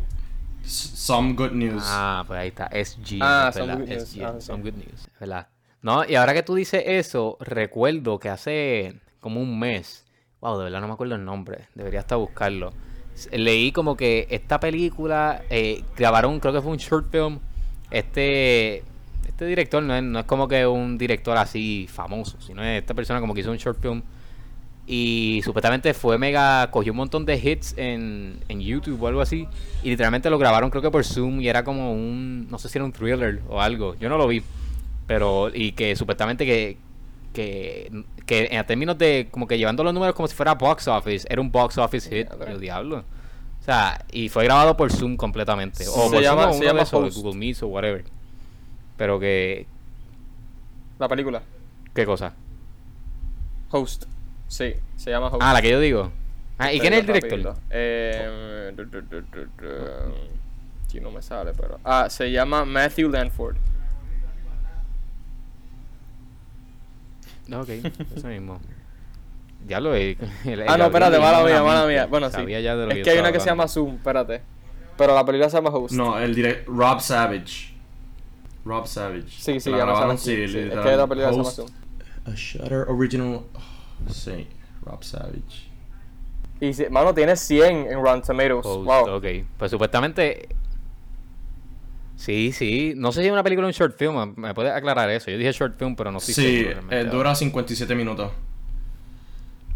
S- 0.65 0.97
Some 0.97 1.35
Good 1.35 1.53
News. 1.53 1.83
Ah, 1.87 2.25
pues 2.27 2.41
ahí 2.41 2.49
está, 2.49 2.67
SG. 2.69 3.19
Ah, 3.21 3.47
es 3.51 3.55
Some 3.57 3.67
verdad, 3.67 3.79
Good 3.81 3.89
News, 3.89 4.09
SG, 4.09 4.23
ah, 4.25 4.35
sí. 4.39 4.47
Some 4.47 4.63
Good 4.63 4.77
News, 4.79 5.01
es 5.13 5.21
¿verdad? 5.21 5.49
No, 5.83 6.05
y 6.09 6.15
ahora 6.17 6.35
que 6.35 6.43
tú 6.43 6.55
dices 6.55 6.83
eso, 6.87 7.37
recuerdo 7.41 8.19
que 8.19 8.29
hace 8.29 9.01
como 9.21 9.41
un 9.41 9.59
mes, 9.59 10.05
wow, 10.41 10.59
de 10.59 10.65
verdad 10.65 10.81
no 10.81 10.89
me 10.89 10.95
acuerdo 10.95 11.15
el 11.15 11.25
nombre, 11.25 11.69
debería 11.75 12.01
hasta 12.01 12.17
buscarlo. 12.17 12.73
Leí 13.33 13.73
como 13.73 13.97
que 13.97 14.27
esta 14.31 14.61
película, 14.61 15.43
eh, 15.51 15.83
grabaron, 15.97 16.39
creo 16.41 16.53
que 16.53 16.61
fue 16.63 16.71
un 16.73 16.79
short 16.79 17.11
film, 17.11 17.39
este, 17.91 18.83
este 19.27 19.47
director 19.47 19.83
no 19.83 19.95
es, 19.95 20.03
no 20.03 20.19
es 20.21 20.25
como 20.27 20.47
que 20.49 20.67
un 20.67 20.99
director 20.99 21.37
así 21.37 21.89
famoso, 21.91 22.41
sino 22.41 22.63
es 22.63 22.81
esta 22.81 22.95
persona 22.95 23.21
como 23.21 23.35
que 23.35 23.41
hizo 23.41 23.51
un 23.51 23.57
short 23.57 23.81
film 23.81 24.03
y 24.91 25.43
supuestamente 25.45 25.93
fue 25.93 26.17
mega, 26.17 26.71
cogió 26.71 26.93
un 26.93 26.97
montón 26.97 27.27
de 27.27 27.37
hits 27.37 27.75
en, 27.77 28.41
en 28.49 28.61
YouTube 28.63 29.03
o 29.03 29.07
algo 29.07 29.21
así. 29.21 29.47
Y 29.83 29.91
literalmente 29.91 30.31
lo 30.31 30.39
grabaron 30.39 30.71
creo 30.71 30.81
que 30.83 30.91
por 30.91 31.05
Zoom 31.05 31.41
y 31.43 31.49
era 31.49 31.63
como 31.63 31.93
un, 31.93 32.49
no 32.51 32.59
sé 32.59 32.71
si 32.71 32.79
era 32.79 32.85
un 32.87 32.93
thriller 32.93 33.43
o 33.49 33.61
algo. 33.61 33.95
Yo 34.01 34.09
no 34.09 34.17
lo 34.17 34.27
vi. 34.27 34.43
Pero, 35.07 35.51
y 35.55 35.73
que 35.73 35.95
supuestamente 35.95 36.47
que, 36.47 36.79
que, 37.35 38.05
que 38.27 38.49
en 38.51 38.67
términos 38.67 38.97
de 38.97 39.29
como 39.31 39.47
que 39.47 39.59
llevando 39.59 39.85
los 39.85 39.93
números 39.93 40.15
como 40.15 40.27
si 40.27 40.35
fuera 40.35 40.55
box 40.55 40.89
office, 40.89 41.27
era 41.31 41.41
un 41.41 41.51
box 41.53 41.77
office 41.79 42.09
hit. 42.09 42.29
Yo, 42.49 42.59
diablo. 42.59 43.05
O 43.61 43.65
sea, 43.65 44.03
y 44.11 44.31
fue 44.31 44.45
grabado 44.45 44.75
por 44.77 44.91
Zoom 44.91 45.17
completamente. 45.19 45.87
O 45.87 46.09
Se 46.09 46.11
por 46.15 46.23
llama- 46.23 46.43
Zoom 46.45 46.51
o 46.51 46.55
se 46.55 46.61
de 46.61 46.67
llama 46.67 46.83
esos, 46.83 47.05
Host. 47.05 47.17
Google 47.19 47.39
Meet 47.39 47.63
o 47.63 47.67
whatever. 47.67 48.05
Pero 48.97 49.21
que, 49.21 49.67
La 50.99 51.09
película. 51.09 51.43
¿qué 51.95 52.07
cosa? 52.07 52.33
Host. 53.71 54.05
Sí, 54.49 54.75
se 54.97 55.11
llama 55.11 55.29
Host. 55.29 55.43
Ah, 55.43 55.53
la 55.53 55.63
que 55.63 55.71
yo 55.71 55.79
digo. 55.79 56.11
Ah, 56.59 56.73
¿y 56.73 56.81
quién 56.81 56.93
es 56.95 57.01
el 57.01 57.07
director? 57.07 57.55
Eh, 57.71 58.75
aquí 60.85 61.01
no 61.01 61.11
me 61.11 61.23
sale, 61.23 61.53
pero. 61.55 61.79
Ah, 61.85 62.09
se 62.11 62.33
llama 62.33 62.65
Matthew 62.65 63.11
Lanford. 63.11 63.57
Ok, 67.53 67.69
eso 68.17 68.27
mismo. 68.27 68.61
Ya 69.67 69.81
lo 69.81 69.95
he. 69.95 70.17
Ah, 70.67 70.77
no, 70.77 70.87
espérate, 70.87 71.19
mala 71.19 71.45
mía, 71.45 71.63
mala 71.63 71.87
mía. 71.87 72.07
Bueno, 72.07 72.29
sí. 72.29 72.37
Sabía 72.37 72.61
ya 72.61 72.75
de 72.77 72.87
lo 72.87 72.93
Es 72.93 73.05
que 73.05 73.11
hay 73.11 73.19
una 73.19 73.33
que 73.33 73.41
se 73.41 73.47
llama 73.47 73.69
Zoom, 73.69 73.97
espérate. 73.97 74.43
Pero 74.97 75.15
la 75.15 75.25
película 75.25 75.49
se 75.49 75.57
llama 75.57 75.71
Host. 75.71 75.95
No, 75.95 76.19
el 76.19 76.35
director 76.35 76.75
Rob 76.75 77.01
Savage. 77.01 77.75
Rob 78.65 78.87
Savage. 78.87 79.29
Sí, 79.29 79.61
sí, 79.61 79.71
La 79.71 79.79
ya 79.79 80.11
aquí, 80.11 80.19
sí, 80.19 80.49
sí. 80.49 80.59
Es 80.59 80.71
que 80.71 80.97
la 80.97 81.07
película 81.07 81.29
se 81.29 81.37
llama 81.37 81.49
Host, 81.49 81.57
Zoom. 81.57 81.69
A 82.25 82.31
Shutter 82.35 82.87
Original. 82.89 83.43
Sí, 84.11 84.47
Rob 84.85 85.03
Savage. 85.03 85.69
Y, 86.61 86.73
si- 86.73 86.89
mano, 86.89 87.15
tiene 87.15 87.37
100 87.37 87.87
en 87.91 88.03
Rotten 88.03 88.23
Tomatoes. 88.23 88.63
Post, 88.65 88.85
wow. 88.85 89.17
Ok, 89.17 89.25
pues 89.57 89.71
supuestamente. 89.71 90.49
Sí, 92.17 92.51
sí. 92.53 92.95
No 92.97 93.13
sé 93.13 93.21
si 93.21 93.27
es 93.29 93.33
una 93.33 93.45
película 93.45 93.67
o 93.67 93.69
un 93.69 93.73
short 93.75 93.97
film. 93.97 94.35
¿Me 94.37 94.53
puedes 94.55 94.73
aclarar 94.73 95.09
eso? 95.11 95.31
Yo 95.31 95.39
dije 95.39 95.53
short 95.53 95.79
film, 95.79 95.95
pero 95.95 96.11
no 96.11 96.19
estoy 96.19 96.35
Sí, 96.35 96.67
eh, 96.91 97.05
dura 97.05 97.35
57 97.35 97.95
minutos. 97.95 98.31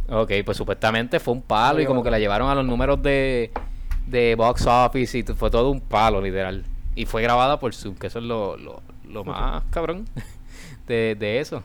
Ok, 0.09 0.33
pues 0.45 0.57
supuestamente 0.57 1.21
fue 1.21 1.35
un 1.35 1.43
palo 1.43 1.81
y 1.81 1.87
como 1.87 2.03
que 2.03 2.11
la 2.11 2.19
llevaron 2.19 2.51
a 2.51 2.55
los 2.57 2.67
números 2.67 3.01
de, 3.01 3.53
de 4.07 4.35
box 4.35 4.67
office 4.67 5.19
y 5.19 5.23
fue 5.23 5.51
todo 5.51 5.71
un 5.71 5.81
palo, 5.81 6.21
literal. 6.21 6.65
Y 6.97 7.07
fue 7.07 7.23
grabada 7.23 7.61
por 7.61 7.73
Zoom, 7.75 7.95
que 7.95 8.09
eso 8.09 8.19
es 8.19 8.25
lo, 8.25 8.57
lo, 8.57 8.83
lo 9.09 9.25
más 9.25 9.63
cabrón 9.71 10.05
de, 10.89 11.15
de 11.19 11.39
eso. 11.39 11.63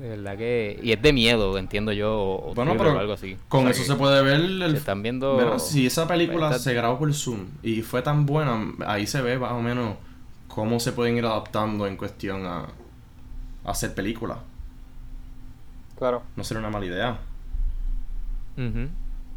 De 0.00 0.08
verdad 0.08 0.38
que... 0.38 0.80
Y 0.82 0.92
es 0.92 1.02
de 1.02 1.12
miedo, 1.12 1.58
entiendo 1.58 1.92
yo, 1.92 2.16
o, 2.18 2.54
Bueno, 2.54 2.74
pero 2.78 2.94
o 2.94 2.98
algo 2.98 3.12
así. 3.12 3.36
con 3.48 3.60
O 3.60 3.62
sea 3.64 3.82
eso 3.82 3.92
se 3.92 3.98
puede 3.98 4.22
ver 4.22 4.40
el... 4.40 4.70
se 4.70 4.78
están 4.78 5.02
viendo... 5.02 5.34
Bueno, 5.34 5.58
si 5.58 5.84
esa 5.86 6.08
película 6.08 6.46
Está- 6.46 6.58
se 6.58 6.72
grabó 6.72 6.98
por 6.98 7.12
Zoom 7.12 7.48
y 7.62 7.82
fue 7.82 8.00
tan 8.00 8.24
buena, 8.24 8.72
ahí 8.86 9.06
se 9.06 9.20
ve 9.20 9.38
más 9.38 9.52
o 9.52 9.60
menos 9.60 9.96
cómo 10.48 10.80
se 10.80 10.92
pueden 10.92 11.18
ir 11.18 11.26
adaptando 11.26 11.86
en 11.86 11.96
cuestión 11.98 12.46
a, 12.46 12.60
a 12.60 13.70
hacer 13.70 13.94
películas. 13.94 14.38
Claro. 15.98 16.22
No 16.34 16.44
sería 16.44 16.60
una 16.60 16.70
mala 16.70 16.86
idea. 16.86 17.18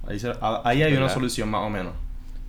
Ahí, 0.07 0.17
se- 0.19 0.29
a- 0.39 0.61
ahí 0.63 0.81
hay 0.81 0.93
una 0.95 1.09
solución 1.09 1.49
más 1.49 1.63
o 1.63 1.69
menos. 1.69 1.93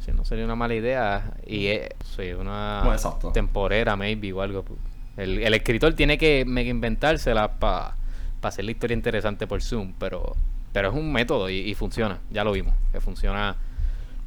Sí, 0.04 0.12
no 0.14 0.24
sería 0.24 0.44
una 0.44 0.54
mala 0.54 0.74
idea. 0.76 1.34
Y 1.46 1.66
es 1.66 1.88
sí, 2.16 2.32
una 2.32 2.82
Bueno, 2.84 3.32
temporera, 3.32 3.96
maybe, 3.96 4.32
o 4.32 4.40
algo. 4.40 4.64
El, 5.16 5.38
el 5.42 5.54
escritor 5.54 5.94
tiene 5.94 6.16
que 6.16 6.44
mega 6.46 6.70
inventársela 6.70 7.58
para 7.58 7.96
hacer 8.50 8.64
la 8.64 8.70
historia 8.72 8.94
interesante 8.94 9.46
por 9.46 9.62
Zoom, 9.62 9.92
pero, 9.98 10.34
pero 10.72 10.88
es 10.90 10.94
un 10.94 11.12
método 11.12 11.48
y, 11.50 11.58
y 11.58 11.74
funciona. 11.74 12.18
Ya 12.30 12.44
lo 12.44 12.52
vimos, 12.52 12.74
que 12.92 13.00
funciona, 13.00 13.56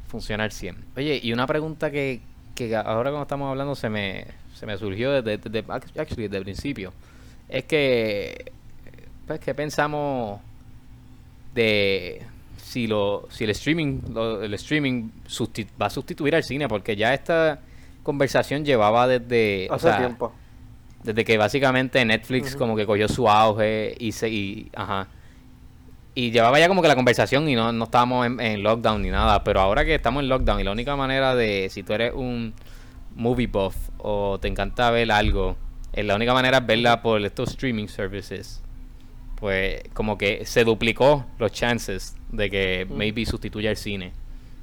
funciona 0.08 0.44
al 0.44 0.52
100. 0.52 0.76
Oye, 0.96 1.20
y 1.22 1.32
una 1.32 1.46
pregunta 1.46 1.90
que, 1.90 2.20
que 2.54 2.74
ahora 2.76 3.10
cuando 3.10 3.22
estamos 3.22 3.48
hablando 3.50 3.74
se 3.74 3.88
me, 3.88 4.26
se 4.54 4.66
me 4.66 4.76
surgió 4.78 5.12
desde, 5.22 5.38
desde, 5.38 5.72
actually, 5.72 6.22
desde 6.24 6.36
el 6.38 6.44
principio. 6.44 6.92
Es 7.48 7.64
que, 7.64 8.52
pues, 9.26 9.40
que 9.40 9.54
pensamos 9.54 10.40
de 11.54 12.22
si 12.62 12.86
lo 12.86 13.26
si 13.30 13.44
el 13.44 13.50
streaming 13.50 14.00
lo- 14.12 14.42
el 14.42 14.52
streaming 14.54 15.08
va 15.80 15.86
a 15.86 15.90
sustituir 15.90 16.34
al 16.34 16.44
cine 16.44 16.68
porque 16.68 16.94
ya 16.96 17.14
esta 17.14 17.60
conversación 18.02 18.64
llevaba 18.64 19.06
desde 19.08 19.68
o 19.70 19.74
Hace 19.74 19.88
sea, 19.88 19.98
tiempo. 19.98 20.32
Desde 21.08 21.24
que 21.24 21.38
básicamente 21.38 22.04
Netflix 22.04 22.54
como 22.54 22.76
que 22.76 22.84
cogió 22.84 23.08
su 23.08 23.28
auge 23.28 23.96
y 23.98 24.12
se 24.12 24.28
y, 24.28 24.70
ajá. 24.76 25.08
Y 26.14 26.30
llevaba 26.32 26.58
ya 26.58 26.68
como 26.68 26.82
que 26.82 26.88
la 26.88 26.96
conversación 26.96 27.48
y 27.48 27.54
no, 27.54 27.72
no 27.72 27.84
estábamos 27.84 28.26
en, 28.26 28.40
en 28.40 28.62
lockdown 28.62 29.00
ni 29.00 29.08
nada 29.08 29.42
pero 29.42 29.60
ahora 29.60 29.84
que 29.84 29.94
estamos 29.94 30.22
en 30.22 30.28
lockdown 30.28 30.60
y 30.60 30.64
la 30.64 30.72
única 30.72 30.96
manera 30.96 31.34
de 31.34 31.68
si 31.70 31.82
tú 31.82 31.94
eres 31.94 32.12
un 32.14 32.52
movie 33.14 33.46
buff 33.46 33.74
o 33.98 34.38
te 34.38 34.48
encanta 34.48 34.90
ver 34.90 35.10
algo 35.10 35.56
eh, 35.92 36.02
la 36.02 36.16
única 36.16 36.34
manera 36.34 36.58
es 36.58 36.66
verla 36.66 37.02
por 37.02 37.24
estos 37.24 37.50
streaming 37.50 37.88
services. 37.88 38.62
Pues 39.36 39.82
como 39.94 40.18
que 40.18 40.44
se 40.46 40.64
duplicó 40.64 41.24
los 41.38 41.52
chances 41.52 42.16
de 42.30 42.50
que 42.50 42.86
maybe 42.90 43.24
sustituya 43.24 43.70
al 43.70 43.76
cine. 43.76 44.12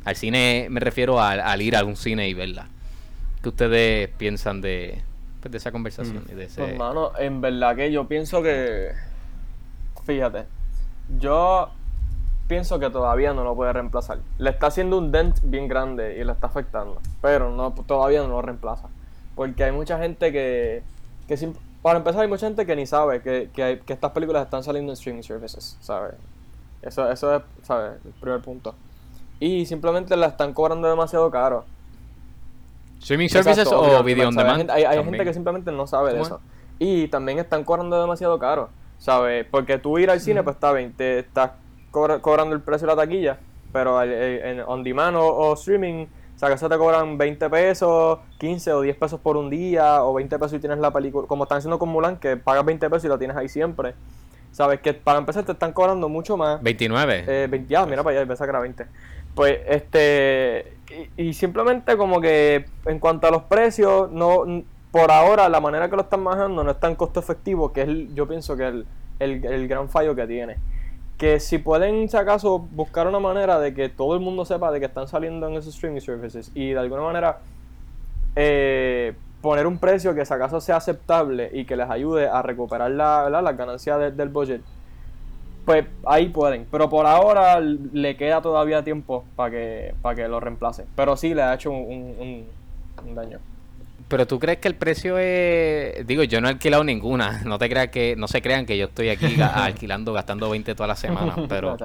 Al 0.03 0.15
cine 0.15 0.67
me 0.69 0.79
refiero 0.79 1.21
al, 1.21 1.39
al 1.39 1.61
ir 1.61 1.75
a 1.75 1.83
un 1.83 1.95
cine 1.95 2.27
y 2.27 2.33
verla. 2.33 2.67
¿Qué 3.41 3.49
ustedes 3.49 4.09
piensan 4.17 4.61
de, 4.61 5.01
pues, 5.45 5.51
de 5.51 5.57
esa 5.59 5.71
conversación? 5.71 6.23
Mm. 6.27 6.31
y 6.31 6.35
de 6.35 6.43
ese- 6.45 6.61
Pues, 6.61 6.77
mano, 6.77 7.11
en 7.17 7.41
verdad 7.41 7.75
que 7.75 7.91
yo 7.91 8.07
pienso 8.07 8.41
que. 8.41 8.91
Fíjate. 10.05 10.45
Yo 11.19 11.69
pienso 12.47 12.79
que 12.79 12.89
todavía 12.89 13.33
no 13.33 13.43
lo 13.43 13.55
puede 13.55 13.73
reemplazar. 13.73 14.19
Le 14.37 14.49
está 14.51 14.67
haciendo 14.67 14.97
un 14.97 15.11
dent 15.11 15.37
bien 15.43 15.67
grande 15.67 16.17
y 16.19 16.23
le 16.23 16.31
está 16.31 16.47
afectando. 16.47 16.99
Pero 17.21 17.51
no, 17.51 17.71
todavía 17.73 18.21
no 18.21 18.27
lo 18.29 18.41
reemplaza. 18.41 18.87
Porque 19.35 19.63
hay 19.63 19.71
mucha 19.71 19.97
gente 19.99 20.31
que. 20.31 20.83
que 21.27 21.53
para 21.81 21.99
empezar, 21.99 22.21
hay 22.21 22.27
mucha 22.27 22.47
gente 22.47 22.65
que 22.65 22.75
ni 22.75 22.85
sabe 22.87 23.21
que, 23.21 23.49
que, 23.53 23.63
hay- 23.63 23.79
que 23.79 23.93
estas 23.93 24.11
películas 24.11 24.43
están 24.45 24.63
saliendo 24.63 24.91
en 24.91 24.93
streaming 24.93 25.21
services, 25.21 25.77
¿sabes? 25.81 26.15
Eso, 26.81 27.09
eso 27.11 27.35
es, 27.35 27.41
¿sabes? 27.63 27.93
El 28.03 28.11
primer 28.13 28.41
punto. 28.41 28.73
Y 29.39 29.65
simplemente 29.67 30.15
la 30.17 30.27
están 30.27 30.53
cobrando 30.53 30.87
demasiado 30.87 31.29
caro. 31.29 31.65
¿Streaming 33.05 33.29
services 33.29 33.59
Exacto, 33.59 33.79
o 33.81 33.99
on 33.99 34.03
video 34.05 34.27
on 34.29 34.35
demand. 34.35 34.71
Hay, 34.71 34.83
hay- 34.83 35.03
gente 35.03 35.23
que 35.23 35.31
simplemente 35.33 35.71
no 35.71 35.85
sabe 35.85 36.07
de 36.13 36.19
¿Cómo 36.19 36.25
eso. 36.25 36.41
Y 36.79 37.07
también 37.09 37.37
están 37.37 37.63
cobrando 37.63 38.01
demasiado 38.01 38.39
caro, 38.39 38.69
¿sabes? 38.97 39.45
Porque 39.51 39.77
tú 39.77 39.99
ir 39.99 40.09
al 40.09 40.19
cine, 40.19 40.41
pues 40.41 40.55
está 40.55 40.73
bien, 40.73 40.91
te 40.93 41.19
estás 41.19 41.51
cobra- 41.91 42.17
cobrando 42.19 42.55
el 42.55 42.61
precio 42.61 42.87
de 42.87 42.95
la 42.95 43.01
taquilla, 43.03 43.37
pero 43.71 44.01
en 44.01 44.59
on 44.61 44.83
demand 44.83 45.15
o, 45.17 45.21
o 45.23 45.53
streaming, 45.53 46.05
o 46.35 46.39
sea, 46.39 46.49
que 46.49 46.55
eso 46.55 46.67
te 46.67 46.77
cobran 46.79 47.15
20 47.17 47.47
pesos, 47.49 48.17
15 48.39 48.73
o 48.73 48.81
10 48.81 48.97
pesos 48.97 49.19
por 49.19 49.37
un 49.37 49.51
día, 49.51 50.03
o 50.03 50.11
20 50.15 50.39
pesos 50.39 50.53
y 50.53 50.59
tienes 50.59 50.79
la 50.79 50.91
película, 50.91 51.27
como 51.27 51.43
están 51.43 51.59
haciendo 51.59 51.77
con 51.77 51.89
Mulan, 51.89 52.17
que 52.17 52.37
pagas 52.37 52.65
20 52.65 52.89
pesos 52.89 53.05
y 53.05 53.07
la 53.07 53.19
tienes 53.19 53.37
ahí 53.37 53.47
siempre. 53.49 53.93
¿Sabes? 54.51 54.79
Que 54.79 54.93
para 54.93 55.19
empezar 55.19 55.43
te 55.43 55.51
están 55.51 55.73
cobrando 55.73 56.07
mucho 56.09 56.37
más. 56.37 56.61
29. 56.63 57.25
Eh, 57.27 57.47
20 57.51 57.69
ya, 57.69 57.85
mira 57.85 58.01
para 58.03 58.17
allá, 58.17 58.27
pensaba 58.27 58.47
que 58.47 58.51
era 58.51 58.59
20. 58.61 58.85
Pues, 59.35 59.59
este. 59.67 60.74
Y, 61.17 61.33
simplemente, 61.33 61.97
como 61.97 62.21
que 62.21 62.65
en 62.85 62.99
cuanto 62.99 63.27
a 63.27 63.31
los 63.31 63.43
precios, 63.43 64.11
no 64.11 64.45
por 64.91 65.11
ahora, 65.11 65.49
la 65.49 65.59
manera 65.59 65.89
que 65.89 65.95
lo 65.97 66.03
están 66.03 66.23
manejando 66.23 66.63
no 66.63 66.71
es 66.71 66.79
tan 66.79 66.95
costo 66.95 67.19
efectivo, 67.19 67.73
que 67.73 67.81
es, 67.81 67.87
el- 67.89 68.15
yo 68.15 68.27
pienso 68.27 68.55
que 68.55 68.67
el, 68.67 68.85
el, 69.19 69.67
gran 69.67 69.89
fallo 69.89 70.15
que 70.15 70.25
tiene. 70.25 70.55
Que 71.17 71.39
si 71.39 71.57
pueden, 71.57 72.07
si 72.09 72.15
acaso, 72.17 72.59
buscar 72.59 73.07
una 73.07 73.19
manera 73.19 73.59
de 73.59 73.73
que 73.73 73.89
todo 73.89 74.13
el 74.15 74.21
mundo 74.21 74.45
sepa 74.45 74.71
de 74.71 74.79
que 74.79 74.85
están 74.85 75.07
saliendo 75.07 75.47
en 75.47 75.55
esos 75.55 75.73
streaming 75.75 75.99
services 76.01 76.51
y 76.55 76.71
de 76.71 76.79
alguna 76.79 77.01
manera 77.01 77.39
eh, 78.35 79.13
poner 79.41 79.67
un 79.67 79.77
precio 79.77 80.13
que 80.15 80.25
si 80.25 80.33
acaso 80.33 80.59
sea 80.59 80.77
aceptable 80.77 81.49
y 81.53 81.65
que 81.65 81.75
les 81.75 81.89
ayude 81.89 82.27
a 82.27 82.41
recuperar 82.41 82.91
la, 82.91 83.23
¿verdad? 83.23 83.43
las 83.43 83.57
ganancias 83.57 83.99
de- 83.99 84.11
del 84.11 84.29
budget, 84.29 84.61
pues 85.65 85.85
ahí 86.05 86.29
pueden. 86.29 86.65
Pero 86.71 86.89
por 86.89 87.05
ahora 87.05 87.59
le 87.59 88.15
queda 88.17 88.41
todavía 88.41 88.83
tiempo 88.83 89.25
para 89.35 89.51
que, 89.51 89.95
para 90.01 90.15
que 90.15 90.27
lo 90.27 90.39
reemplace. 90.39 90.85
Pero 90.95 91.17
sí 91.17 91.33
le 91.33 91.41
ha 91.41 91.53
hecho 91.55 91.71
un, 91.71 91.77
un- 91.91 92.15
un- 92.19 93.07
un 93.09 93.15
daño. 93.15 93.39
Pero 94.07 94.27
tú 94.27 94.37
crees 94.39 94.59
que 94.59 94.67
el 94.67 94.75
precio 94.75 95.17
es. 95.17 96.05
Digo, 96.05 96.23
yo 96.23 96.39
no 96.39 96.47
he 96.47 96.51
alquilado 96.51 96.83
ninguna. 96.83 97.41
No 97.45 97.57
te 97.57 97.67
creas 97.69 97.87
que. 97.89 98.15
No 98.15 98.27
se 98.27 98.41
crean 98.41 98.65
que 98.65 98.77
yo 98.77 98.85
estoy 98.85 99.09
aquí 99.09 99.35
alquilando, 99.41 100.13
gastando 100.13 100.49
20 100.49 100.75
todas 100.75 100.87
las 100.89 100.99
semanas. 100.99 101.35
Pero. 101.49 101.75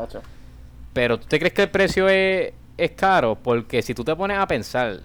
Pero 0.93 1.19
¿tú 1.19 1.27
te 1.29 1.39
crees 1.39 1.55
que 1.55 1.63
el 1.63 1.71
precio 1.71 2.09
es, 2.09 2.53
es 2.77 2.91
caro? 2.93 3.37
Porque 3.37 3.81
si 3.81 3.95
tú 3.95 4.05
te 4.05 4.15
pones 4.17 4.39
a 4.39 4.47
pensar, 4.47 5.01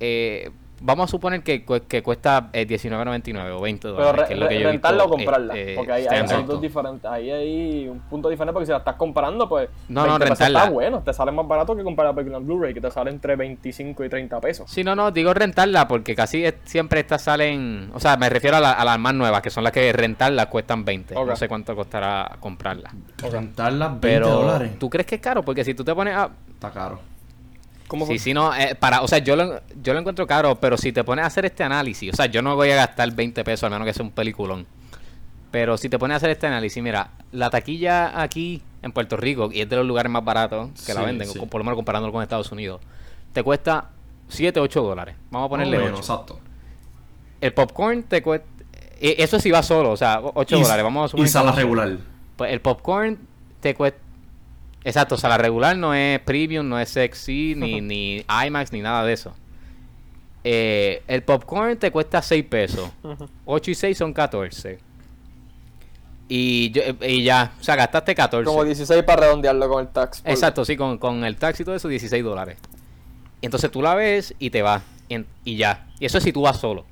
eh, 0.00 0.50
vamos 0.80 1.04
a 1.04 1.08
suponer 1.10 1.42
que, 1.42 1.64
que 1.86 2.02
cuesta 2.02 2.48
eh, 2.52 2.66
$19.99 2.66 3.50
o 3.56 3.60
20 3.60 3.80
Pero 3.82 3.94
dólares, 3.94 4.20
re- 4.22 4.26
que 4.28 4.34
es 4.34 4.40
lo 4.40 4.48
que 4.48 4.54
yo 4.60 4.68
he 4.68 4.72
rentarla 4.72 5.04
o 5.04 5.08
comprarla. 5.08 5.54
eh, 5.56 5.74
porque 5.76 5.92
ahí 5.92 6.06
hay, 6.08 6.42
dos 6.44 6.60
diferentes. 6.60 7.10
Ahí 7.10 7.30
hay 7.30 7.88
un 7.88 8.00
punto 8.00 8.28
diferente 8.28 8.52
porque 8.52 8.66
si 8.66 8.72
la 8.72 8.78
estás 8.78 8.96
comprando, 8.96 9.48
pues. 9.48 9.68
No, 9.88 10.02
no, 10.06 10.18
20 10.18 10.24
pesos 10.24 10.38
rentarla. 10.38 10.58
Está 10.60 10.70
bueno, 10.70 11.02
te 11.02 11.12
sale 11.12 11.32
más 11.32 11.46
barato 11.46 11.76
que 11.76 11.82
comprar 11.84 12.08
la 12.08 12.14
película 12.14 12.38
en 12.38 12.46
Blu-ray, 12.46 12.74
que 12.74 12.80
te 12.80 12.90
sale 12.90 13.10
entre 13.10 13.36
25 13.36 14.04
y 14.04 14.08
30 14.08 14.40
pesos. 14.40 14.70
Sí, 14.70 14.82
no, 14.82 14.96
no, 14.96 15.10
digo 15.10 15.32
rentarla 15.34 15.86
porque 15.88 16.14
casi 16.14 16.44
es- 16.44 16.54
siempre 16.64 17.00
estas 17.00 17.22
salen, 17.22 17.90
o 17.94 18.00
sea, 18.00 18.16
me 18.16 18.28
refiero 18.28 18.56
a, 18.56 18.60
la- 18.60 18.72
a 18.72 18.84
las 18.84 18.98
más 18.98 19.14
nuevas, 19.14 19.42
que 19.42 19.50
son 19.50 19.64
las 19.64 19.72
que 19.72 19.92
rentarlas 19.92 20.46
cuestan 20.46 20.84
20. 20.84 21.16
Ok. 21.16 21.28
No 21.28 21.36
sé 21.36 21.48
cuánto 21.48 21.76
costará 21.76 22.36
comprarla. 22.40 22.90
Rentarlas 23.30 23.90
20 23.90 24.00
Pero, 24.08 24.28
dólares. 24.28 24.78
¿tú 24.78 24.88
crees 24.88 25.06
que 25.06 25.16
es 25.16 25.20
caro? 25.20 25.42
Porque 25.42 25.64
si 25.64 25.74
tú 25.74 25.84
te 25.84 25.94
pones 25.94 26.14
a... 26.16 26.30
Está 26.50 26.70
caro. 26.70 27.00
¿Cómo 27.90 28.06
Sí, 28.06 28.18
sí, 28.20 28.32
no, 28.32 28.54
eh, 28.54 28.76
para, 28.78 29.02
o 29.02 29.08
sea, 29.08 29.18
yo 29.18 29.34
lo, 29.34 29.60
yo 29.82 29.92
lo 29.92 29.98
encuentro 29.98 30.24
caro, 30.26 30.54
pero 30.60 30.78
si 30.78 30.92
te 30.92 31.02
pones 31.02 31.24
a 31.24 31.26
hacer 31.26 31.44
este 31.44 31.64
análisis, 31.64 32.12
o 32.12 32.16
sea, 32.16 32.26
yo 32.26 32.40
no 32.40 32.54
voy 32.54 32.70
a 32.70 32.76
gastar 32.76 33.10
20 33.12 33.42
pesos, 33.42 33.64
al 33.64 33.70
menos 33.72 33.84
que 33.86 33.92
sea 33.92 34.04
un 34.04 34.12
peliculón. 34.12 34.64
Pero 35.50 35.76
si 35.76 35.88
te 35.88 35.98
pones 35.98 36.14
a 36.14 36.16
hacer 36.18 36.30
este 36.30 36.46
análisis, 36.46 36.80
mira, 36.80 37.10
la 37.32 37.50
taquilla 37.50 38.22
aquí 38.22 38.62
en 38.82 38.92
Puerto 38.92 39.16
Rico, 39.16 39.50
y 39.52 39.60
es 39.60 39.68
de 39.68 39.74
los 39.76 39.84
lugares 39.84 40.10
más 40.12 40.24
baratos 40.24 40.70
que 40.86 40.94
la 40.94 41.02
venden, 41.02 41.26
sí. 41.28 41.38
por 41.40 41.58
lo 41.60 41.64
menos 41.64 41.74
comparándolo 41.76 42.12
con 42.12 42.22
Estados 42.22 42.52
Unidos, 42.52 42.80
te 43.32 43.42
cuesta 43.42 43.88
7, 44.28 44.60
8 44.60 44.82
dólares. 44.82 45.16
Vamos 45.32 45.46
a 45.46 45.50
ponerle 45.50 45.76
Bueno, 45.78 45.96
8. 45.96 46.00
exacto. 46.00 46.40
El 47.40 47.52
popcorn 47.52 48.04
te 48.04 48.22
cuesta... 48.22 48.46
eh, 49.00 49.16
Eso 49.18 49.40
sí 49.40 49.50
va 49.50 49.64
solo, 49.64 49.90
o 49.90 49.96
sea, 49.96 50.20
8 50.22 50.56
Y- 50.56 50.62
dólares. 50.62 50.84
Vamos 50.84 51.12
a 51.12 51.18
Y 51.18 51.26
sala 51.26 51.50
regular. 51.50 51.96
Pues 52.36 52.52
el 52.52 52.60
popcorn 52.60 53.18
te 53.60 53.74
cuesta... 53.74 53.98
Exacto, 54.84 55.16
sala 55.16 55.36
regular 55.38 55.76
no 55.76 55.92
es 55.94 56.18
premium, 56.20 56.68
no 56.68 56.78
es 56.80 56.88
sexy, 56.88 57.54
ni, 57.56 57.80
ni 57.82 58.24
IMAX, 58.46 58.72
ni 58.72 58.80
nada 58.80 59.04
de 59.04 59.12
eso. 59.12 59.34
Eh, 60.42 61.02
el 61.06 61.22
popcorn 61.22 61.76
te 61.76 61.90
cuesta 61.90 62.22
6 62.22 62.44
pesos. 62.44 62.90
8 63.44 63.70
y 63.70 63.74
6 63.74 63.98
son 63.98 64.12
14. 64.14 64.78
Y, 66.28 66.70
yo- 66.70 66.82
y 67.06 67.24
ya, 67.24 67.52
o 67.60 67.62
sea, 67.64 67.74
gastaste 67.76 68.14
14. 68.14 68.44
Como 68.46 68.64
16 68.64 69.02
para 69.02 69.22
redondearlo 69.22 69.68
con 69.68 69.82
el 69.82 69.88
tax. 69.92 70.20
por- 70.20 70.30
Exacto, 70.30 70.64
sí, 70.64 70.76
con, 70.76 70.96
con 70.98 71.24
el 71.24 71.36
taxi 71.36 71.62
y 71.62 71.66
todo 71.66 71.74
eso, 71.74 71.88
16 71.88 72.22
dólares. 72.22 72.56
Y 73.40 73.46
entonces 73.46 73.70
tú 73.70 73.82
la 73.82 73.94
ves 73.94 74.34
y 74.38 74.50
te 74.50 74.62
vas. 74.62 74.82
Y, 75.44 75.56
ya. 75.56 75.88
Y 75.98 76.06
eso 76.06 76.18
es 76.18 76.24
si 76.24 76.32
tú 76.32 76.42
vas 76.42 76.58
solo. 76.58 76.84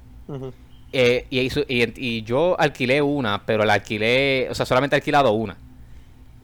Eh, 0.92 1.26
y- 1.30 1.48
y 1.68 2.22
yo 2.22 2.58
alquilé 2.58 3.00
una, 3.00 3.42
pero 3.46 3.64
la 3.64 3.74
alquilé, 3.74 4.48
o 4.50 4.54
sea, 4.54 4.66
solamente 4.66 4.96
he 4.96 4.98
alquilado 4.98 5.30
una. 5.32 5.56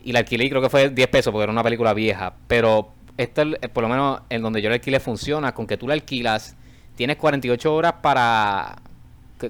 Y 0.04 0.12
la 0.12 0.20
alquilé 0.20 0.44
y 0.44 0.50
creo 0.50 0.62
que 0.62 0.68
fue 0.68 0.90
10 0.90 1.08
pesos 1.08 1.32
porque 1.32 1.44
era 1.44 1.52
una 1.52 1.62
película 1.62 1.94
vieja. 1.94 2.34
Pero 2.46 2.92
esto, 3.16 3.42
eh, 3.42 3.68
por 3.72 3.82
lo 3.82 3.88
menos 3.88 4.20
en 4.28 4.42
donde 4.42 4.60
yo 4.60 4.68
la 4.68 4.76
alquilé, 4.76 5.00
funciona 5.00 5.52
con 5.54 5.66
que 5.66 5.76
tú 5.76 5.88
la 5.88 5.94
alquilas, 5.94 6.56
tienes 6.94 7.16
48 7.16 7.74
horas 7.74 7.94
para. 8.02 8.76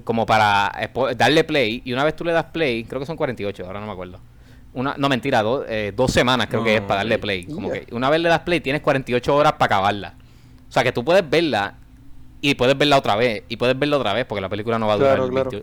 como 0.04 0.24
para 0.24 0.72
darle 1.16 1.44
play. 1.44 1.82
Y 1.84 1.92
una 1.92 2.04
vez 2.04 2.14
tú 2.16 2.24
le 2.24 2.32
das 2.32 2.46
play, 2.46 2.84
creo 2.84 3.00
que 3.00 3.06
son 3.06 3.16
48, 3.16 3.66
ahora 3.66 3.80
no 3.80 3.86
me 3.86 3.92
acuerdo. 3.92 4.20
Una, 4.72 4.94
no, 4.96 5.08
mentira, 5.08 5.44
eh, 5.68 5.92
dos 5.94 6.12
semanas 6.12 6.48
creo 6.48 6.64
que 6.64 6.76
es 6.76 6.80
para 6.80 6.96
darle 6.96 7.18
play. 7.18 7.44
Como 7.44 7.70
que 7.70 7.86
una 7.92 8.10
vez 8.10 8.20
le 8.20 8.28
das 8.28 8.40
play, 8.40 8.60
tienes 8.60 8.82
48 8.82 9.34
horas 9.34 9.52
para 9.52 9.76
acabarla. 9.76 10.14
O 10.68 10.72
sea 10.72 10.82
que 10.82 10.92
tú 10.92 11.04
puedes 11.04 11.28
verla 11.28 11.74
y 12.40 12.54
puedes 12.54 12.76
verla 12.76 12.98
otra 12.98 13.14
vez. 13.16 13.44
Y 13.48 13.56
puedes 13.56 13.78
verla 13.78 13.98
otra 13.98 14.12
vez 14.12 14.24
porque 14.26 14.40
la 14.40 14.48
película 14.48 14.78
no 14.78 14.86
va 14.86 14.94
a 14.94 14.96
durar 14.96 15.20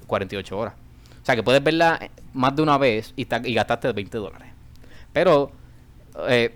48 0.07 0.57
horas. 0.57 0.73
O 1.21 1.25
sea 1.25 1.35
que 1.35 1.43
puedes 1.43 1.61
verla 1.63 2.09
más 2.33 2.55
de 2.55 2.61
una 2.61 2.77
vez 2.77 3.13
y, 3.15 3.27
y 3.43 3.53
gastaste 3.53 3.91
20 3.91 4.17
dólares. 4.17 4.51
Pero 5.14 5.51
eh, 6.28 6.55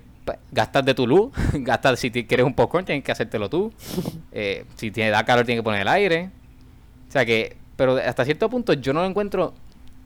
gastas 0.52 0.86
de 0.86 0.94
tu 0.94 1.08
luz, 1.08 1.32
gastas 1.54 2.00
si 2.00 2.12
quieres 2.12 2.46
un 2.46 2.54
popcorn, 2.54 2.86
tienes 2.86 3.04
que 3.04 3.12
hacértelo 3.12 3.50
tú. 3.50 3.72
Eh, 4.38 4.66
si 4.76 4.92
te 4.92 5.08
da 5.08 5.24
calor, 5.24 5.46
tienes 5.46 5.62
que 5.62 5.64
poner 5.64 5.84
el 5.84 5.88
aire. 5.88 6.30
O 7.08 7.12
sea 7.12 7.26
que, 7.26 7.56
pero 7.78 7.96
hasta 7.96 8.26
cierto 8.26 8.50
punto 8.50 8.74
yo 8.74 8.92
no 8.92 9.00
lo 9.00 9.08
encuentro, 9.08 9.54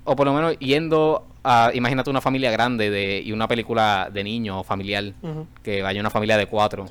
o 0.04 0.16
por 0.16 0.28
lo 0.28 0.34
menos 0.36 0.56
yendo 0.60 1.26
a, 1.44 1.72
imagínate 1.74 2.12
una 2.12 2.22
familia 2.22 2.52
grande 2.52 2.92
de, 2.92 3.24
y 3.26 3.32
una 3.32 3.48
película 3.48 4.08
de 4.14 4.24
niños 4.24 4.58
o 4.60 4.64
familiar, 4.64 5.14
que 5.64 5.82
vaya 5.82 6.00
una 6.00 6.12
familia 6.12 6.38
de 6.38 6.46
cuatro, 6.46 6.86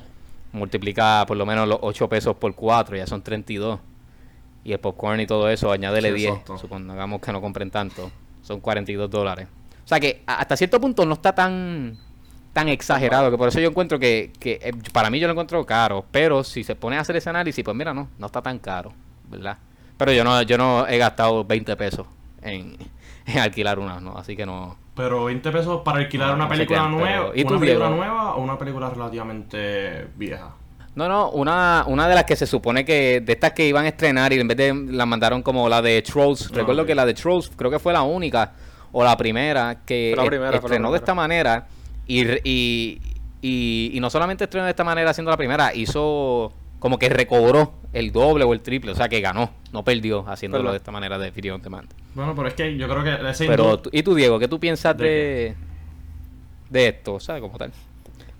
multiplica 0.51 1.23
por 1.25 1.37
lo 1.37 1.45
menos 1.45 1.65
los 1.65 1.79
8 1.81 2.09
pesos 2.09 2.35
por 2.35 2.53
cuatro, 2.55 2.97
ya 2.97 3.07
son 3.07 3.21
32. 3.21 3.79
Y 4.65 4.73
el 4.73 4.79
popcorn 4.79 5.21
y 5.21 5.25
todo 5.25 5.49
eso, 5.49 5.71
añádele 5.71 6.11
10, 6.11 6.33
supongamos 6.59 7.21
que 7.21 7.31
no 7.31 7.39
compren 7.39 7.71
tanto, 7.71 8.11
son 8.41 8.59
42 8.59 9.09
dólares. 9.09 9.47
O 9.89 9.91
sea 9.91 9.99
que 9.99 10.21
hasta 10.27 10.55
cierto 10.55 10.79
punto 10.79 11.03
no 11.03 11.15
está 11.15 11.33
tan 11.33 11.97
tan 12.53 12.69
exagerado 12.69 13.31
que 13.31 13.39
por 13.39 13.47
eso 13.47 13.59
yo 13.59 13.69
encuentro 13.69 13.97
que, 13.97 14.31
que 14.39 14.59
eh, 14.61 14.71
para 14.93 15.09
mí 15.09 15.19
yo 15.19 15.25
lo 15.25 15.31
encuentro 15.31 15.65
caro, 15.65 16.05
pero 16.11 16.43
si 16.43 16.63
se 16.63 16.75
pone 16.75 16.95
a 16.95 16.99
hacer 16.99 17.15
ese 17.15 17.31
análisis, 17.31 17.65
pues 17.65 17.75
mira, 17.75 17.91
no, 17.91 18.07
no 18.19 18.27
está 18.27 18.39
tan 18.39 18.59
caro, 18.59 18.93
¿verdad? 19.31 19.57
Pero 19.97 20.11
yo 20.11 20.23
no 20.23 20.43
yo 20.43 20.59
no 20.59 20.85
he 20.85 20.99
gastado 20.99 21.43
20 21.43 21.75
pesos 21.75 22.05
en, 22.43 22.77
alquilar 23.35 23.79
una, 23.79 23.99
¿no? 23.99 24.15
Así 24.15 24.35
que 24.35 24.45
no. 24.45 24.77
Pero 24.93 25.25
20 25.25 25.51
pesos 25.51 25.81
para 25.83 25.97
alquilar 25.97 26.35
una 26.35 26.47
película 26.47 26.87
nueva, 26.87 27.31
¿y 27.33 27.41
una 27.43 27.59
película 27.59 27.89
nueva 27.89 28.35
o 28.35 28.43
una 28.43 28.59
película 28.59 28.91
relativamente 28.91 30.07
vieja. 30.15 30.53
No, 30.93 31.07
no, 31.07 31.31
una, 31.31 31.85
una 31.87 32.07
de 32.07 32.13
las 32.13 32.25
que 32.25 32.35
se 32.35 32.45
supone 32.45 32.85
que, 32.85 33.21
de 33.21 33.33
estas 33.33 33.53
que 33.53 33.65
iban 33.67 33.85
a 33.85 33.87
estrenar 33.87 34.33
y 34.33 34.39
en 34.39 34.47
vez 34.47 34.57
de 34.57 34.85
la 34.91 35.07
mandaron 35.07 35.41
como 35.41 35.67
la 35.67 35.81
de 35.81 35.99
Trolls, 36.03 36.51
ah, 36.51 36.57
recuerdo 36.57 36.85
que 36.85 36.93
la 36.93 37.07
de 37.07 37.15
Trolls 37.15 37.49
creo 37.55 37.71
que 37.71 37.79
fue 37.79 37.91
la 37.91 38.03
única 38.03 38.53
o 38.91 39.03
la 39.03 39.17
primera 39.17 39.79
que 39.85 40.15
estrenó 40.53 40.91
de 40.91 40.97
esta 40.97 41.13
manera 41.13 41.67
y, 42.07 42.25
y, 42.43 43.01
y, 43.41 43.99
no 43.99 44.09
solamente 44.09 44.45
estrenó 44.45 44.65
de 44.65 44.71
esta 44.71 44.83
manera 44.83 45.11
haciendo 45.11 45.31
la 45.31 45.37
primera, 45.37 45.73
hizo 45.75 46.51
como 46.79 46.97
que 46.97 47.09
recobró 47.09 47.73
el 47.93 48.11
doble 48.11 48.45
o 48.45 48.53
el 48.53 48.61
triple, 48.61 48.91
o 48.91 48.95
sea 48.95 49.09
que 49.09 49.21
ganó, 49.21 49.51
no 49.71 49.83
perdió 49.83 50.27
haciéndolo 50.27 50.71
de 50.71 50.77
esta 50.77 50.91
manera 50.91 51.17
de 51.17 51.31
Video 51.31 51.55
on 51.55 51.61
Demand. 51.61 51.89
Bueno, 52.15 52.33
pero 52.35 52.47
es 52.47 52.53
que 52.55 52.77
yo 52.77 52.87
creo 52.87 53.03
que 53.03 53.29
ese 53.29 53.45
Pero 53.45 53.81
¿y 53.91 54.01
tú 54.01 54.15
Diego, 54.15 54.39
qué 54.39 54.47
tú 54.47 54.59
piensas 54.59 54.97
de 54.97 55.55
de, 56.69 56.87
esto, 56.87 57.15
o 57.15 57.19
sea, 57.19 57.39
como 57.39 57.57
tal? 57.57 57.71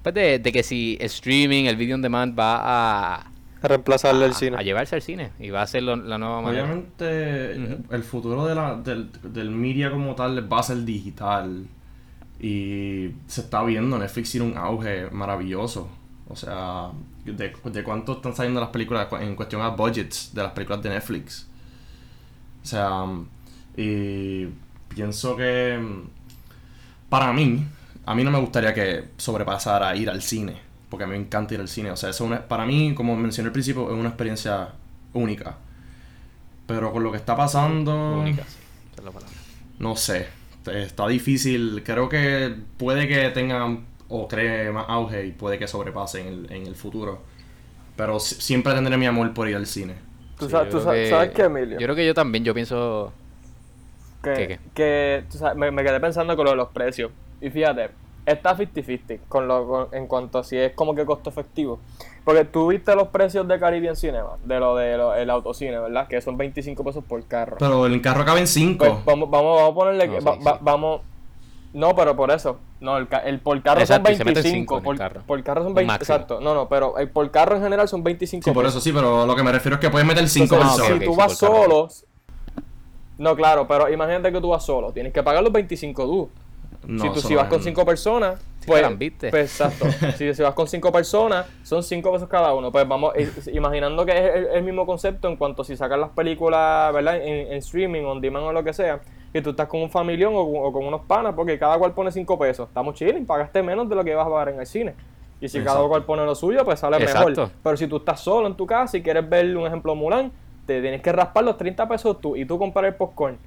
Pues 0.02 0.16
de, 0.16 0.42
que 0.42 0.64
si 0.64 0.98
el 1.00 1.08
streaming, 1.08 1.66
el 1.66 1.76
Video 1.76 1.96
on 1.96 2.02
Demand 2.02 2.38
va 2.38 2.60
a 2.62 3.29
a 3.62 3.68
reemplazarle 3.68 4.26
el 4.26 4.34
cine. 4.34 4.58
A 4.58 4.62
llevarse 4.62 4.96
al 4.96 5.02
cine 5.02 5.32
y 5.40 5.50
va 5.50 5.62
a 5.62 5.68
ser 5.68 5.84
la 5.84 5.96
nueva 5.96 6.42
manera. 6.42 6.64
Obviamente, 6.64 7.54
el 7.90 8.04
futuro 8.04 8.46
de 8.46 8.56
la, 8.56 8.76
del, 8.76 9.10
del 9.24 9.52
media 9.52 9.92
como 9.92 10.16
tal 10.16 10.52
va 10.52 10.60
a 10.60 10.64
ser 10.64 10.84
digital. 10.84 11.68
Y 12.40 13.12
se 13.28 13.42
está 13.42 13.64
viendo, 13.64 13.98
Netflix 13.98 14.32
tiene 14.32 14.48
un 14.48 14.58
auge 14.58 15.10
maravilloso. 15.12 15.90
O 16.30 16.36
sea, 16.36 16.92
de, 17.26 17.54
de 17.64 17.84
cuánto 17.84 18.14
están 18.14 18.36
saliendo 18.36 18.62
las 18.62 18.70
películas 18.70 19.08
en 19.20 19.36
cuestión 19.36 19.62
a 19.62 19.70
budgets 19.70 20.34
de 20.34 20.44
las 20.44 20.54
películas 20.54 20.82
de 20.84 20.90
Netflix. 20.90 21.48
O 22.64 22.66
sea, 22.66 23.06
y 23.76 24.46
pienso 24.90 25.36
que 25.36 25.80
para 27.10 27.34
mí, 27.34 27.66
a 28.06 28.16
mí 28.16 28.24
no 28.24 28.32
me 28.32 28.40
gustaría 28.40 28.74
que 28.74 29.10
sobrepasara 29.18 29.96
ir 29.96 30.10
al 30.10 30.22
cine, 30.22 30.58
porque 30.90 31.04
a 31.04 31.08
mí 31.08 31.12
me 31.14 31.20
encanta 31.20 31.54
ir 31.54 31.60
al 31.60 31.68
cine. 31.68 31.92
O 31.92 31.96
sea, 31.96 32.10
eso 32.10 32.30
para 32.48 32.66
mí, 32.66 32.94
como 32.96 33.16
mencioné 33.16 33.48
al 33.48 33.54
principio, 33.54 33.90
es 33.92 33.98
una 33.98 34.10
experiencia 34.10 34.70
única. 35.14 35.58
Pero 36.66 36.92
con 36.92 37.04
lo 37.04 37.12
que 37.12 37.18
está 37.18 37.36
pasando... 37.36 38.20
Única, 38.20 38.44
sí. 38.44 38.58
No 39.80 39.96
sé 39.96 40.40
está 40.68 41.08
difícil. 41.08 41.84
Creo 41.84 42.10
que 42.10 42.54
puede 42.78 43.08
que 43.08 43.30
tengan 43.30 43.86
o 44.08 44.28
cree 44.28 44.72
más 44.72 44.86
auge 44.88 45.26
y 45.26 45.32
puede 45.32 45.58
que 45.60 45.68
sobrepase 45.68 46.28
en 46.28 46.68
el, 46.68 46.76
futuro. 46.76 47.22
Pero 47.96 48.20
siempre 48.20 48.74
tendré 48.74 48.98
mi 48.98 49.06
amor 49.06 49.34
por 49.34 49.48
ir 49.48 49.56
al 49.56 49.66
cine. 49.66 49.96
¿Tú, 50.38 50.50
sabes, 50.50 51.32
qué, 51.36 51.44
Emilio? 51.44 51.80
Yo 51.80 51.86
creo 51.86 51.96
que 51.96 52.06
yo 52.06 52.14
también, 52.14 52.44
yo 52.44 52.54
pienso... 52.54 53.14
Que, 54.24 54.60
que 54.74 55.24
me, 55.56 55.72
me, 55.72 55.84
quedé 55.84 56.00
pensando 56.00 56.36
con 56.36 56.46
lo 56.46 56.52
de 56.52 56.58
los 56.58 56.70
precios. 56.70 57.12
Y 57.40 57.50
fíjate, 57.50 57.90
está 58.32 58.56
50-50 58.56 59.20
con 59.28 59.48
lo, 59.48 59.94
en 59.94 60.08
cuanto 60.08 60.40
a 60.40 60.44
si 60.44 60.58
es 60.58 60.74
como 60.74 60.96
que 60.96 61.06
costo 61.06 61.30
efectivo. 61.30 61.80
Porque 62.24 62.46
tú 62.46 62.68
viste 62.68 62.96
los 62.96 63.08
precios 63.08 63.48
de 63.48 63.60
Caribbean 63.60 63.96
Cinema, 63.96 64.32
de 64.44 64.60
lo 64.60 64.76
del 64.76 65.00
de 65.00 65.22
el 65.24 65.30
autocine, 65.30 65.80
¿verdad? 65.80 66.08
Que 66.08 66.22
son 66.22 66.38
25 66.38 66.84
pesos 66.84 67.04
por 67.04 67.24
carro. 67.26 67.58
Pero 67.60 67.86
el 67.86 68.02
carro 68.02 68.26
cabe 68.26 68.42
en 68.42 68.48
5. 68.48 68.78
Pues 68.78 69.06
vamos, 69.06 69.30
vamos, 69.30 69.62
a 69.62 69.74
ponerle. 69.74 70.22
No, 70.22 70.38
vamos. 70.62 71.02
No, 71.74 71.96
pero 71.96 72.16
por 72.16 72.32
eso. 72.32 72.58
No, 72.82 72.98
el, 72.98 73.08
el 73.26 73.40
por 73.40 73.62
carro 73.62 73.86
son 73.86 74.04
25. 74.04 74.82
Por, 74.82 74.98
carro. 74.98 75.22
por, 75.26 75.44
carro. 75.44 75.64
son 75.64 75.74
20. 75.74 75.94
Exacto. 75.96 76.40
No, 76.40 76.54
no, 76.54 76.70
pero 76.70 76.98
el 76.98 77.10
por 77.10 77.30
carro 77.32 77.56
en 77.56 77.64
general 77.64 77.88
son 77.88 78.04
25. 78.04 78.44
Sí, 78.44 78.52
por 78.52 78.66
eso 78.66 78.80
sí, 78.80 78.92
pero 78.92 79.26
lo 79.26 79.36
que 79.36 79.44
me 79.44 79.52
refiero 79.52 79.76
es 79.76 79.82
que 79.82 79.90
puedes 79.90 80.08
meter 80.08 80.28
5 80.28 80.56
personas. 80.56 81.00
Si 81.00 81.06
tú 81.06 81.16
vas 81.16 81.38
solo. 81.38 81.88
No, 83.18 83.36
claro, 83.36 83.68
pero 83.68 83.92
imagínate 83.92 84.32
que 84.32 84.40
tú 84.40 84.50
vas 84.50 84.66
solo. 84.66 84.92
Tienes 84.94 85.12
que 85.12 85.22
pagar 85.22 85.44
los 85.44 85.52
25 85.52 86.04
tú 86.04 86.30
si 86.82 87.10
tú 87.10 87.20
si 87.20 87.36
vas 87.36 87.48
con 87.48 87.62
cinco 87.62 87.86
personas, 87.86 88.40
pues, 88.66 88.86
pues, 89.20 89.34
exacto. 89.34 89.86
si, 90.18 90.34
si, 90.34 90.42
vas 90.42 90.54
con 90.54 90.68
cinco 90.68 90.92
personas, 90.92 91.48
son 91.64 91.84
cinco 91.84 92.12
pesos 92.12 92.30
cada 92.30 92.54
uno. 92.54 92.72
Pues 92.72 92.88
vamos, 92.88 93.14
eh, 93.16 93.30
imaginando 93.54 94.06
que 94.06 94.12
es 94.12 94.48
el, 94.54 94.64
mismo 94.64 94.86
concepto 94.86 95.28
en 95.28 95.36
cuanto 95.38 95.64
si 95.64 95.76
sacas 95.76 96.00
las 96.00 96.10
películas, 96.10 96.94
¿verdad? 96.94 97.18
En, 97.22 97.54
streaming, 97.54 98.04
on 98.04 98.22
demand 98.22 98.46
o 98.46 98.54
lo 98.54 98.64
que 98.64 98.74
sea, 98.74 99.00
y 99.34 99.42
tú 99.42 99.52
estás 99.52 99.68
con 99.68 99.82
un 99.82 99.90
familión 99.90 100.34
o, 100.36 100.72
con 100.72 100.86
unos 100.86 101.02
panas, 101.02 101.34
porque 101.36 101.58
cada 101.58 101.78
cual 101.78 101.94
pone 101.94 102.12
cinco 102.12 102.38
pesos. 102.38 102.68
Estamos 102.68 102.96
chilling, 102.96 103.26
pagaste 103.26 103.62
menos 103.62 103.90
de 103.90 103.96
lo 103.96 104.04
que 104.04 104.16
vas 104.16 104.26
a 104.26 104.30
pagar 104.30 104.50
en 104.50 104.60
el 104.60 104.66
cine. 104.66 104.96
Y 105.42 105.48
si 105.48 105.62
cada 105.62 105.88
cual 105.88 106.04
pone 106.04 106.26
lo 106.26 106.36
suyo, 106.36 106.66
pues 106.66 106.80
sale 106.80 107.00
mejor. 107.00 107.50
Pero 107.64 107.78
si 107.78 107.88
tú 107.88 107.98
estás 107.98 108.20
solo 108.20 108.48
en 108.48 108.56
tu 108.56 108.66
casa 108.66 108.98
y 108.98 109.02
quieres 109.02 109.28
ver 109.28 109.56
un 109.56 109.66
ejemplo 109.66 109.96
Mulan, 109.96 110.32
te 110.66 110.82
tienes 110.82 111.02
que 111.02 111.12
raspar 111.12 111.46
los 111.46 111.58
30 111.58 111.88
pesos 111.88 112.20
tú 112.20 112.36
y 112.36 112.46
tú 112.46 112.60
comprar 112.60 112.86
el 112.86 112.96
popcorn 112.96 113.38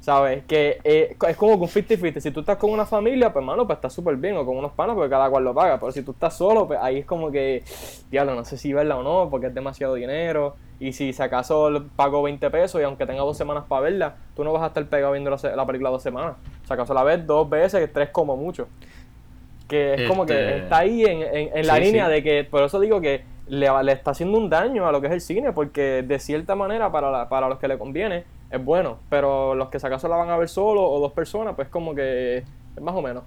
¿Sabes? 0.00 0.44
Que 0.44 0.78
eh, 0.82 1.14
es 1.28 1.36
como 1.36 1.58
con 1.58 1.68
50-50. 1.68 2.20
Si 2.20 2.30
tú 2.30 2.40
estás 2.40 2.56
con 2.56 2.70
una 2.70 2.86
familia, 2.86 3.32
pues, 3.32 3.44
mano, 3.44 3.66
pues 3.66 3.76
está 3.76 3.90
súper 3.90 4.16
bien. 4.16 4.36
O 4.36 4.46
con 4.46 4.56
unos 4.56 4.72
panos, 4.72 4.94
porque 4.94 5.10
cada 5.10 5.28
cual 5.28 5.44
lo 5.44 5.54
paga. 5.54 5.78
Pero 5.78 5.92
si 5.92 6.02
tú 6.02 6.12
estás 6.12 6.36
solo, 6.36 6.66
pues 6.66 6.78
ahí 6.82 6.98
es 6.98 7.04
como 7.04 7.30
que, 7.30 7.62
diablo, 8.10 8.34
no 8.34 8.44
sé 8.46 8.56
si 8.56 8.72
verla 8.72 8.96
o 8.96 9.02
no, 9.02 9.28
porque 9.30 9.48
es 9.48 9.54
demasiado 9.54 9.94
dinero. 9.94 10.56
Y 10.78 10.94
si, 10.94 11.12
si 11.12 11.22
acaso 11.22 11.70
pago 11.94 12.22
20 12.22 12.48
pesos 12.48 12.80
y 12.80 12.84
aunque 12.84 13.04
tenga 13.04 13.20
dos 13.20 13.36
semanas 13.36 13.64
para 13.68 13.82
verla, 13.82 14.14
tú 14.34 14.42
no 14.42 14.52
vas 14.54 14.62
a 14.62 14.68
estar 14.68 14.86
pegado 14.86 15.12
viendo 15.12 15.30
la, 15.30 15.66
película 15.66 15.90
dos 15.90 16.02
semanas. 16.02 16.36
Si 16.66 16.72
acaso 16.72 16.94
la 16.94 17.02
ves 17.02 17.26
dos 17.26 17.50
veces, 17.50 17.92
tres 17.92 18.08
como 18.08 18.38
mucho. 18.38 18.68
Que 19.68 19.94
es 19.94 20.08
como 20.08 20.24
que 20.24 20.32
este, 20.32 20.58
está 20.64 20.78
ahí 20.78 21.04
en, 21.04 21.22
en, 21.54 21.66
la 21.66 21.78
línea 21.78 22.08
de 22.08 22.22
que, 22.22 22.42
por 22.42 22.62
eso 22.62 22.80
digo 22.80 23.00
que 23.02 23.22
le, 23.50 23.68
le, 23.82 23.92
está 23.92 24.12
haciendo 24.12 24.38
un 24.38 24.48
daño 24.48 24.86
a 24.86 24.92
lo 24.92 25.00
que 25.00 25.08
es 25.08 25.12
el 25.12 25.20
cine, 25.20 25.52
porque 25.52 26.02
de 26.06 26.18
cierta 26.18 26.54
manera, 26.54 26.90
para, 26.92 27.28
para 27.28 27.48
los 27.48 27.58
que 27.58 27.68
le 27.68 27.78
conviene, 27.78 28.24
es 28.50 28.64
bueno. 28.64 28.98
Pero 29.10 29.54
los 29.54 29.68
que 29.68 29.80
si 29.80 29.86
acaso 29.86 30.08
la 30.08 30.16
van 30.16 30.30
a 30.30 30.36
ver 30.36 30.48
solo 30.48 30.82
o 30.82 31.00
dos 31.00 31.12
personas, 31.12 31.54
pues 31.56 31.68
como 31.68 31.94
que 31.94 32.38
es 32.38 32.80
más 32.80 32.94
o 32.94 33.02
menos. 33.02 33.24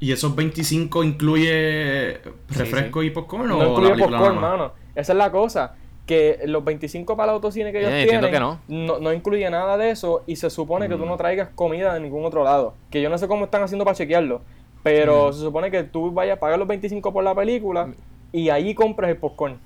¿Y 0.00 0.12
esos 0.12 0.34
25 0.34 1.04
incluye 1.04 2.20
refresco 2.48 3.02
y 3.02 3.10
popcorn 3.10 3.48
no 3.48 3.58
o 3.58 3.70
incluye 3.70 4.02
popcorn, 4.02 4.40
mano. 4.40 4.72
Esa 4.94 5.12
es 5.12 5.18
la 5.18 5.30
cosa. 5.30 5.76
Que 6.06 6.40
los 6.46 6.64
25 6.64 7.16
para 7.16 7.30
el 7.30 7.36
autocine 7.36 7.70
que 7.70 7.78
ellos 7.78 7.92
eh, 7.92 8.06
tienen 8.08 8.30
que 8.30 8.40
no. 8.40 8.58
no. 8.66 9.12
incluye 9.12 9.48
nada 9.48 9.76
de 9.76 9.90
eso 9.90 10.24
y 10.26 10.34
se 10.36 10.50
supone 10.50 10.88
que 10.88 10.96
tú 10.96 11.06
no 11.06 11.14
mm. 11.14 11.18
traigas 11.18 11.50
comida 11.54 11.94
de 11.94 12.00
ningún 12.00 12.24
otro 12.24 12.42
lado. 12.42 12.74
Que 12.90 13.00
yo 13.00 13.08
no 13.08 13.18
sé 13.18 13.28
cómo 13.28 13.44
están 13.44 13.62
haciendo 13.62 13.84
para 13.84 13.96
chequearlo. 13.96 14.40
Pero 14.82 15.28
mm. 15.28 15.32
se 15.34 15.40
supone 15.40 15.70
que 15.70 15.84
tú 15.84 16.10
vayas 16.10 16.38
a 16.38 16.40
pagar 16.40 16.58
los 16.58 16.66
25 16.66 17.12
por 17.12 17.22
la 17.22 17.34
película 17.34 17.86
mm. 17.86 17.94
Y 18.32 18.48
ahí 18.48 18.74
compras 18.74 19.10
el 19.10 19.16
popcorn. 19.16 19.58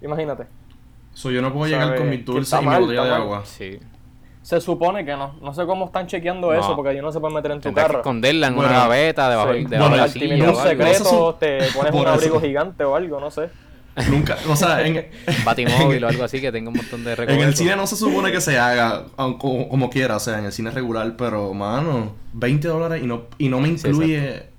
Imagínate. 0.00 0.46
So, 1.14 1.30
yo 1.30 1.42
no 1.42 1.52
puedo 1.52 1.66
llegar 1.66 1.96
con 1.96 2.08
mi 2.08 2.18
dulce 2.18 2.56
y 2.56 2.66
mi 2.66 2.76
botella 2.76 3.04
de 3.04 3.14
agua. 3.14 3.42
Sí. 3.44 3.78
Se 4.42 4.60
supone 4.60 5.04
que 5.04 5.12
no. 5.12 5.34
No 5.40 5.54
sé 5.54 5.64
cómo 5.66 5.86
están 5.86 6.06
chequeando 6.06 6.52
eso, 6.52 6.74
porque 6.74 6.96
yo 6.96 7.02
no 7.02 7.12
se 7.12 7.20
puede 7.20 7.34
meter 7.34 7.52
en 7.52 7.60
tu 7.60 7.72
carro. 7.72 7.94
Que 7.94 7.98
esconderla 7.98 8.48
en 8.48 8.58
una 8.58 8.68
gaveta, 8.68 9.30
debajo, 9.30 9.52
de 9.52 9.64
bueno, 9.64 9.96
de 9.96 10.48
un 10.48 10.56
secreto, 10.56 11.36
te 11.38 11.58
pones 11.74 11.92
un 11.92 12.06
abrigo 12.06 12.40
gigante 12.40 12.84
o 12.84 12.96
algo, 12.96 13.20
no 13.20 13.30
sé. 13.30 13.50
Nunca, 14.08 14.38
o 14.48 14.56
sea, 14.56 14.84
en. 14.86 15.06
Batimóvil 15.44 16.02
o 16.02 16.08
algo 16.08 16.24
así 16.24 16.40
que 16.40 16.50
tenga 16.50 16.70
un 16.70 16.76
montón 16.76 17.04
de 17.04 17.12
En 17.28 17.40
el 17.40 17.54
cine 17.54 17.76
no 17.76 17.86
se 17.86 17.94
supone 17.94 18.32
que 18.32 18.40
se 18.40 18.58
haga 18.58 19.04
como, 19.38 19.90
quiera, 19.90 20.16
o 20.16 20.20
sea, 20.20 20.38
en 20.38 20.46
el 20.46 20.52
cine 20.52 20.70
regular, 20.70 21.14
pero, 21.16 21.52
mano, 21.52 22.14
20 22.32 22.68
dólares 22.68 23.02
y 23.02 23.06
no, 23.06 23.24
y 23.36 23.48
no 23.48 23.60
me 23.60 23.68
incluye 23.68 24.51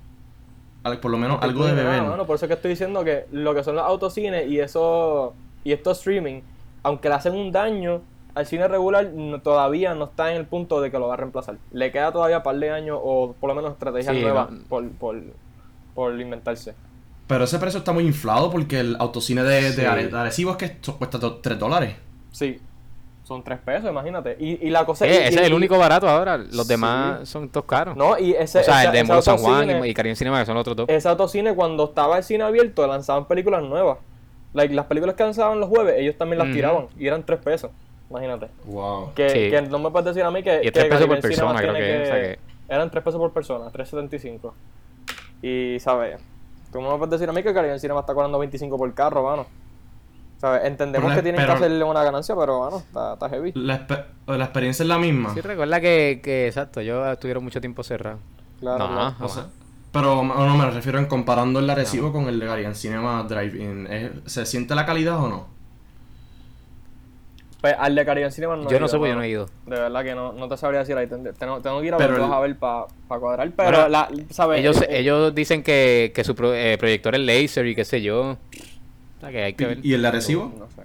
por 1.00 1.10
lo 1.10 1.18
menos 1.18 1.38
No 1.38 1.42
algo 1.42 1.64
de 1.64 1.70
tiene 1.72 1.82
nada, 1.84 1.94
beber. 1.96 2.10
mano, 2.10 2.26
por 2.26 2.36
eso 2.36 2.44
es 2.46 2.48
que 2.48 2.54
estoy 2.54 2.70
diciendo 2.70 3.02
que 3.04 3.26
lo 3.32 3.54
que 3.54 3.64
son 3.64 3.76
los 3.76 3.84
autocines 3.84 4.46
y 4.48 4.60
eso 4.60 5.34
y 5.64 5.72
estos 5.72 5.98
streaming, 5.98 6.42
aunque 6.82 7.08
le 7.08 7.14
hacen 7.14 7.34
un 7.34 7.50
daño 7.52 8.02
al 8.34 8.46
cine 8.46 8.66
regular, 8.68 9.06
no- 9.14 9.40
todavía 9.40 9.94
no 9.94 10.04
está 10.06 10.30
en 10.32 10.36
el 10.38 10.46
punto 10.46 10.80
de 10.80 10.90
que 10.90 10.98
lo 10.98 11.06
va 11.08 11.14
a 11.14 11.16
reemplazar. 11.16 11.56
Le 11.72 11.90
queda 11.92 12.12
todavía 12.12 12.38
un 12.38 12.42
par 12.42 12.56
de 12.58 12.70
años 12.70 12.98
o 13.02 13.34
por 13.40 13.48
lo 13.48 13.54
menos 13.54 13.72
estrategias 13.72 14.14
Sí, 14.14 14.20
nuevas 14.22 14.50
no. 14.50 14.64
por, 14.68 14.88
por, 14.92 15.22
por 15.94 16.20
inventarse. 16.20 16.74
Pero 17.26 17.44
ese 17.44 17.58
precio 17.58 17.78
está 17.78 17.92
muy 17.92 18.04
inflado 18.04 18.50
porque 18.50 18.80
el 18.80 18.96
autocine 18.98 19.42
de, 19.44 19.72
Sí. 19.72 19.80
Are- 19.84 20.08
de 20.08 20.18
Arecibo 20.18 20.50
es 20.50 20.56
que 20.58 20.64
esto 20.66 20.96
cuesta 20.98 21.18
3 21.40 21.58
dólares. 21.58 21.94
Sí, 22.32 22.58
son 23.24 23.42
tres 23.42 23.58
pesos, 23.58 23.90
imagínate. 23.90 24.36
Y, 24.38 24.64
y 24.66 24.70
la 24.70 24.84
cosa 24.86 25.06
Eh, 25.06 25.08
y- 25.10 25.12
ese 25.28 25.40
es 25.40 25.46
el 25.46 25.54
único 25.54 25.76
barato 25.78 26.08
ahora. 26.08 26.36
Los 26.36 26.66
Sí. 26.66 26.68
demás 26.68 27.28
son 27.28 27.48
todos 27.48 27.66
caros. 27.66 27.96
No, 27.96 28.16
y 28.18 28.32
ese, 28.32 28.60
o 28.60 28.62
sea, 28.62 28.84
el 28.84 28.92
de 28.92 29.02
Molo 29.02 29.20
San 29.22 29.38
Juan 29.38 29.68
autocine- 29.68 29.86
y, 29.86 29.90
y 29.90 29.94
Caribe 29.94 30.14
Cinema, 30.14 30.38
que 30.40 30.46
son 30.46 30.54
los 30.54 30.60
otros 30.62 30.76
dos. 30.76 30.86
ese 30.88 31.08
autocine 31.08 31.54
cuando 31.54 31.84
estaba 31.84 32.18
el 32.18 32.22
cine 32.24 32.44
abierto 32.44 32.86
lanzaban 32.86 33.24
películas 33.26 33.62
nuevas. 33.62 33.98
Like, 34.52 34.72
las 34.74 34.86
películas 34.86 35.16
que 35.16 35.24
lanzaban 35.24 35.58
los 35.58 35.68
jueves, 35.68 35.96
ellos 35.98 36.16
también 36.16 36.38
las 36.38 36.52
tiraban 36.52 36.86
y 36.98 37.06
eran 37.08 37.24
tres 37.24 37.40
pesos. 37.40 37.70
Imagínate. 38.08 38.48
Wow. 38.66 39.12
Que, 39.14 39.28
Sí. 39.30 39.50
que 39.50 39.62
no 39.62 39.78
me 39.80 39.90
puedes 39.90 40.04
decir 40.06 40.22
a 40.22 40.30
mí 40.30 40.42
que. 40.42 40.60
Y 40.62 40.66
es 40.68 40.72
tres 40.72 40.84
pesos 40.84 41.06
por 41.06 41.20
persona, 41.20 41.58
creo 41.58 41.74
que, 41.74 42.02
o 42.02 42.06
sea 42.06 42.14
que- 42.20 42.38
Eran 42.68 42.90
tres 42.90 43.02
pesos 43.02 43.18
por 43.20 43.32
persona, 43.32 43.70
3.75. 43.70 44.54
Y, 45.42 45.78
¿sabes? 45.80 46.20
Tú 46.72 46.80
no 46.80 46.90
me 46.92 46.98
puedes 46.98 47.10
decir 47.12 47.28
a 47.28 47.32
mí 47.32 47.42
que 47.42 47.52
Caribbean 47.52 47.78
Cinema 47.80 48.00
está 48.00 48.14
cobrando 48.14 48.38
25 48.38 48.76
por 48.78 48.92
carro, 48.94 49.22
mano. 49.22 49.46
¿Sabes? 50.44 50.64
Entendemos 50.64 51.10
que 51.14 51.22
tienen 51.22 51.40
pero- 51.40 51.54
que 51.54 51.56
hacerle 51.64 51.84
una 51.84 52.02
ganancia, 52.04 52.34
pero, 52.38 52.60
mano, 52.60 52.76
está, 52.78 53.14
está 53.14 53.30
heavy. 53.30 53.52
La, 53.54 53.86
la 54.26 54.44
experiencia 54.44 54.82
es 54.82 54.88
la 54.90 54.98
misma. 54.98 55.32
Sí, 55.32 55.40
recuerda 55.40 55.80
que, 55.80 56.20
que, 56.22 56.48
exacto, 56.48 56.80
ellos 56.80 57.06
estuvieron 57.10 57.42
mucho 57.42 57.62
tiempo 57.62 57.82
cerrados. 57.82 58.20
Claro, 58.60 58.78
no, 58.78 58.92
claro. 58.92 59.08
O 59.08 59.12
jamás. 59.12 59.32
sea, 59.32 59.46
pero 59.90 60.22
no, 60.22 60.46
no, 60.46 60.56
me 60.58 60.68
refiero 60.70 60.98
en 60.98 61.06
comparando 61.06 61.60
el 61.60 61.66
de 61.66 61.72
Arecibo 61.72 62.12
con 62.12 62.28
el 62.28 62.38
de 62.38 62.44
Garian 62.44 62.74
Cinema 62.74 63.22
Drive-In. 63.22 63.86
¿Es- 63.90 64.10
¿Se 64.26 64.44
siente 64.44 64.74
la 64.74 64.84
calidad 64.84 65.16
o 65.24 65.28
no? 65.28 65.46
Pues 67.62 67.74
al 67.78 67.94
de 67.94 68.04
Caribbean 68.04 68.30
Cinema 68.32 68.56
no 68.56 68.62
he 68.62 68.64
yo 68.66 68.72
no 68.72 68.76
ido, 68.84 68.88
sé 68.88 68.98
porque 68.98 69.10
yo 69.12 69.16
no 69.16 69.22
he 69.22 69.28
ido. 69.30 69.46
De 69.64 69.80
verdad 69.80 70.04
que 70.04 70.14
no, 70.14 70.32
no 70.34 70.48
te 70.48 70.56
sabría 70.58 70.80
decir 70.80 70.98
ahí. 70.98 71.06
Tengo, 71.06 71.60
tengo 71.62 71.80
que 71.80 71.86
ir 71.86 71.94
a 71.94 71.96
verlos 71.96 72.26
el- 72.28 72.32
a 72.34 72.40
ver 72.40 72.58
para 72.58 72.86
cuadrar. 73.18 73.50
Pero, 73.56 73.70
Bueno, 73.70 73.88
la, 73.88 74.10
¿sabes? 74.28 74.60
Ellos, 74.60 74.82
El- 74.82 74.90
el- 74.90 74.94
ellos 74.96 75.34
dicen 75.34 75.62
que, 75.62 76.12
que 76.14 76.24
su 76.24 76.34
pro- 76.34 76.52
eh, 76.54 76.76
proyector 76.76 77.14
es 77.14 77.22
laser 77.22 77.66
y 77.66 77.74
qué 77.74 77.86
sé 77.86 78.02
yo. 78.02 78.36
O 79.24 79.30
sea, 79.30 79.32
que 79.32 79.44
hay 79.44 79.54
que 79.54 79.66
ver. 79.66 79.78
¿Y, 79.86 79.94
el 79.94 80.02
de 80.02 80.08
Arecibo? 80.08 80.52
No 80.58 80.66
sé. 80.68 80.82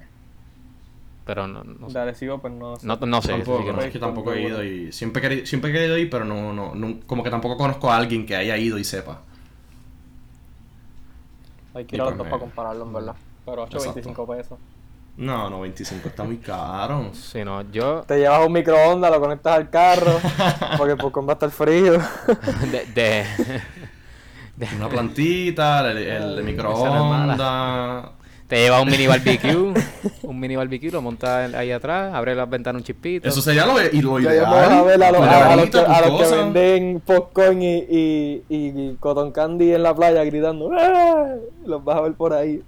Pero 1.25 1.47
no, 1.47 1.63
no 1.63 1.87
De 1.87 1.93
sé. 1.93 1.99
Arecibo, 1.99 2.39
pues 2.39 2.53
no 2.53 2.75
sé. 2.77 2.87
No, 2.87 2.95
no 2.95 3.21
sé. 3.21 3.29
Tampoco, 3.29 3.59
sí 3.59 3.63
que 3.65 3.69
no 3.71 3.75
no, 3.75 3.81
sé. 3.81 3.87
es 3.87 3.93
que 3.93 3.99
tampoco 3.99 4.33
he 4.33 4.41
ido 4.41 4.63
y 4.63 4.91
siempre 4.91 5.19
he, 5.19 5.29
querido, 5.29 5.45
siempre 5.45 5.69
he 5.69 5.73
querido 5.73 5.97
ir, 5.97 6.09
pero 6.09 6.25
no, 6.25 6.53
no, 6.53 6.73
no- 6.73 6.99
como 7.05 7.23
que 7.23 7.29
tampoco 7.29 7.57
conozco 7.57 7.91
a 7.91 7.97
alguien 7.97 8.25
que 8.25 8.35
haya 8.35 8.57
ido 8.57 8.77
y 8.77 8.83
sepa. 8.83 9.21
Hay 11.73 11.85
que 11.85 11.95
ir 11.95 11.99
Y 11.99 12.01
a 12.01 12.05
los 12.05 12.13
pues 12.13 12.17
dos 12.17 12.27
para 12.27 12.39
compararlo, 12.39 12.85
en 12.85 12.93
verdad. 12.93 13.15
Pero 13.45 13.63
8, 13.63 13.77
Exacto. 13.77 13.93
25 13.95 14.27
pesos. 14.27 14.59
No, 15.17 15.49
no, 15.49 15.61
25 15.61 16.07
está 16.07 16.23
muy 16.23 16.37
caro. 16.37 17.11
Sí, 17.13 17.43
no, 17.43 17.61
yo... 17.71 18.03
Te 18.07 18.17
llevas 18.17 18.47
un 18.47 18.53
microondas, 18.53 19.11
lo 19.11 19.19
conectas 19.19 19.53
al 19.57 19.69
carro, 19.69 20.17
porque 20.77 20.95
por 20.95 21.27
va 21.27 21.33
a 21.33 21.33
estar 21.33 21.51
frío. 21.51 21.93
De, 22.71 23.25
de- 24.55 24.75
Una 24.77 24.89
plantita, 24.89 25.91
el, 25.91 25.97
el 25.97 26.33
Esa 26.33 26.41
microondas. 26.41 28.11
Te 28.49 28.55
lleva 28.57 28.81
un 28.81 28.89
mini 28.89 29.05
barbecue, 29.07 29.55
un 30.23 30.39
mini 30.39 30.55
barbecue, 30.57 30.89
lo 30.91 31.01
montas 31.01 31.53
ahí 31.53 31.71
atrás, 31.71 32.13
abre 32.13 32.33
las 32.35 32.49
ventanas 32.49 32.81
un 32.81 32.83
chispito. 32.83 33.29
Eso 33.29 33.41
sería 33.41 33.65
lo, 33.65 33.75
y 33.79 34.01
lo 34.01 34.19
Ya 34.19 34.31
ideal. 34.33 34.45
a 34.53 34.81
ver 34.81 35.01
a 35.03 35.11
los, 35.11 35.21
a- 35.21 35.53
a 35.53 35.55
los 35.55 35.69
que, 35.69 35.77
a 35.77 36.07
los 36.09 36.31
venden 36.31 36.99
popcorn 37.05 37.61
y, 37.61 37.77
y, 37.77 38.43
y 38.49 38.97
cotton 38.99 39.31
candy 39.31 39.71
en 39.73 39.83
la 39.83 39.93
playa 39.95 40.23
gritando. 40.23 40.71
"¡Ah!". 40.73 41.35
Los 41.65 41.83
vas 41.85 41.97
a 41.97 42.01
ver 42.01 42.13
por 42.13 42.33
ahí. 42.33 42.61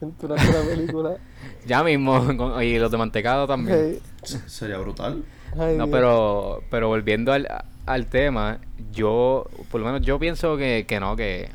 Durante 0.00 0.52
la 0.52 0.60
película. 0.62 1.16
Ya 1.66 1.82
mismo, 1.82 2.24
con- 2.36 2.62
y 2.62 2.78
los 2.78 2.90
de 2.92 2.96
mantecado 2.96 3.46
también. 3.48 3.98
Hey. 4.22 4.38
Sería 4.46 4.78
brutal. 4.78 5.24
Ay, 5.58 5.76
No, 5.76 5.86
Dios. 5.86 5.88
pero, 5.90 6.60
pero 6.70 6.86
volviendo 6.88 7.32
al, 7.32 7.48
al 7.86 8.06
tema, 8.06 8.58
yo, 8.92 9.46
por 9.70 9.80
lo 9.80 9.86
menos 9.86 10.02
yo 10.02 10.16
pienso 10.18 10.56
que, 10.56 10.84
que 10.86 11.00
no, 11.00 11.16
que... 11.16 11.48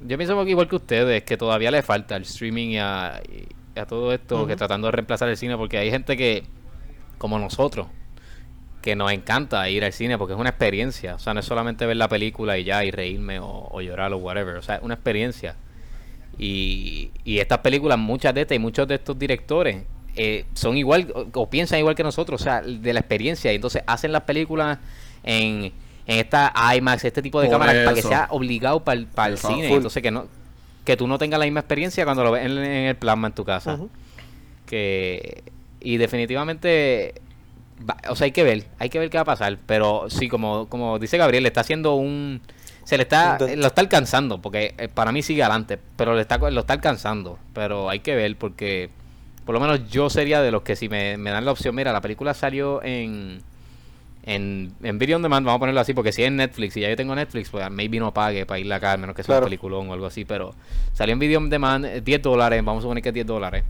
Yo 0.00 0.16
pienso 0.18 0.46
igual 0.46 0.68
que 0.68 0.76
ustedes, 0.76 1.22
que 1.22 1.36
todavía 1.36 1.70
le 1.70 1.82
falta 1.82 2.16
al 2.16 2.22
streaming 2.22 2.68
y 2.68 2.78
a, 2.78 3.20
y 3.28 3.78
a 3.78 3.86
todo 3.86 4.12
esto, 4.12 4.46
que 4.46 4.56
tratando 4.56 4.88
de 4.88 4.92
reemplazar 4.92 5.28
el 5.28 5.36
cine, 5.36 5.56
porque 5.56 5.78
hay 5.78 5.90
gente 5.90 6.16
que, 6.16 6.44
como 7.18 7.38
nosotros, 7.38 7.86
que 8.82 8.94
nos 8.94 9.10
encanta 9.10 9.68
ir 9.68 9.84
al 9.84 9.92
cine 9.92 10.18
porque 10.18 10.34
es 10.34 10.38
una 10.38 10.50
experiencia, 10.50 11.16
o 11.16 11.18
sea, 11.18 11.34
no 11.34 11.40
es 11.40 11.46
solamente 11.46 11.86
ver 11.86 11.96
la 11.96 12.08
película 12.08 12.58
y 12.58 12.64
ya, 12.64 12.84
y 12.84 12.90
reírme 12.90 13.38
o, 13.40 13.68
o 13.70 13.80
llorar 13.80 14.12
o 14.12 14.18
whatever, 14.18 14.56
o 14.56 14.62
sea, 14.62 14.76
es 14.76 14.82
una 14.82 14.94
experiencia. 14.94 15.56
Y, 16.38 17.10
y 17.24 17.38
estas 17.38 17.58
películas, 17.58 17.98
muchas 17.98 18.34
de 18.34 18.42
estas 18.42 18.56
y 18.56 18.58
muchos 18.58 18.86
de 18.86 18.96
estos 18.96 19.18
directores 19.18 19.84
eh, 20.14 20.44
son 20.54 20.76
igual 20.76 21.10
o, 21.14 21.26
o 21.32 21.50
piensan 21.50 21.78
igual 21.78 21.94
que 21.94 22.02
nosotros, 22.02 22.40
o 22.40 22.44
sea, 22.44 22.60
de 22.60 22.92
la 22.92 23.00
experiencia. 23.00 23.52
Y 23.52 23.56
entonces 23.56 23.82
hacen 23.86 24.12
las 24.12 24.22
películas 24.22 24.78
en, 25.22 25.72
en 26.06 26.18
esta 26.18 26.52
IMAX, 26.76 27.04
este 27.04 27.22
tipo 27.22 27.40
de 27.40 27.46
Por 27.48 27.54
cámaras, 27.54 27.84
para 27.84 27.94
que 27.94 28.02
sea 28.02 28.28
obligado 28.30 28.84
para 28.84 28.98
el, 29.00 29.06
para 29.06 29.32
el 29.32 29.38
cine. 29.38 29.68
Full. 29.68 29.76
Entonces 29.78 30.02
que 30.02 30.10
no 30.10 30.26
que 30.84 30.96
tú 30.96 31.08
no 31.08 31.18
tengas 31.18 31.40
la 31.40 31.46
misma 31.46 31.60
experiencia 31.60 32.04
cuando 32.04 32.22
lo 32.22 32.30
ves 32.30 32.46
en, 32.46 32.52
en 32.58 32.86
el 32.86 32.96
plasma 32.96 33.26
en 33.28 33.34
tu 33.34 33.44
casa. 33.44 33.74
Ujú. 33.74 33.90
Que 34.66 35.42
y 35.80 35.96
definitivamente 35.96 37.14
va- 37.88 37.96
o 38.08 38.16
sea, 38.16 38.26
hay 38.26 38.32
que 38.32 38.42
ver, 38.44 38.66
hay 38.78 38.88
que 38.88 38.98
ver 38.98 39.10
qué 39.10 39.18
va 39.18 39.22
a 39.22 39.26
pasar, 39.26 39.58
pero 39.66 40.06
sí 40.08 40.28
como 40.28 40.68
como 40.68 40.98
dice 40.98 41.18
Gabriel, 41.18 41.42
le 41.42 41.48
está 41.48 41.60
haciendo 41.62 41.94
un 41.94 42.40
se 42.84 42.96
le 42.96 43.02
está 43.02 43.36
lo 43.56 43.66
está 43.66 43.80
alcanzando 43.80 44.40
porque 44.40 44.74
eh, 44.78 44.88
para 44.88 45.10
mí 45.12 45.22
sigue 45.22 45.42
adelante, 45.42 45.78
pero 45.96 46.14
le 46.14 46.22
está 46.22 46.38
lo 46.38 46.60
está 46.60 46.72
alcanzando, 46.74 47.38
pero 47.52 47.90
hay 47.90 47.98
que 48.00 48.14
ver 48.14 48.36
porque 48.36 48.90
por 49.44 49.54
lo 49.54 49.60
menos 49.60 49.88
yo 49.90 50.08
sería 50.10 50.40
de 50.40 50.50
los 50.50 50.62
que 50.62 50.76
si 50.76 50.88
me, 50.88 51.16
me 51.16 51.30
dan 51.30 51.44
la 51.44 51.52
opción, 51.52 51.74
mira, 51.74 51.92
la 51.92 52.00
película 52.00 52.32
salió 52.34 52.82
en 52.82 53.42
en, 54.26 54.72
en 54.82 54.98
Video 54.98 55.16
On 55.16 55.22
Demand, 55.22 55.46
vamos 55.46 55.56
a 55.56 55.60
ponerlo 55.60 55.80
así, 55.80 55.94
porque 55.94 56.12
si 56.12 56.22
es 56.22 56.28
en 56.28 56.36
Netflix 56.36 56.76
y 56.76 56.80
ya 56.80 56.88
yo 56.90 56.96
tengo 56.96 57.14
Netflix, 57.14 57.48
pues 57.48 57.70
maybe 57.70 57.98
no 58.00 58.12
pague 58.12 58.44
para 58.44 58.58
irla 58.58 58.76
acá, 58.76 58.92
a 58.92 58.96
menos 58.96 59.14
que 59.16 59.22
sea 59.22 59.26
Claro. 59.34 59.44
un 59.46 59.50
peliculón 59.50 59.88
o 59.88 59.92
algo 59.92 60.06
así, 60.06 60.24
pero 60.24 60.54
salió 60.92 61.12
en 61.14 61.18
Video 61.20 61.38
On 61.38 61.48
Demand, 61.48 61.84
eh, 61.86 62.00
10 62.00 62.22
dólares, 62.22 62.62
vamos 62.64 62.80
a 62.80 62.82
suponer 62.82 63.02
que 63.02 63.10
es 63.10 63.14
10 63.14 63.26
dólares. 63.26 63.64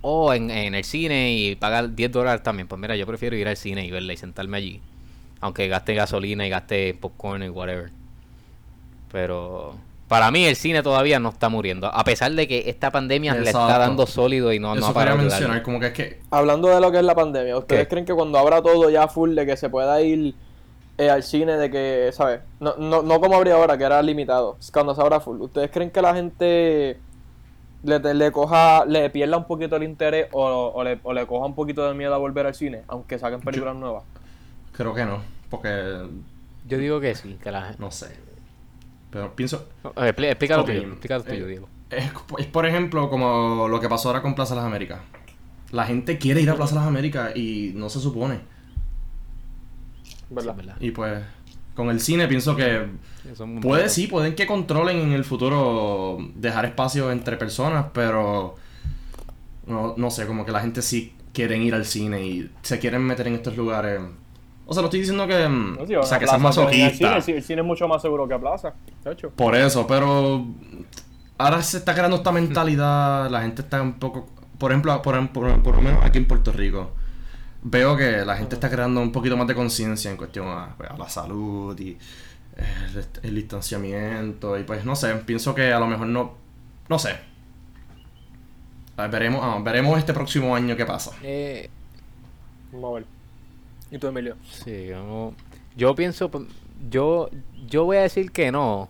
O 0.00 0.32
en, 0.34 0.50
en 0.50 0.74
el 0.74 0.82
cine 0.84 1.32
y 1.32 1.54
pagar 1.56 1.94
10 1.94 2.10
dólares 2.10 2.42
también. 2.42 2.66
Pues 2.66 2.80
mira, 2.80 2.96
yo 2.96 3.06
prefiero 3.06 3.36
ir 3.36 3.46
al 3.46 3.56
cine 3.56 3.84
y 3.86 3.90
verla 3.90 4.12
y 4.12 4.16
sentarme 4.16 4.56
allí. 4.56 4.80
Aunque 5.40 5.68
gaste 5.68 5.94
gasolina 5.94 6.44
y 6.46 6.50
gaste 6.50 6.94
popcorn 6.94 7.42
y 7.44 7.48
whatever. 7.48 7.90
Pero 9.10 9.76
para 10.12 10.30
mí 10.30 10.44
el 10.44 10.56
cine 10.56 10.82
todavía 10.82 11.18
no 11.18 11.30
está 11.30 11.48
muriendo. 11.48 11.86
A 11.86 12.04
pesar 12.04 12.30
de 12.32 12.46
que 12.46 12.68
esta 12.68 12.90
pandemia 12.90 13.34
le 13.34 13.46
está 13.46 13.78
dando 13.78 14.06
sólido 14.06 14.52
y 14.52 14.58
no, 14.58 14.74
no 14.74 14.82
Eso 14.82 14.92
parado 14.92 15.16
de 15.16 15.24
mencionar, 15.24 15.62
como 15.62 15.80
que 15.80 15.86
es 15.86 15.92
que 15.94 16.20
Hablando 16.30 16.68
de 16.68 16.82
lo 16.82 16.92
que 16.92 16.98
es 16.98 17.04
la 17.04 17.14
pandemia, 17.14 17.56
¿ustedes 17.56 17.84
¿Qué? 17.84 17.88
creen 17.88 18.04
que 18.04 18.12
cuando 18.12 18.38
abra 18.38 18.60
todo 18.60 18.90
ya 18.90 19.08
full 19.08 19.34
de 19.34 19.46
que 19.46 19.56
se 19.56 19.70
pueda 19.70 20.02
ir 20.02 20.34
eh, 20.98 21.08
al 21.08 21.22
cine 21.22 21.56
de 21.56 21.70
que, 21.70 22.10
¿sabes? 22.12 22.40
No, 22.60 22.74
no, 22.76 23.00
no 23.00 23.20
como 23.22 23.36
habría 23.36 23.54
ahora, 23.54 23.78
que 23.78 23.84
era 23.84 24.02
limitado. 24.02 24.58
Cuando 24.70 24.94
se 24.94 25.00
abra 25.00 25.18
full, 25.18 25.40
¿ustedes 25.40 25.70
creen 25.70 25.90
que 25.90 26.02
la 26.02 26.14
gente 26.14 26.98
le, 27.82 28.14
le 28.14 28.32
coja, 28.32 28.84
le 28.84 29.08
pierda 29.08 29.38
un 29.38 29.46
poquito 29.46 29.76
el 29.76 29.82
interés 29.82 30.28
o, 30.32 30.72
o 30.74 30.84
le, 30.84 31.00
o 31.04 31.14
le 31.14 31.26
coja 31.26 31.46
un 31.46 31.54
poquito 31.54 31.88
de 31.88 31.94
miedo 31.94 32.14
a 32.14 32.18
volver 32.18 32.46
al 32.46 32.54
cine, 32.54 32.82
aunque 32.86 33.18
saquen 33.18 33.40
películas 33.40 33.76
nuevas? 33.76 34.02
creo 34.72 34.92
que 34.92 35.06
no. 35.06 35.22
Porque 35.48 36.02
Yo 36.68 36.76
digo 36.76 37.00
que 37.00 37.14
sí, 37.14 37.38
que 37.42 37.50
la 37.50 37.74
no 37.78 37.90
sé. 37.90 38.08
Pero 39.12 39.36
pienso. 39.36 39.68
no, 39.84 39.90
eh, 39.90 40.12
expli- 40.16 40.26
Explícalo 40.30 40.62
Ok, 40.62 40.68
tuyo, 40.68 40.82
explícalo 40.82 41.22
tuyo, 41.22 41.44
eh, 41.44 41.48
Diego. 41.48 41.68
Es, 41.90 42.10
es, 42.38 42.46
por 42.46 42.66
ejemplo 42.66 43.08
como 43.10 43.68
lo 43.68 43.78
que 43.78 43.88
pasó 43.88 44.08
ahora 44.08 44.22
con 44.22 44.34
Plaza 44.34 44.54
Las 44.56 44.64
Américas. 44.64 45.00
La 45.70 45.84
gente 45.86 46.18
quiere 46.18 46.40
ir 46.40 46.50
a 46.50 46.54
Plaza 46.56 46.74
Las 46.74 46.86
Américas 46.86 47.36
y 47.36 47.72
no 47.76 47.88
se 47.90 48.00
supone. 48.00 48.40
¿Verdad? 50.30 50.52
Sí, 50.54 50.56
¿verdad? 50.56 50.76
Y 50.80 50.90
pues 50.92 51.22
con 51.74 51.88
el 51.90 52.00
cine 52.00 52.26
pienso 52.26 52.56
que 52.56 52.86
puede 53.60 53.88
sí, 53.88 54.06
pueden 54.06 54.34
que 54.34 54.46
controlen 54.46 54.98
en 54.98 55.12
el 55.12 55.24
futuro 55.24 56.18
dejar 56.34 56.64
espacio 56.66 57.10
entre 57.12 57.36
personas, 57.36 57.86
pero 57.92 58.56
no, 59.66 59.94
no 59.96 60.10
sé, 60.10 60.26
como 60.26 60.44
que 60.44 60.52
la 60.52 60.60
gente 60.60 60.82
sí 60.82 61.14
quieren 61.32 61.62
ir 61.62 61.74
al 61.74 61.84
cine 61.84 62.26
y 62.26 62.50
se 62.62 62.78
quieren 62.78 63.02
meter 63.02 63.26
en 63.28 63.34
estos 63.34 63.56
lugares. 63.56 64.00
O 64.66 64.72
sea, 64.74 64.80
no 64.82 64.86
estoy 64.86 65.00
diciendo 65.00 65.26
que, 65.26 65.48
mm, 65.48 65.76
No, 65.78 65.86
sí, 65.86 65.94
o 65.96 66.02
sea, 66.02 66.18
que 66.18 66.26
seas 66.26 66.40
masoquista. 66.40 67.16
el 67.16 67.22
cine- 67.22 67.36
el 67.38 67.42
cine 67.42 67.60
es 67.62 67.66
mucho 67.66 67.88
más 67.88 68.00
seguro 68.00 68.26
que 68.28 68.34
a 68.34 68.38
Plaza, 68.38 68.74
de 69.04 69.12
hecho. 69.12 69.30
Por 69.30 69.54
eso, 69.56 69.86
pero 69.86 70.46
ahora 71.38 71.62
se 71.62 71.78
está 71.78 71.94
creando 71.94 72.16
esta 72.16 72.30
mentalidad, 72.32 73.28
la 73.30 73.42
gente 73.42 73.62
está 73.62 73.82
un 73.82 73.94
poco, 73.94 74.28
por 74.58 74.70
ejemplo, 74.70 75.00
por, 75.02 75.28
por- 75.32 75.62
por 75.62 75.76
lo 75.76 75.82
menos 75.82 76.04
aquí 76.04 76.18
en 76.18 76.26
Puerto 76.26 76.52
Rico, 76.52 76.92
veo 77.64 77.96
que 77.96 78.24
la 78.24 78.36
gente 78.36 78.54
está 78.54 78.70
creando 78.70 79.00
un 79.00 79.12
poquito 79.12 79.36
más 79.36 79.46
de 79.46 79.54
conciencia 79.54 80.10
en 80.10 80.16
cuestión 80.16 80.46
a, 80.48 80.74
pues, 80.76 80.90
a 80.90 80.96
la 80.96 81.08
salud 81.08 81.78
y 81.78 81.98
el, 82.56 83.06
el 83.22 83.34
distanciamiento 83.34 84.58
y 84.58 84.62
pues 84.64 84.84
no 84.84 84.94
sé, 84.94 85.14
pienso 85.16 85.54
que 85.54 85.72
a 85.72 85.78
lo 85.80 85.86
mejor 85.86 86.06
no, 86.06 86.34
no 86.88 86.98
sé. 86.98 87.16
A 88.96 89.02
ver, 89.02 89.10
veremos, 89.10 89.40
ah, 89.42 89.58
veremos 89.62 89.98
este 89.98 90.12
próximo 90.12 90.54
año 90.54 90.76
qué 90.76 90.84
pasa. 90.86 91.12
Eh, 91.22 91.68
Vamos 92.72 92.90
a 92.90 92.94
ver. 92.96 93.04
¿Y 93.92 93.98
tú, 93.98 94.06
Emilio? 94.08 94.34
Sí, 94.50 94.86
yo, 94.88 95.34
yo 95.76 95.94
pienso, 95.94 96.28
yo, 96.90 97.28
yo 97.68 97.84
voy 97.84 97.98
a 97.98 98.02
decir 98.02 98.32
que 98.32 98.50
no, 98.50 98.88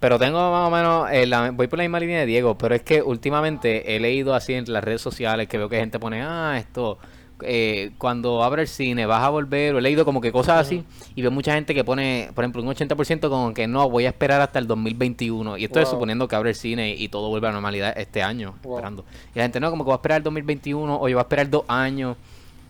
Pero 0.00 0.18
tengo 0.18 0.38
más 0.50 0.66
o 0.66 0.70
menos, 0.70 1.10
eh, 1.12 1.26
la- 1.26 1.50
voy 1.50 1.66
por 1.68 1.78
la 1.78 1.82
misma 1.82 2.00
línea 2.00 2.20
de 2.20 2.24
Diego, 2.26 2.56
pero 2.56 2.74
es 2.74 2.80
que 2.80 3.02
últimamente 3.02 3.94
he 3.94 4.00
leído 4.00 4.32
así 4.34 4.54
en 4.54 4.64
las 4.72 4.82
redes 4.82 5.02
sociales 5.02 5.46
que 5.46 5.58
veo 5.58 5.68
que 5.68 5.76
gente 5.76 5.98
pone, 5.98 6.22
ah, 6.22 6.54
esto, 6.56 6.96
eh, 7.42 7.90
cuando 7.98 8.42
abre 8.42 8.62
el 8.62 8.68
cine 8.68 9.04
vas 9.04 9.22
a 9.22 9.28
volver, 9.28 9.74
o 9.74 9.78
he 9.78 9.82
leído 9.82 10.06
como 10.06 10.22
que 10.22 10.32
cosas 10.32 10.58
así, 10.66 10.84
y 11.14 11.20
veo 11.20 11.30
mucha 11.30 11.52
gente 11.52 11.74
que 11.74 11.84
pone, 11.84 12.30
por 12.34 12.44
ejemplo, 12.44 12.62
un 12.62 12.68
80% 12.68 13.28
como 13.28 13.52
que 13.52 13.66
no, 13.66 13.90
voy 13.90 14.06
a 14.06 14.08
esperar 14.08 14.40
hasta 14.40 14.58
el 14.58 14.66
2021, 14.66 15.58
y 15.58 15.64
esto 15.64 15.80
es 15.80 15.88
Wow. 15.88 15.96
suponiendo 15.96 16.26
que 16.28 16.34
abre 16.34 16.48
el 16.48 16.56
cine 16.56 16.94
y 16.96 17.08
todo 17.10 17.28
vuelve 17.28 17.48
a 17.48 17.50
la 17.50 17.54
normalidad 17.56 17.92
este 17.98 18.22
año, 18.22 18.54
Wow. 18.62 18.76
esperando. 18.76 19.04
Y 19.34 19.38
la 19.38 19.44
gente 19.44 19.60
no, 19.60 19.68
como 19.68 19.84
que 19.84 19.88
va 19.90 19.96
a 19.96 19.98
esperar 19.98 20.16
el 20.16 20.22
2021, 20.22 20.94
o 20.98 21.08
yo 21.10 21.16
voy 21.16 21.20
a 21.20 21.24
esperar 21.24 21.50
dos 21.50 21.64
años, 21.68 22.16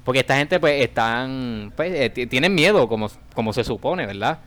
porque 0.04 0.20
esta 0.20 0.36
gente 0.36 0.58
pues 0.60 0.82
están, 0.82 1.72
pues 1.76 1.92
eh, 1.94 2.10
ti- 2.10 2.26
tienen 2.26 2.54
miedo, 2.54 2.88
como, 2.88 3.10
como 3.34 3.52
se 3.52 3.64
supone, 3.64 4.06
¿verdad? 4.06 4.38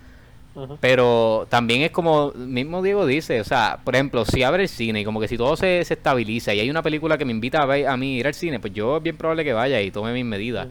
Pero 0.82 1.48
también 1.50 1.82
es 1.82 1.90
como 1.90 2.32
mismo 2.34 2.84
Diego 2.84 3.08
dice, 3.08 3.42
o 3.42 3.44
sea, 3.44 3.80
por 3.84 3.96
ejemplo, 3.96 4.24
si 4.24 4.44
abre 4.44 4.64
el 4.64 4.70
cine 4.70 5.02
y 5.02 5.04
como 5.04 5.20
que 5.20 5.28
si 5.28 5.36
todo 5.36 5.56
se, 5.58 5.84
se 5.84 5.96
estabiliza 5.96 6.54
y 6.54 6.60
hay 6.60 6.70
una 6.70 6.84
película 6.84 7.18
que 7.18 7.26
me 7.26 7.32
invita 7.32 7.64
a, 7.64 7.66
ver, 7.66 7.88
a 7.88 7.98
mí 7.98 8.18
ir 8.18 8.28
al 8.28 8.36
cine, 8.36 8.60
pues 8.60 8.72
yo 8.72 8.98
es 8.98 9.04
bien 9.04 9.18
probable 9.18 9.44
que 9.44 9.54
vaya 9.54 9.82
y 9.82 9.90
tome 9.90 10.14
mis 10.14 10.26
medidas. 10.26 10.68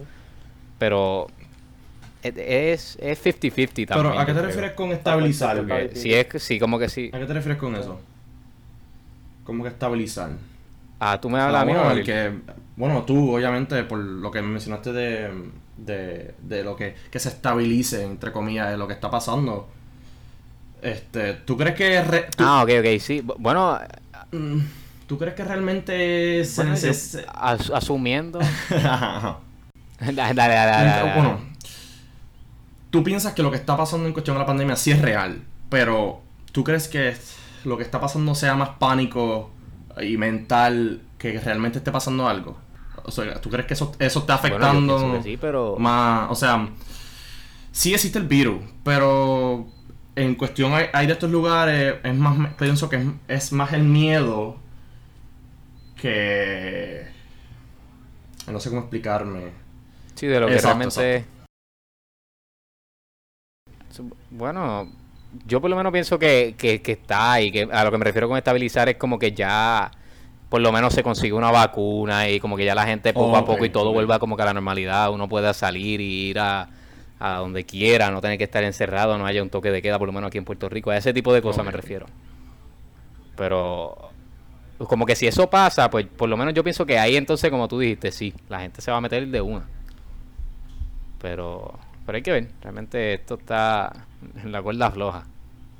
Pero 0.78 1.26
es 2.22 2.34
es 2.36 2.98
es 3.00 3.24
50-50 3.24 3.86
también. 3.86 3.86
Pero, 3.88 4.18
¿a 4.20 4.24
qué 4.24 4.32
te 4.32 4.38
creo. 4.38 4.46
refieres 4.46 4.72
con 4.72 4.92
estabilizar? 4.92 5.56
Porque- 5.66 5.96
si 5.96 6.14
es 6.14 6.26
que 6.26 6.38
sí, 6.38 6.60
como 6.60 6.78
que 6.78 6.88
sí. 6.88 7.10
¿A 7.12 7.18
qué 7.18 7.26
te 7.26 7.32
refieres 7.34 7.58
con 7.58 7.74
eso? 7.74 8.00
¿Cómo 9.42 9.64
que 9.64 9.70
estabilizar? 9.70 10.30
Ah, 11.04 11.20
tú 11.20 11.28
me 11.28 11.40
hablas 11.40 11.64
bueno, 11.64 11.88
a 11.88 11.94
que, 12.00 12.32
bueno, 12.76 13.02
tú, 13.02 13.34
obviamente, 13.34 13.82
por 13.82 13.98
lo 13.98 14.30
que 14.30 14.40
mencionaste 14.40 14.92
de, 14.92 15.50
de, 15.76 16.34
de 16.40 16.62
lo 16.62 16.76
que, 16.76 16.94
que 17.10 17.18
se 17.18 17.28
estabilice, 17.28 18.04
entre 18.04 18.30
comillas, 18.30 18.70
de 18.70 18.76
lo 18.76 18.86
que 18.86 18.94
está 18.94 19.10
pasando. 19.10 19.68
Este, 20.80 21.34
¿tú 21.34 21.56
crees 21.56 21.74
que 21.74 22.02
re- 22.02 22.28
tú, 22.36 22.44
Ah, 22.46 22.62
ok, 22.62 22.70
ok, 22.78 23.00
sí. 23.00 23.20
Bu- 23.20 23.34
Bueno, 23.36 23.80
mm, 24.30 24.58
¿tú 25.08 25.18
crees 25.18 25.34
que 25.34 25.42
realmente 25.42 26.44
se 26.44 26.62
bueno, 26.62 26.76
as- 27.34 27.70
asumiendo. 27.70 28.38
Ajá. 28.70 29.38
dale, 30.00 30.12
dale, 30.14 30.34
dale, 30.34 30.54
dale, 30.54 30.88
dale. 30.88 31.14
Bueno, 31.14 31.40
tú 32.90 33.02
piensas 33.02 33.32
que 33.32 33.42
lo 33.42 33.50
que 33.50 33.56
está 33.56 33.76
pasando 33.76 34.06
en 34.06 34.12
cuestión 34.12 34.36
de 34.36 34.40
la 34.40 34.46
pandemia 34.46 34.76
sí 34.76 34.92
es 34.92 35.02
real, 35.02 35.42
pero 35.68 36.20
¿tú 36.52 36.62
crees 36.62 36.86
que 36.86 37.16
lo 37.64 37.76
que 37.76 37.82
está 37.82 38.00
pasando 38.00 38.36
sea 38.36 38.54
más 38.54 38.70
pánico 38.78 39.50
y 40.00 40.16
mental 40.16 41.02
que 41.18 41.38
realmente 41.40 41.78
esté 41.78 41.90
pasando 41.92 42.28
algo? 42.28 42.56
O 43.04 43.10
sea, 43.10 43.40
¿tú 43.40 43.50
crees 43.50 43.66
que 43.66 43.74
eso, 43.74 43.92
eso 43.98 44.20
está 44.20 44.34
afectando 44.34 45.20
sí, 45.22 45.36
pero... 45.36 45.76
más? 45.78 46.30
O 46.30 46.34
sea, 46.34 46.68
sí 47.72 47.92
existe 47.92 48.18
el 48.18 48.26
virus, 48.28 48.62
pero 48.84 49.66
en 50.14 50.34
cuestión 50.36 50.72
hay, 50.74 50.86
hay 50.92 51.06
de 51.06 51.14
estos 51.14 51.30
lugares, 51.30 51.96
es 52.02 52.14
más, 52.14 52.54
pienso 52.54 52.88
que 52.88 52.96
es, 52.96 53.06
es 53.28 53.52
más 53.52 53.72
el 53.72 53.82
miedo 53.84 54.56
que... 56.00 57.06
No 58.50 58.60
sé 58.60 58.68
cómo 58.70 58.82
explicarme. 58.82 59.50
Sí, 60.14 60.26
de 60.26 60.40
lo 60.40 60.46
que 60.46 60.54
Exacto, 60.54 60.90
realmente... 61.00 61.24
Su- 63.90 64.16
Bueno, 64.30 64.90
yo 65.46 65.60
por 65.60 65.70
lo 65.70 65.76
menos 65.76 65.92
pienso 65.92 66.18
que, 66.18 66.54
que, 66.58 66.82
que 66.82 66.92
está 66.92 67.40
y 67.40 67.50
que 67.50 67.68
a 67.70 67.84
lo 67.84 67.90
que 67.90 67.98
me 67.98 68.04
refiero 68.04 68.28
con 68.28 68.36
estabilizar 68.36 68.88
es 68.88 68.96
como 68.96 69.18
que 69.18 69.32
ya 69.32 69.90
por 70.48 70.60
lo 70.60 70.70
menos 70.70 70.92
se 70.92 71.02
consigue 71.02 71.32
una 71.32 71.50
vacuna 71.50 72.28
y 72.28 72.38
como 72.38 72.56
que 72.56 72.64
ya 72.64 72.74
la 72.74 72.84
gente 72.84 73.14
poco 73.14 73.36
a 73.36 73.44
poco 73.44 73.64
y 73.64 73.70
todo 73.70 73.92
vuelva 73.92 74.18
como 74.18 74.36
que 74.36 74.42
a 74.42 74.46
la 74.46 74.54
normalidad, 74.54 75.10
uno 75.10 75.26
pueda 75.28 75.54
salir 75.54 76.00
y 76.02 76.28
ir 76.30 76.38
a, 76.38 76.68
a 77.18 77.36
donde 77.38 77.64
quiera, 77.64 78.10
no 78.10 78.20
tener 78.20 78.36
que 78.36 78.44
estar 78.44 78.62
encerrado, 78.62 79.16
no 79.16 79.24
haya 79.24 79.42
un 79.42 79.48
toque 79.48 79.70
de 79.70 79.80
queda, 79.80 79.98
por 79.98 80.08
lo 80.08 80.12
menos 80.12 80.28
aquí 80.28 80.36
en 80.36 80.44
Puerto 80.44 80.68
Rico, 80.68 80.90
a 80.90 80.96
ese 80.98 81.14
tipo 81.14 81.32
de 81.32 81.40
cosas 81.40 81.64
me 81.64 81.70
refiero. 81.70 82.04
Pero 83.34 84.10
como 84.78 85.06
que 85.06 85.16
si 85.16 85.26
eso 85.26 85.48
pasa, 85.48 85.88
pues 85.88 86.06
por 86.06 86.28
lo 86.28 86.36
menos 86.36 86.52
yo 86.52 86.62
pienso 86.62 86.84
que 86.84 86.98
ahí 86.98 87.16
entonces, 87.16 87.50
como 87.50 87.66
tú 87.66 87.78
dijiste, 87.78 88.12
sí, 88.12 88.34
la 88.50 88.60
gente 88.60 88.82
se 88.82 88.90
va 88.90 88.98
a 88.98 89.00
meter 89.00 89.26
de 89.28 89.40
una. 89.40 89.64
Pero, 91.18 91.78
pero 92.04 92.16
hay 92.16 92.22
que 92.22 92.32
ver, 92.32 92.48
realmente 92.60 93.14
esto 93.14 93.36
está 93.36 93.90
en 94.42 94.52
la 94.52 94.62
cuerda 94.62 94.90
floja. 94.90 95.24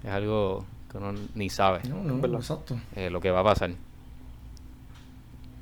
Es 0.05 0.11
algo 0.11 0.65
que 0.91 0.99
uno 0.99 1.15
ni 1.35 1.49
sabe 1.49 1.81
No, 1.89 2.03
no, 2.03 2.21
¿Verdad? 2.21 2.41
exacto. 2.41 2.77
eh, 2.97 3.09
lo 3.11 3.21
que 3.21 3.31
va 3.31 3.41
a 3.41 3.45
pasar. 3.45 3.71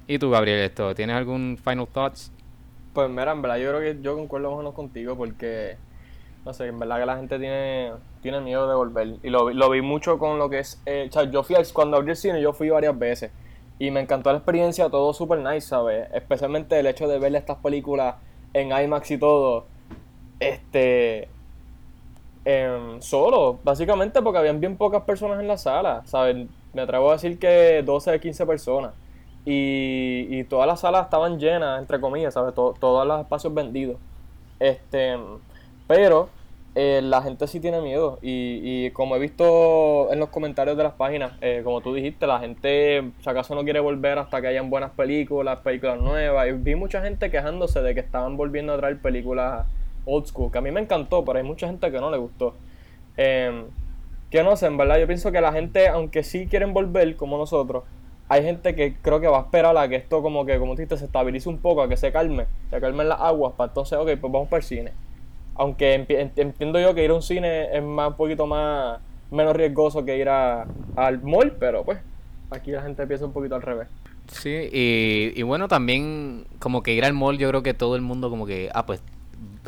¿Y 0.06 0.18
tú, 0.18 0.30
Gabriel, 0.30 0.60
esto, 0.60 0.94
tienes 0.94 1.16
algún 1.16 1.56
final 1.62 1.86
thoughts? 1.86 2.32
Pues 2.92 3.08
mira, 3.08 3.30
en 3.32 3.42
verdad 3.42 3.58
yo 3.58 3.68
creo 3.70 3.80
que 3.80 4.02
yo 4.02 4.16
concuerdo 4.16 4.48
más 4.48 4.54
o 4.56 4.58
menos 4.58 4.74
contigo 4.74 5.14
porque, 5.16 5.76
no 6.44 6.52
sé, 6.52 6.66
en 6.66 6.78
verdad 6.80 6.98
que 6.98 7.06
la 7.06 7.16
gente 7.16 7.38
tiene, 7.38 7.92
tiene 8.20 8.40
miedo 8.40 8.68
de 8.68 8.74
volver. 8.74 9.16
Y 9.22 9.30
lo, 9.30 9.46
vi- 9.46 9.54
lo 9.54 9.70
vi 9.70 9.82
mucho 9.82 10.18
con 10.18 10.38
lo 10.38 10.50
que 10.50 10.58
es, 10.58 10.80
eh, 10.86 11.06
o 11.08 11.12
sea, 11.12 11.30
yo 11.30 11.44
fui 11.44 11.54
cuando 11.72 11.96
abrí 11.96 12.10
el 12.10 12.16
cine, 12.16 12.42
yo 12.42 12.52
fui 12.52 12.68
varias 12.70 12.98
veces. 12.98 13.30
Y 13.78 13.92
me 13.92 14.00
encantó 14.00 14.30
la 14.32 14.38
experiencia, 14.38 14.90
todo 14.90 15.12
super 15.14 15.38
nice, 15.38 15.68
¿sabes? 15.68 16.08
Especialmente 16.12 16.78
el 16.78 16.86
hecho 16.88 17.06
de 17.06 17.18
ver 17.20 17.34
estas 17.36 17.58
películas 17.58 18.16
en 18.52 18.72
IMAX 18.72 19.12
y 19.12 19.18
todo. 19.18 19.66
Este... 20.40 21.28
em, 22.64 23.00
solo, 23.02 23.60
básicamente 23.64 24.22
porque 24.22 24.38
habían 24.38 24.60
bien 24.60 24.76
pocas 24.76 25.02
personas 25.04 25.40
en 25.40 25.48
la 25.48 25.56
sala, 25.58 26.02
¿sabes? 26.06 26.48
Me 26.72 26.82
atrevo 26.82 27.10
a 27.10 27.14
decir 27.14 27.38
que 27.38 27.82
12 27.84 28.10
de 28.12 28.20
15 28.20 28.46
personas. 28.46 28.94
Y, 29.44 30.26
y 30.30 30.44
todas 30.44 30.66
las 30.66 30.80
salas 30.80 31.04
estaban 31.04 31.38
llenas, 31.38 31.80
entre 31.80 32.00
comillas, 32.00 32.34
¿sabes? 32.34 32.54
To- 32.54 32.74
todos 32.78 33.06
los 33.06 33.20
espacios 33.20 33.54
vendidos. 33.54 33.98
Este, 34.58 35.16
pero 35.86 36.30
eh, 36.74 37.00
la 37.02 37.22
gente 37.22 37.46
sí 37.46 37.60
tiene 37.60 37.80
miedo. 37.80 38.18
Y, 38.22 38.86
y 38.86 38.90
como 38.92 39.16
he 39.16 39.18
visto 39.18 40.12
en 40.12 40.18
los 40.20 40.28
comentarios 40.30 40.76
de 40.76 40.84
las 40.84 40.94
páginas, 40.94 41.32
eh, 41.40 41.62
como 41.64 41.80
tú 41.80 41.94
dijiste, 41.94 42.26
la 42.26 42.38
gente, 42.40 43.12
si 43.20 43.30
acaso 43.30 43.54
no 43.54 43.64
quiere 43.64 43.80
volver 43.80 44.18
hasta 44.18 44.40
que 44.40 44.48
hayan 44.48 44.70
buenas 44.70 44.92
películas, 44.92 45.60
películas 45.60 46.00
nuevas. 46.00 46.48
Y 46.48 46.52
vi 46.52 46.74
mucha 46.76 47.02
gente 47.02 47.30
quejándose 47.30 47.82
de 47.82 47.94
que 47.94 48.00
estaban 48.00 48.36
volviendo 48.36 48.72
a 48.74 48.78
traer 48.78 49.00
películas 49.00 49.66
old 50.04 50.26
school, 50.26 50.50
que 50.50 50.58
a 50.58 50.60
mí 50.60 50.70
me 50.70 50.80
encantó, 50.80 51.24
pero 51.24 51.38
hay 51.38 51.44
mucha 51.44 51.66
gente 51.66 51.90
que 51.90 51.98
no 51.98 52.10
le 52.10 52.18
gustó. 52.18 52.54
Em, 53.16 53.64
que 54.30 54.42
no 54.42 54.56
sé, 54.56 54.66
en 54.66 54.76
verdad, 54.76 54.98
yo 54.98 55.06
pienso 55.06 55.32
que 55.32 55.40
la 55.40 55.52
gente, 55.52 55.88
aunque 55.88 56.22
sí 56.22 56.46
quieren 56.46 56.72
volver 56.72 57.16
como 57.16 57.36
nosotros, 57.36 57.84
hay 58.28 58.44
gente 58.44 58.76
que 58.76 58.94
creo 59.02 59.20
que 59.20 59.26
va 59.26 59.38
a 59.38 59.40
esperar 59.42 59.76
a 59.76 59.88
que 59.88 59.96
esto 59.96 60.22
como 60.22 60.46
que, 60.46 60.56
como 60.58 60.76
dijiste, 60.76 60.96
se 60.96 61.06
estabilice 61.06 61.48
un 61.48 61.58
poco, 61.58 61.82
a 61.82 61.88
que 61.88 61.96
se 61.96 62.12
calme, 62.12 62.46
se 62.70 62.80
calmen 62.80 63.08
las 63.08 63.20
aguas, 63.20 63.54
para 63.54 63.68
entonces, 63.70 63.98
ok, 63.98 64.06
pues 64.20 64.32
vamos 64.32 64.48
para 64.48 64.58
el 64.58 64.64
cine. 64.64 64.92
Aunque 65.56 66.06
entiendo 66.36 66.78
yo 66.80 66.94
que 66.94 67.04
ir 67.04 67.10
a 67.10 67.14
un 67.14 67.22
cine 67.22 67.76
es 67.76 67.82
más 67.82 68.10
un 68.10 68.16
poquito 68.16 68.46
más, 68.46 69.00
menos 69.32 69.54
riesgoso 69.54 70.04
que 70.04 70.16
ir 70.16 70.28
a, 70.28 70.64
al 70.94 71.20
mall, 71.22 71.56
pero 71.58 71.82
pues, 71.82 71.98
aquí 72.50 72.70
la 72.70 72.82
gente 72.82 73.04
piensa 73.06 73.26
un 73.26 73.32
poquito 73.32 73.56
al 73.56 73.62
revés. 73.62 73.88
Sí, 74.28 74.68
y, 74.72 75.32
y 75.34 75.42
bueno, 75.42 75.66
también 75.66 76.46
como 76.60 76.84
que 76.84 76.94
ir 76.94 77.04
al 77.04 77.14
mall, 77.14 77.36
yo 77.36 77.48
creo 77.48 77.64
que 77.64 77.74
todo 77.74 77.96
el 77.96 78.02
mundo 78.02 78.30
como 78.30 78.46
que, 78.46 78.70
ah, 78.74 78.86
pues 78.86 79.02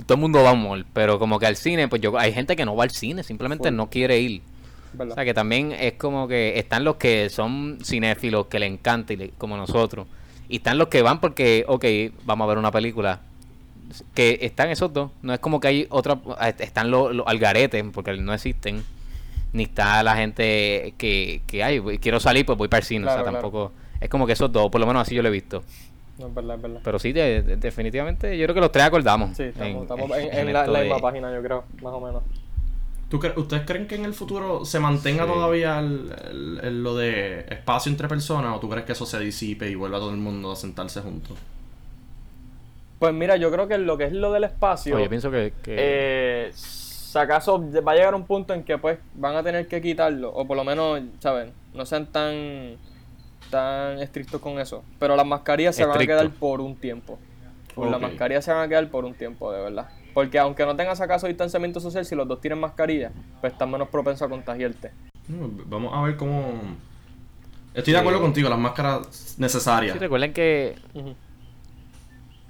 todo 0.07 0.15
el 0.15 0.21
mundo 0.21 0.43
va 0.43 0.51
a 0.51 0.53
un 0.53 0.63
mall, 0.63 0.87
pero 0.93 1.19
como 1.19 1.39
que 1.39 1.47
al 1.47 1.57
cine, 1.57 1.89
pues 1.89 2.01
yo 2.03 2.19
hay 2.19 2.33
gente 2.33 2.57
que 2.57 2.65
no 2.65 2.75
va 2.77 2.85
al 2.85 2.91
cine, 2.91 3.23
simplemente 3.23 3.71
no 3.71 3.91
quiere 3.91 4.19
ir. 4.21 4.43
O 4.99 5.15
sea 5.15 5.25
que 5.25 5.33
también 5.35 5.73
es 5.73 5.95
como 5.95 6.29
que 6.29 6.59
están 6.59 6.85
los 6.85 6.97
que 6.97 7.31
son 7.31 7.79
cinéfilos, 7.83 8.47
que 8.47 8.59
le 8.59 8.67
encanta, 8.67 9.13
y 9.13 9.17
le- 9.17 9.31
como 9.31 9.57
nosotros. 9.57 10.07
Y 10.49 10.57
están 10.57 10.77
los 10.77 10.89
que 10.89 11.01
van 11.03 11.19
porque, 11.21 11.65
ok, 11.67 11.85
vamos 12.25 12.45
a 12.45 12.49
ver 12.49 12.59
una 12.59 12.71
película. 12.71 13.21
Que 14.15 14.39
están 14.43 14.71
esos 14.71 14.93
dos. 14.93 15.11
No 15.23 15.33
es 15.35 15.39
como 15.41 15.61
que 15.61 15.69
hay 15.69 15.87
otra. 15.91 16.19
Están 16.59 16.91
los, 16.91 17.15
los 17.15 17.27
algaretes, 17.27 17.85
porque 17.93 18.15
no 18.19 18.33
existen. 18.35 18.85
Ni 19.53 19.65
está 19.65 20.03
la 20.03 20.17
gente 20.17 20.95
que, 20.99 21.43
que 21.47 21.63
hay. 21.63 21.81
Quiero 21.99 22.19
salir, 22.21 22.45
pues 22.47 22.57
voy 22.57 22.69
para 22.69 22.81
el 22.81 22.85
cine. 22.87 23.05
o 23.07 23.09
sea, 23.09 23.23
claro. 23.23 23.33
tampoco. 23.33 23.73
Es 24.01 24.09
como 24.09 24.27
que 24.27 24.33
esos 24.33 24.51
dos, 24.53 24.71
por 24.71 24.81
lo 24.81 24.87
menos 24.87 25.03
así 25.03 25.15
yo 25.15 25.23
lo 25.23 25.29
he 25.29 25.33
visto. 25.33 25.63
No, 26.19 26.27
es 26.29 26.35
verdad, 26.35 26.57
es 26.57 26.63
verdad. 26.63 26.81
Pero 26.85 26.99
sí, 26.99 27.13
de- 27.13 27.43
de- 27.43 27.57
definitivamente, 27.57 28.37
yo 28.37 28.45
creo 28.47 28.55
que 28.55 28.61
los 28.61 28.73
tres 28.73 28.85
acordamos. 28.85 29.37
Sí, 29.37 29.45
estamos, 29.45 29.69
en- 29.77 29.83
estamos 29.83 30.11
en, 30.19 30.33
en 30.33 30.49
en 30.49 30.53
la, 30.53 30.67
de- 30.67 30.81
misma 30.85 30.99
página, 30.99 31.33
yo 31.35 31.43
creo, 31.43 31.65
más 31.83 31.93
o 31.95 32.01
menos. 32.01 32.23
¿Tú 33.09 33.19
cre- 33.19 33.37
¿Ustedes 33.37 33.65
creen 33.67 33.87
que 33.87 33.95
en 33.97 34.05
el 34.07 34.15
futuro 34.15 34.65
se 34.65 34.79
mantenga 34.81 35.25
Sí. 35.27 35.31
todavía 35.33 35.79
el- 35.81 36.15
el- 36.31 36.61
el- 36.63 36.83
lo 36.83 36.97
de 36.97 37.41
espacio 37.51 37.91
entre 37.91 38.09
personas 38.09 38.57
o 38.57 38.61
tú 38.61 38.69
crees 38.71 38.87
que 38.87 38.93
eso 38.93 39.05
se 39.05 39.19
disipe 39.19 39.69
y 39.69 39.75
vuelva 39.75 39.99
todo 39.99 40.11
el 40.11 40.17
mundo 40.17 40.53
a 40.53 40.57
sentarse 40.57 41.01
juntos? 41.03 41.37
Pues 42.99 43.13
mira, 43.13 43.37
yo 43.37 43.51
creo 43.51 43.67
que 43.69 43.79
lo 43.79 43.99
que 43.99 44.05
es 44.05 44.13
lo 44.13 44.33
del 44.33 44.45
espacio... 44.45 44.97
Oye, 44.97 45.09
pienso 45.09 45.31
que. 45.31 45.53
que- 45.63 45.77
eh, 45.79 46.51
si 46.55 47.19
acaso 47.19 47.63
va 47.87 47.93
a 47.93 47.95
llegar 47.95 48.15
un 48.15 48.25
punto 48.25 48.55
en 48.55 48.63
que 48.63 48.79
pues 48.79 48.99
van 49.15 49.37
a 49.37 49.43
tener 49.43 49.67
que 49.69 49.83
quitarlo 49.83 50.31
o 50.33 50.47
por 50.47 50.57
lo 50.57 50.65
menos 50.65 51.01
saben 51.19 51.53
no 51.75 51.85
sean 51.85 52.07
tan 52.07 52.77
tan 53.53 54.01
estrictos 54.01 54.41
con 54.41 54.59
eso 54.59 54.83
pero 54.99 55.15
las 55.15 55.27
mascarillas 55.27 55.77
se 55.77 55.85
van 55.85 56.01
a 56.01 56.07
quedar 56.07 56.31
por 56.31 56.61
un 56.61 56.75
tiempo 56.75 57.19
Por 57.75 57.89
las 57.89 58.01
mascarillas 58.01 58.45
se 58.45 58.53
van 58.53 58.65
a 58.65 58.69
quedar 58.69 58.89
por 58.89 59.05
un 59.05 59.15
tiempo 59.15 59.53
de 59.53 59.61
verdad 59.61 59.89
porque 60.15 60.39
aunque 60.39 60.65
no 60.65 60.75
tengas 60.75 61.01
acaso 61.01 61.27
distanciamiento 61.27 61.79
social 61.79 62.05
si 62.05 62.15
los 62.15 62.27
dos 62.27 62.41
tienen 62.41 62.59
mascarilla 62.59 63.13
pues 63.41 63.53
están 63.53 63.71
menos 63.71 63.89
propensos 63.89 64.27
a 64.27 64.29
contagiarte 64.29 64.91
Vamos 65.29 65.93
a 65.95 66.03
ver 66.03 66.17
cómo... 66.17 66.61
Estoy 67.75 67.95
de 67.95 67.99
acuerdo 68.01 68.21
contigo, 68.21 68.49
las 68.49 68.59
máscaras 68.59 69.37
necesarias. 69.39 69.95
Sí, 69.95 69.99
recuerden 69.99 70.33
que. 70.33 70.75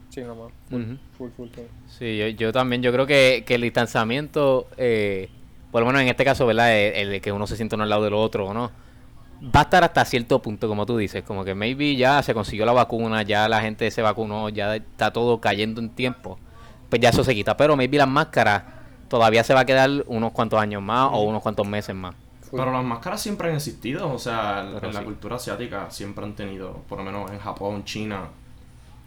Sí 0.08 0.20
no 0.20 0.34
más 0.34 0.52
Ujú. 0.70 0.98
full 1.16 1.30
full 1.30 1.48
full 1.48 1.64
Sí, 1.88 2.18
yo, 2.18 2.26
yo 2.28 2.52
también, 2.52 2.82
yo 2.82 2.92
creo 2.92 3.06
que, 3.06 3.44
que 3.46 3.54
el 3.54 3.62
distanciamiento, 3.62 4.66
eh, 4.76 5.30
por 5.70 5.82
lo 5.82 5.86
menos 5.86 6.02
en 6.02 6.08
este 6.08 6.24
caso, 6.24 6.44
¿verdad? 6.44 6.76
El, 6.76 7.12
el 7.12 7.20
que 7.20 7.30
uno 7.32 7.46
se 7.46 7.56
siente 7.56 7.76
uno 7.76 7.84
al 7.84 7.90
lado 7.90 8.04
del 8.04 8.14
otro 8.14 8.46
o 8.46 8.54
no. 8.54 8.72
Va 9.44 9.60
a 9.60 9.62
estar 9.64 9.82
hasta 9.82 10.04
cierto 10.04 10.40
punto, 10.40 10.68
como 10.68 10.86
tú 10.86 10.96
dices, 10.96 11.24
como 11.24 11.44
que 11.44 11.54
maybe 11.54 11.96
ya 11.96 12.22
se 12.22 12.32
consiguió 12.32 12.64
la 12.64 12.72
vacuna, 12.72 13.22
ya 13.22 13.48
la 13.48 13.60
gente 13.60 13.90
se 13.90 14.00
vacunó, 14.00 14.48
ya 14.48 14.76
está 14.76 15.12
todo 15.12 15.40
cayendo 15.40 15.80
en 15.80 15.90
tiempo. 15.90 16.38
Pues 16.88 17.00
ya 17.02 17.08
eso 17.08 17.24
se 17.24 17.34
quita, 17.34 17.56
pero 17.56 17.76
maybe 17.76 17.98
las 17.98 18.06
máscaras 18.08 18.62
todavía 19.08 19.42
se 19.42 19.52
va 19.54 19.60
a 19.60 19.64
quedar 19.64 19.90
unos 20.06 20.30
cuantos 20.32 20.60
años 20.60 20.80
más 20.82 21.08
o 21.12 21.22
unos 21.22 21.42
cuantos 21.42 21.66
meses 21.66 21.94
más. 21.94 22.14
Pero 22.52 22.70
las 22.70 22.84
máscaras 22.84 23.20
siempre 23.20 23.48
han 23.48 23.56
existido, 23.56 24.12
o 24.12 24.18
sea, 24.18 24.68
Pero 24.74 24.88
en 24.88 24.94
la 24.94 25.02
cultura 25.04 25.36
asiática 25.36 25.90
siempre 25.90 26.24
han 26.24 26.34
tenido, 26.34 26.82
por 26.88 26.98
lo 26.98 27.04
menos 27.04 27.30
en 27.30 27.38
Japón, 27.38 27.82
China. 27.84 28.28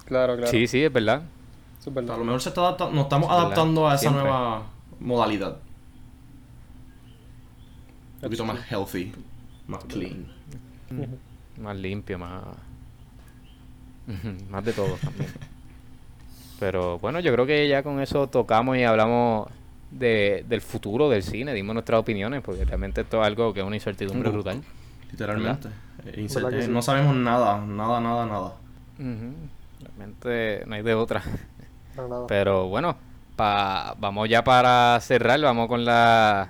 Claro, 0.06 0.36
claro. 0.36 0.52
Sí, 0.52 0.68
sí, 0.68 0.84
es 0.84 0.92
verdad. 0.92 1.22
A 1.86 2.02
lo 2.02 2.24
mejor 2.26 2.42
se 2.42 2.50
está 2.50 2.62
adapta- 2.62 2.90
nos 2.90 3.04
estamos 3.04 3.26
Es 3.28 3.30
verdad, 3.32 3.46
adaptando 3.46 3.88
a 3.88 3.92
esa 3.94 4.00
siempre. 4.00 4.24
nueva 4.24 4.64
modalidad. 5.00 5.58
Un 8.16 8.22
poquito 8.22 8.46
más 8.46 8.58
healthy, 8.72 9.14
más 9.68 9.84
clean. 9.86 10.28
Más 11.62 11.76
limpio, 11.78 12.18
más. 12.20 12.44
más 14.50 14.64
de 14.66 14.74
todo 14.74 14.96
también. 15.02 15.30
Pero 16.60 17.00
bueno, 17.00 17.20
yo 17.20 17.34
creo 17.34 17.46
que 17.46 17.68
ya 17.68 17.84
con 17.84 18.00
eso 18.00 18.28
tocamos 18.28 18.78
y 18.78 18.84
hablamos 18.84 19.48
de, 19.92 20.46
del 20.48 20.62
futuro 20.62 21.10
del 21.10 21.24
cine, 21.24 21.54
dimos 21.54 21.74
nuestras 21.74 22.00
opiniones, 22.00 22.42
porque 22.44 22.64
realmente 22.66 23.02
esto 23.02 23.20
es 23.22 23.28
algo 23.28 23.54
que 23.54 23.60
es 23.62 23.66
una 23.66 23.76
incertidumbre 23.76 24.30
brutal. 24.30 24.62
Literalmente. 25.12 25.70
Eh, 26.06 26.14
incer- 26.28 26.36
¿Verdad 26.36 26.50
que 26.52 26.60
eh, 26.60 26.64
sí? 26.64 26.72
No 26.72 26.82
sabemos 26.82 27.16
nada, 27.16 27.58
nada, 27.66 28.00
nada, 28.00 28.26
nada. 28.26 28.54
Realmente 29.82 30.64
no 30.68 30.76
hay 30.76 30.82
de 30.84 30.94
otra. 30.94 31.24
No, 31.98 32.08
nada. 32.08 32.28
Pero 32.28 32.68
bueno, 32.68 32.96
pa- 33.36 33.96
vamos 34.00 34.30
ya 34.30 34.44
para 34.44 35.00
cerrar, 35.02 35.40
vamos 35.42 35.68
con 35.68 35.84
las 35.86 36.50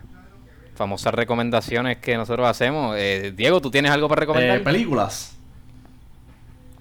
famosas 0.76 1.14
recomendaciones 1.14 1.98
que 1.98 2.16
nosotros 2.18 2.48
hacemos. 2.48 2.96
Eh, 2.98 3.34
Diego, 3.36 3.62
¿tú 3.62 3.72
tienes 3.72 3.92
algo 3.92 4.08
para 4.08 4.22
recomendar? 4.22 4.58
Eh, 4.58 4.60
películas. 4.62 5.36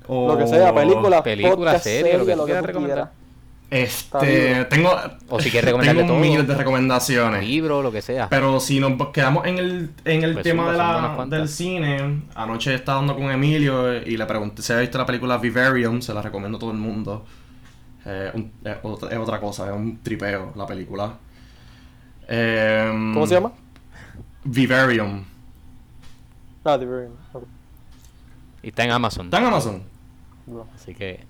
O- 0.06 0.28
Lo 0.28 0.36
que 0.38 0.46
sea, 0.46 0.74
películas, 0.74 1.22
película, 1.22 1.54
podcast, 1.56 1.84
serie, 1.84 2.18
lo 2.18 2.26
que 2.26 2.32
tú 2.32 2.38
lo 2.38 2.44
que 2.44 2.50
quieras 2.52 2.66
recomendar. 2.66 3.10
Este, 3.70 4.66
tengo, 4.66 4.92
O 5.30 5.40
si 5.40 5.50
quieres 5.50 5.64
recomendarle 5.64 6.02
tengo 6.02 6.14
un 6.14 6.22
todo. 6.22 6.30
mil 6.32 6.46
de 6.46 6.54
recomendaciones. 6.54 7.44
libro, 7.44 7.82
lo 7.82 7.90
que 7.90 8.02
sea. 8.02 8.28
Pero 8.28 8.60
si 8.60 8.78
nos 8.78 9.08
quedamos 9.08 9.46
en 9.46 9.58
el, 9.58 9.90
en 10.04 10.22
el 10.22 10.34
Pues 10.34 10.44
tema 10.44 10.70
de 10.70 10.76
la- 10.78 11.26
del 11.28 11.48
cine, 11.48 12.22
anoche 12.34 12.74
estaba 12.74 12.98
hablando 12.98 13.20
con 13.20 13.32
Emilio 13.32 13.96
y 14.02 14.16
le 14.16 14.26
pregunté 14.26 14.62
si 14.62 14.72
había 14.72 14.82
visto 14.82 14.98
la 14.98 15.06
película 15.06 15.38
Vivarium, 15.38 16.02
se 16.02 16.12
la 16.14 16.20
recomiendo 16.22 16.58
a 16.58 16.60
todo 16.60 16.70
el 16.70 16.76
mundo. 16.76 17.24
Eh, 18.04 18.30
un- 18.34 18.52
es, 18.62 18.76
otra, 18.82 19.08
es 19.10 19.16
otra 19.18 19.40
cosa, 19.40 19.66
es 19.66 19.72
un 19.72 19.98
tripeo 20.02 20.52
la 20.54 20.66
película. 20.66 21.14
Em, 22.28 23.12
¿Cómo 23.14 23.26
se 23.26 23.34
llama? 23.34 23.52
Vivarium. 24.44 25.24
Ah, 26.64 26.74
ok. 26.76 27.44
Y 28.62 28.68
está 28.68 28.84
en 28.84 28.90
Amazon. 28.92 29.26
¿Está 29.26 29.38
en 29.38 29.44
Amazon? 29.44 29.82
No. 30.46 30.66
Así 30.74 30.94
que. 30.94 31.24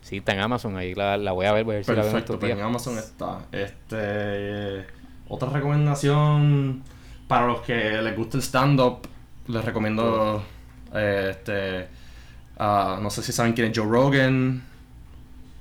Sí, 0.00 0.16
está 0.18 0.32
en 0.32 0.40
Amazon. 0.40 0.76
Ahí 0.76 0.94
la, 0.94 1.16
la 1.16 1.32
voy 1.32 1.46
a 1.46 1.52
ver, 1.52 1.64
voy 1.64 1.74
a 1.74 1.76
ver 1.76 1.84
si 1.84 1.90
la 1.92 2.02
veo 2.02 2.06
en 2.06 2.12
Perfecto, 2.12 2.38
pues 2.38 2.50
en 2.50 2.58
días. 2.58 2.66
Amazon 2.68 2.98
está. 2.98 3.46
Este, 3.52 4.86
otra 5.28 5.48
recomendación 5.50 6.82
para 7.28 7.46
los 7.46 7.60
que 7.62 8.02
les 8.02 8.16
gusta 8.16 8.36
el 8.36 8.42
stand-up, 8.42 9.06
les 9.46 9.64
recomiendo, 9.64 10.42
eh, 10.92 11.28
este, 11.30 11.88
ah, 12.58 12.98
no 13.00 13.10
sé 13.10 13.22
si 13.22 13.32
saben 13.32 13.52
quién 13.52 13.70
es 13.70 13.78
Joe 13.78 13.86
Rogan, 13.86 14.62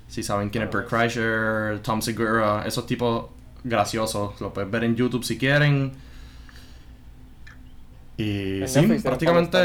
si 0.08 0.24
saben 0.24 0.50
quién 0.50 0.64
es 0.66 0.72
Bert 0.72 0.90
Kreischer, 0.90 1.80
Tom 1.82 2.02
Segura, 2.02 2.64
esos 2.66 2.86
tipos 2.86 3.28
graciosos, 3.64 4.42
lo 4.42 4.52
puedes 4.52 4.70
ver 4.70 4.84
en 4.84 4.96
YouTube 4.96 5.24
si 5.24 5.38
quieren. 5.38 5.94
Y 8.22 8.62
En 8.62 8.68
sí, 8.68 8.80
Netflix 8.82 9.04
prácticamente 9.04 9.58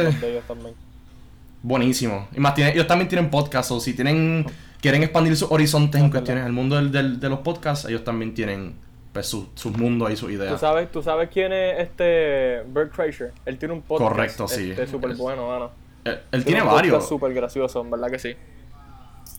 buenísimo. 1.63 2.29
Y 2.35 2.41
más, 2.41 2.55
tienen- 2.55 2.75
ellos 2.75 2.87
también 2.87 3.09
tienen 3.09 3.31
podcasts, 3.31 3.71
o 3.73 3.81
si 3.81 3.95
tienen 3.95 4.47
quieren 4.81 5.03
expandir 5.03 5.37
sus 5.37 5.51
horizontes 5.51 6.01
en 6.01 6.11
cuestiones 6.11 6.45
del 6.45 6.53
mundo 6.53 6.77
del, 6.77 6.93
del- 6.93 7.19
de 7.19 7.29
los 7.29 7.41
podcasts, 7.41 7.87
ellos 7.89 8.05
también 8.05 8.35
tienen 8.35 8.75
pues, 9.13 9.27
su- 9.27 9.49
sus 9.55 9.77
mundos 9.77 10.11
y 10.13 10.17
sus 10.17 10.29
¿Tú 10.29 10.35
ideas. 10.35 10.61
sabes, 10.61 10.93
¿Tú 10.93 11.03
sabes 11.03 11.31
quién 11.33 11.51
es 11.53 11.81
este 11.81 12.63
Bert 12.69 12.93
Kreischer? 12.95 13.33
Él 13.47 13.57
tiene 13.59 13.73
un 13.75 13.81
podcast. 13.83 14.11
Correcto, 14.13 14.47
sí. 14.49 14.71
Este 14.73 14.87
súper 14.87 15.13
Es- 15.13 15.19
bueno, 15.19 15.49
mano. 15.49 15.71
Él, 16.05 16.21
él 16.33 16.45
tiene 16.45 16.61
un 16.63 16.69
podcast 16.69 16.83
varios. 16.91 17.09
súper 17.09 17.33
gracioso, 17.35 17.81
en 17.81 17.91
verdad 17.91 18.11
que 18.11 18.19
sí. 18.19 18.35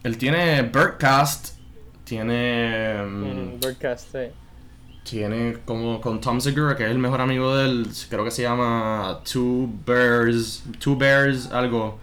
Él 0.03 0.17
tiene 0.17 0.63
Birdcast, 0.63 1.59
tiene 2.03 3.03
Mm, 3.05 3.59
Birdcast, 3.59 4.11
sí. 4.11 4.31
Tiene 5.09 5.57
como 5.65 6.01
con 6.01 6.19
Tom 6.19 6.41
Segura, 6.41 6.75
que 6.75 6.83
es 6.83 6.91
el 6.91 6.99
mejor 6.99 7.21
amigo 7.21 7.55
de 7.55 7.65
él, 7.65 7.87
creo 8.09 8.23
que 8.23 8.31
se 8.31 8.41
llama 8.41 9.21
Two 9.31 9.69
Bears, 9.85 10.63
Two 10.79 10.97
Bears, 10.97 11.51
algo. 11.51 11.97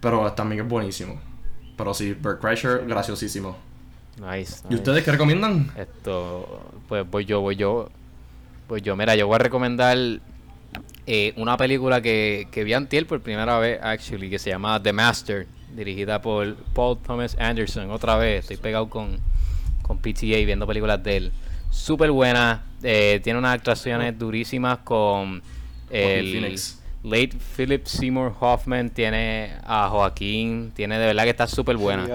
Pero 0.00 0.32
también 0.32 0.62
es 0.62 0.68
buenísimo. 0.68 1.20
Pero 1.76 1.92
sí, 1.92 2.14
Bert 2.14 2.40
Kreischer, 2.40 2.86
graciosísimo. 2.86 3.56
Nice, 4.16 4.62
¿Y 4.68 4.74
ustedes 4.74 5.02
qué 5.02 5.12
recomiendan? 5.12 5.70
Esto, 5.76 6.62
pues 6.88 7.08
voy 7.10 7.24
yo, 7.24 7.40
voy 7.40 7.56
yo. 7.56 7.88
Pues 8.66 8.82
yo, 8.82 8.96
mira, 8.96 9.16
yo 9.16 9.26
voy 9.26 9.36
a 9.36 9.38
recomendar 9.38 9.96
eh, 11.06 11.32
una 11.36 11.56
película 11.56 12.00
que, 12.00 12.48
que 12.50 12.64
vi 12.64 12.74
antier 12.74 13.06
por 13.06 13.20
primera 13.20 13.58
vez, 13.58 13.80
actually, 13.82 14.30
que 14.30 14.38
se 14.38 14.50
llama 14.50 14.80
The 14.82 14.92
Master, 14.92 15.46
dirigida 15.74 16.22
por 16.22 16.54
Paul 16.74 16.98
Thomas 16.98 17.36
Anderson. 17.38 17.90
Otra 17.90 18.16
vez, 18.16 18.40
estoy 18.40 18.58
pegado 18.58 18.88
con, 18.88 19.18
con 19.82 19.98
PTA 19.98 20.44
viendo 20.44 20.66
películas 20.66 21.02
de 21.02 21.16
él. 21.16 21.32
Súper 21.70 22.10
buena, 22.10 22.62
eh, 22.82 23.20
tiene 23.22 23.38
unas 23.38 23.54
actuaciones 23.54 24.18
durísimas 24.18 24.78
con 24.78 25.42
el 25.90 26.58
late 27.02 27.36
Philip 27.56 27.86
Seymour 27.86 28.34
Hoffman, 28.40 28.90
tiene 28.90 29.52
a 29.64 29.88
Joaquín, 29.88 30.72
tiene 30.74 30.98
de 30.98 31.06
verdad 31.06 31.24
que 31.24 31.30
está 31.30 31.46
súper 31.46 31.76
buena. 31.76 32.06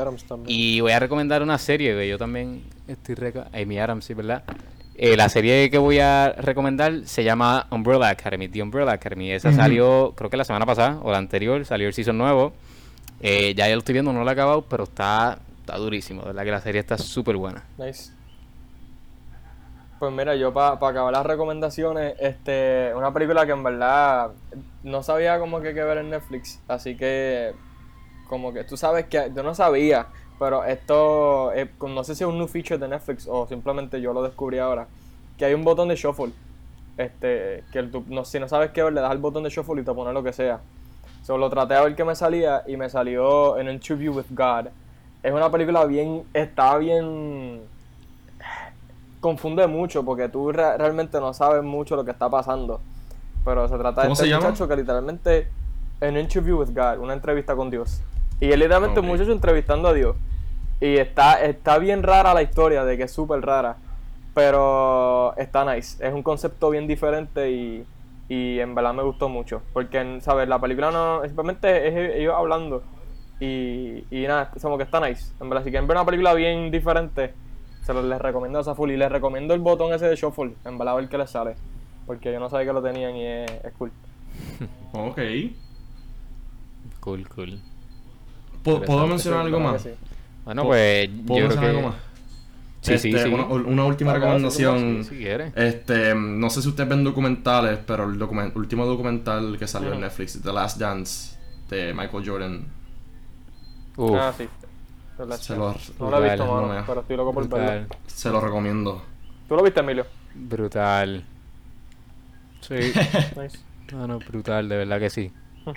Y 0.45 0.81
voy 0.81 0.91
a 0.91 0.99
recomendar 0.99 1.41
una 1.41 1.57
serie 1.57 1.95
que 1.95 2.07
yo 2.07 2.17
también 2.17 2.63
estoy 2.87 3.15
reca 3.15 3.47
Amy 3.53 3.79
Adams, 3.79 4.05
sí, 4.05 4.13
¿verdad? 4.13 4.43
Eh, 4.97 5.17
la 5.17 5.27
serie 5.27 5.69
que 5.69 5.77
voy 5.77 5.99
a 5.99 6.33
recomendar 6.37 7.01
se 7.05 7.23
llama 7.23 7.67
Umbrella 7.69 8.09
Academy, 8.09 8.47
The 8.47 8.61
Umbrella 8.61 8.93
Academy. 8.93 9.31
Esa 9.31 9.51
salió, 9.51 10.13
creo 10.15 10.29
que 10.29 10.37
la 10.37 10.45
semana 10.45 10.65
pasada 10.65 10.99
o 11.03 11.11
la 11.11 11.17
anterior, 11.17 11.65
salió 11.65 11.87
el 11.87 11.93
season 11.93 12.17
nuevo. 12.17 12.53
Eh, 13.19 13.53
ya 13.55 13.67
ya 13.67 13.73
lo 13.73 13.79
estoy 13.79 13.93
viendo, 13.93 14.13
no 14.13 14.23
lo 14.23 14.29
he 14.29 14.33
acabado, 14.33 14.61
pero 14.61 14.83
está, 14.83 15.39
está 15.59 15.77
durísimo, 15.77 16.21
de 16.21 16.27
verdad 16.27 16.43
que 16.43 16.51
la 16.51 16.61
serie 16.61 16.79
está 16.79 16.97
súper 16.97 17.35
buena. 17.35 17.63
Nice. 17.77 18.11
Pues 19.99 20.11
mira, 20.11 20.35
yo 20.35 20.53
para 20.53 20.73
acabar 20.73 21.13
las 21.13 21.25
recomendaciones, 21.25 22.15
este, 22.19 22.91
una 22.95 23.13
película 23.13 23.45
que 23.45 23.53
en 23.53 23.63
verdad 23.63 24.31
no 24.83 25.03
sabía 25.03 25.39
como 25.39 25.61
que 25.61 25.73
qué 25.73 25.83
ver 25.83 25.99
en 25.99 26.09
Netflix, 26.09 26.59
así 26.67 26.97
que 26.97 27.53
como 28.29 28.53
que 28.53 28.65
tú 28.65 28.75
sabes 28.77 29.05
que 29.05 29.31
yo 29.33 29.41
no 29.43 29.55
sabía, 29.55 30.07
pero 30.37 30.65
esto 30.65 31.53
eh, 31.53 31.69
no 31.81 32.03
sé 32.03 32.15
si 32.15 32.23
es 32.23 32.29
un 32.29 32.37
new 32.37 32.47
feature 32.47 32.77
de 32.77 32.89
Netflix 32.89 33.27
o 33.29 33.47
simplemente 33.47 34.01
yo 34.01 34.11
lo 34.13 34.21
descubrí 34.21 34.59
ahora, 34.59 34.87
que 35.37 35.45
hay 35.45 35.53
un 35.53 35.63
botón 35.63 35.87
de 35.87 35.95
shuffle, 35.95 36.33
este, 36.97 37.63
que 37.71 37.83
tú- 37.83 38.03
no, 38.07 38.25
si 38.25 38.39
no 38.39 38.49
sabes 38.49 38.71
qué 38.71 38.83
ver 38.83 38.93
le 38.93 39.01
das 39.01 39.11
al 39.11 39.19
botón 39.19 39.43
de 39.43 39.49
shuffle 39.49 39.81
y 39.81 39.85
te 39.85 39.93
pone 39.93 40.11
lo 40.13 40.23
que 40.23 40.33
sea. 40.33 40.59
Solo 41.23 41.49
traté 41.49 41.73
a 41.75 41.81
ver 41.83 41.95
qué 41.95 42.03
me 42.03 42.15
salía 42.15 42.63
y 42.67 42.77
me 42.77 42.89
salió 42.89 43.57
en 43.57 43.69
Interview 43.69 44.13
with 44.13 44.25
God. 44.31 44.67
Es 45.23 45.31
una 45.33 45.49
película 45.51 45.85
bien, 45.85 46.23
está 46.33 46.77
bien 46.77 47.61
confunde 49.25 49.65
mucho 49.65 50.03
porque 50.05 50.29
tú 50.29 50.51
re- 50.51 50.77
realmente 50.77 51.19
no 51.19 51.33
sabes 51.33 51.63
mucho 51.63 51.95
lo 51.95 52.05
que 52.05 52.11
está 52.11 52.29
pasando. 52.29 52.79
Pero 53.43 53.67
se 53.67 53.75
trata 53.77 54.01
de 54.01 54.07
¿Cómo 54.07 54.13
este 54.13 54.27
llama? 54.27 54.45
muchacho 54.45 54.67
que 54.67 54.75
literalmente 54.75 55.47
en 55.99 56.17
Interview 56.17 56.59
with 56.59 56.69
God, 56.75 56.99
una 56.99 57.13
entrevista 57.13 57.55
con 57.55 57.71
Dios. 57.71 58.01
Y 58.39 58.51
es 58.51 58.57
literalmente 58.57 58.99
un 58.99 59.07
Ok. 59.07 59.11
muchacho 59.13 59.31
entrevistando 59.31 59.87
a 59.87 59.93
Dios. 59.93 60.15
Y 60.79 60.97
está, 60.97 61.41
está 61.41 61.79
bien 61.79 62.03
rara 62.03 62.33
la 62.33 62.43
historia, 62.43 62.85
de 62.85 62.97
que 62.97 63.03
es 63.03 63.11
súper 63.11 63.41
rara. 63.41 63.77
Pero 64.33 65.33
está 65.37 65.63
nice. 65.73 66.05
Es 66.05 66.13
un 66.13 66.21
concepto 66.21 66.69
bien 66.69 66.85
diferente 66.87 67.49
y, 67.49 67.85
y 68.29 68.59
en 68.59 68.75
verdad 68.75 68.93
me 68.93 69.03
gustó 69.03 69.29
mucho. 69.29 69.61
Porque, 69.73 70.19
¿sabes? 70.21 70.47
La 70.47 70.59
película 70.59 70.91
no. 70.91 71.21
Simplemente 71.23 71.87
es 71.87 72.15
ellos 72.17 72.35
hablando. 72.37 72.83
Y, 73.39 74.03
y 74.11 74.27
nada, 74.27 74.51
es 74.55 74.61
como 74.61 74.77
que 74.77 74.83
está 74.83 74.99
nice. 74.99 75.33
En 75.39 75.49
verdad, 75.49 75.63
si 75.63 75.71
quieren 75.71 75.87
ver 75.87 75.97
una 75.97 76.05
película 76.05 76.33
bien 76.33 76.69
diferente, 76.71 77.33
se 77.85 77.93
los 77.93 78.03
les 78.05 78.19
recomiendo 78.19 78.59
esa 78.59 78.73
full. 78.75 78.91
Y 78.91 78.97
les 78.97 79.11
recomiendo 79.11 79.53
el 79.53 79.59
botón 79.61 79.93
ese 79.93 80.07
de 80.07 80.15
shuffle. 80.15 80.55
En 80.65 80.77
verdad, 80.77 80.95
ver 80.95 81.07
qué 81.09 81.17
les 81.17 81.29
sale. 81.29 81.55
Porque 82.05 82.31
yo 82.31 82.39
no 82.39 82.49
sabía 82.49 82.67
que 82.67 82.73
lo 82.73 82.81
tenían 82.81 83.15
y 83.15 83.25
es, 83.25 83.51
es 83.63 83.73
cool. 83.77 83.91
Ok. 84.93 85.19
Cool, 86.99 87.27
cool. 87.29 87.59
¿Puedo, 88.63 88.77
Interesante, 88.77 88.85
¿puedo 88.87 89.07
mencionar 89.07 89.39
algo 89.41 89.59
más? 89.59 89.83
que 89.83 89.89
sí. 89.91 89.95
Bueno, 90.43 90.63
¿Puedo- 90.63 90.71
pues 90.71 91.09
¿Puedo 91.09 91.19
yo 91.19 91.25
creo 91.25 91.47
mencionar 91.47 91.59
que... 91.71 91.77
algo 91.77 91.89
más? 91.89 91.95
Sí, 92.81 92.97
sí, 92.99 93.09
Este, 93.09 93.23
sí. 93.23 93.33
Una, 93.33 93.45
una 93.45 93.85
última 93.85 94.13
recomendación. 94.13 95.03
Si 95.03 95.17
quieres. 95.17 95.53
Este, 95.55 96.13
no 96.15 96.49
sé 96.51 96.61
si 96.61 96.67
ustedes 96.69 96.87
ven 96.89 97.03
documentales, 97.03 97.79
pero 97.85 98.03
el 98.09 98.19
document- 98.19 98.55
último 98.55 98.85
documental 98.85 99.57
que 99.57 99.67
salió 99.67 99.93
en. 99.93 100.01
Netflix, 100.01 100.39
The 100.41 100.53
Last 100.53 100.77
Dance, 100.79 101.35
de 101.69 101.93
Michael 101.93 102.27
Jordan, 102.29 102.65
Uf, 103.97 104.11
Ah, 104.19 104.33
sí. 104.37 104.47
Se 105.39 105.55
lo, 105.55 105.73
No 105.99 106.09
lo 106.11 106.25
he 106.25 106.29
visto, 106.29 106.45
mano, 106.45 106.73
no 106.73 106.85
pero 106.85 107.01
estoy 107.01 107.15
loco 107.17 107.33
por 107.33 107.47
brutal. 107.47 107.65
verlo. 107.65 107.87
se 108.07 108.29
lo 108.29 108.41
recomiendo. 108.41 109.01
¿Tú 109.47 109.55
lo 109.55 109.63
viste, 109.63 109.79
Emilio? 109.79 110.05
Brutal. 110.33 111.23
Sí. 112.61 112.75
Nice. 113.41 113.59
No, 113.91 114.07
no, 114.07 114.19
brutal, 114.19 114.67
de 114.67 114.77
verdad 114.77 114.99
que 114.99 115.09
sí. 115.09 115.31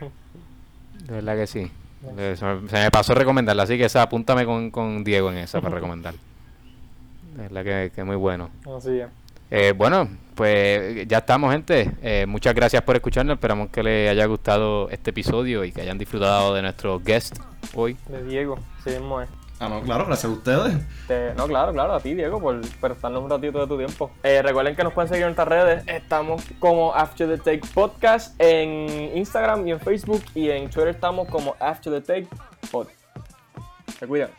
De 1.04 1.14
verdad 1.14 1.36
que 1.36 1.46
sí. 1.46 1.70
Se 2.04 2.12
me, 2.12 2.36
se 2.68 2.76
me 2.76 2.90
pasó 2.90 3.14
recomendarla, 3.14 3.62
así 3.64 3.76
que 3.78 3.84
esa, 3.84 4.02
apúntame 4.02 4.44
con, 4.44 4.70
con 4.70 5.04
Diego 5.04 5.30
en 5.30 5.38
esa 5.38 5.60
para 5.60 5.74
recomendar. 5.76 6.14
De 7.36 7.42
verdad 7.42 7.64
que, 7.64 7.92
que 7.94 8.04
muy 8.04 8.16
bueno. 8.16 8.50
Así 8.76 8.98
es. 8.98 9.08
Eh, 9.50 9.72
bueno, 9.76 10.08
pues 10.34 11.06
ya 11.06 11.18
estamos, 11.18 11.52
gente. 11.52 11.92
Eh, 12.02 12.26
muchas 12.26 12.54
gracias 12.54 12.82
por 12.82 12.96
escucharnos. 12.96 13.34
Esperamos 13.34 13.70
que 13.70 13.82
les 13.82 14.10
haya 14.10 14.26
gustado 14.26 14.90
este 14.90 15.10
episodio 15.10 15.64
y 15.64 15.72
que 15.72 15.82
hayan 15.82 15.98
disfrutado 15.98 16.54
de 16.54 16.62
nuestro 16.62 16.98
guest 17.00 17.36
hoy. 17.74 17.96
De 18.08 18.22
Diego, 18.24 18.58
sí 18.84 18.90
mismo 18.90 19.20
es. 19.20 19.28
Ah, 19.60 19.68
no, 19.68 19.82
claro, 19.82 20.06
gracias 20.06 20.30
a 20.30 20.34
ustedes. 20.34 21.36
No, 21.36 21.48
claro, 21.48 21.72
claro, 21.72 21.94
a 21.94 22.00
ti, 22.00 22.14
Diego, 22.14 22.40
por 22.40 22.60
prestarnos 22.80 23.24
un 23.24 23.30
ratito 23.30 23.58
de 23.58 23.66
tu 23.66 23.76
tiempo. 23.76 24.10
Eh, 24.22 24.40
recuerden 24.40 24.76
que 24.76 24.84
nos 24.84 24.92
pueden 24.92 25.08
seguir 25.08 25.22
en 25.24 25.34
nuestras 25.34 25.48
redes. 25.48 25.82
Estamos 25.88 26.44
como 26.60 26.94
After 26.94 27.26
the 27.28 27.38
Take 27.38 27.62
Podcast 27.74 28.40
en 28.40 29.16
Instagram 29.16 29.66
y 29.66 29.72
en 29.72 29.80
Facebook. 29.80 30.22
Y 30.34 30.50
en 30.50 30.70
Twitter 30.70 30.88
estamos 30.88 31.28
como 31.28 31.56
After 31.58 31.92
the 31.92 32.00
Take 32.00 32.28
Pod. 32.70 32.86
Se 33.98 34.06
cuidan. 34.06 34.30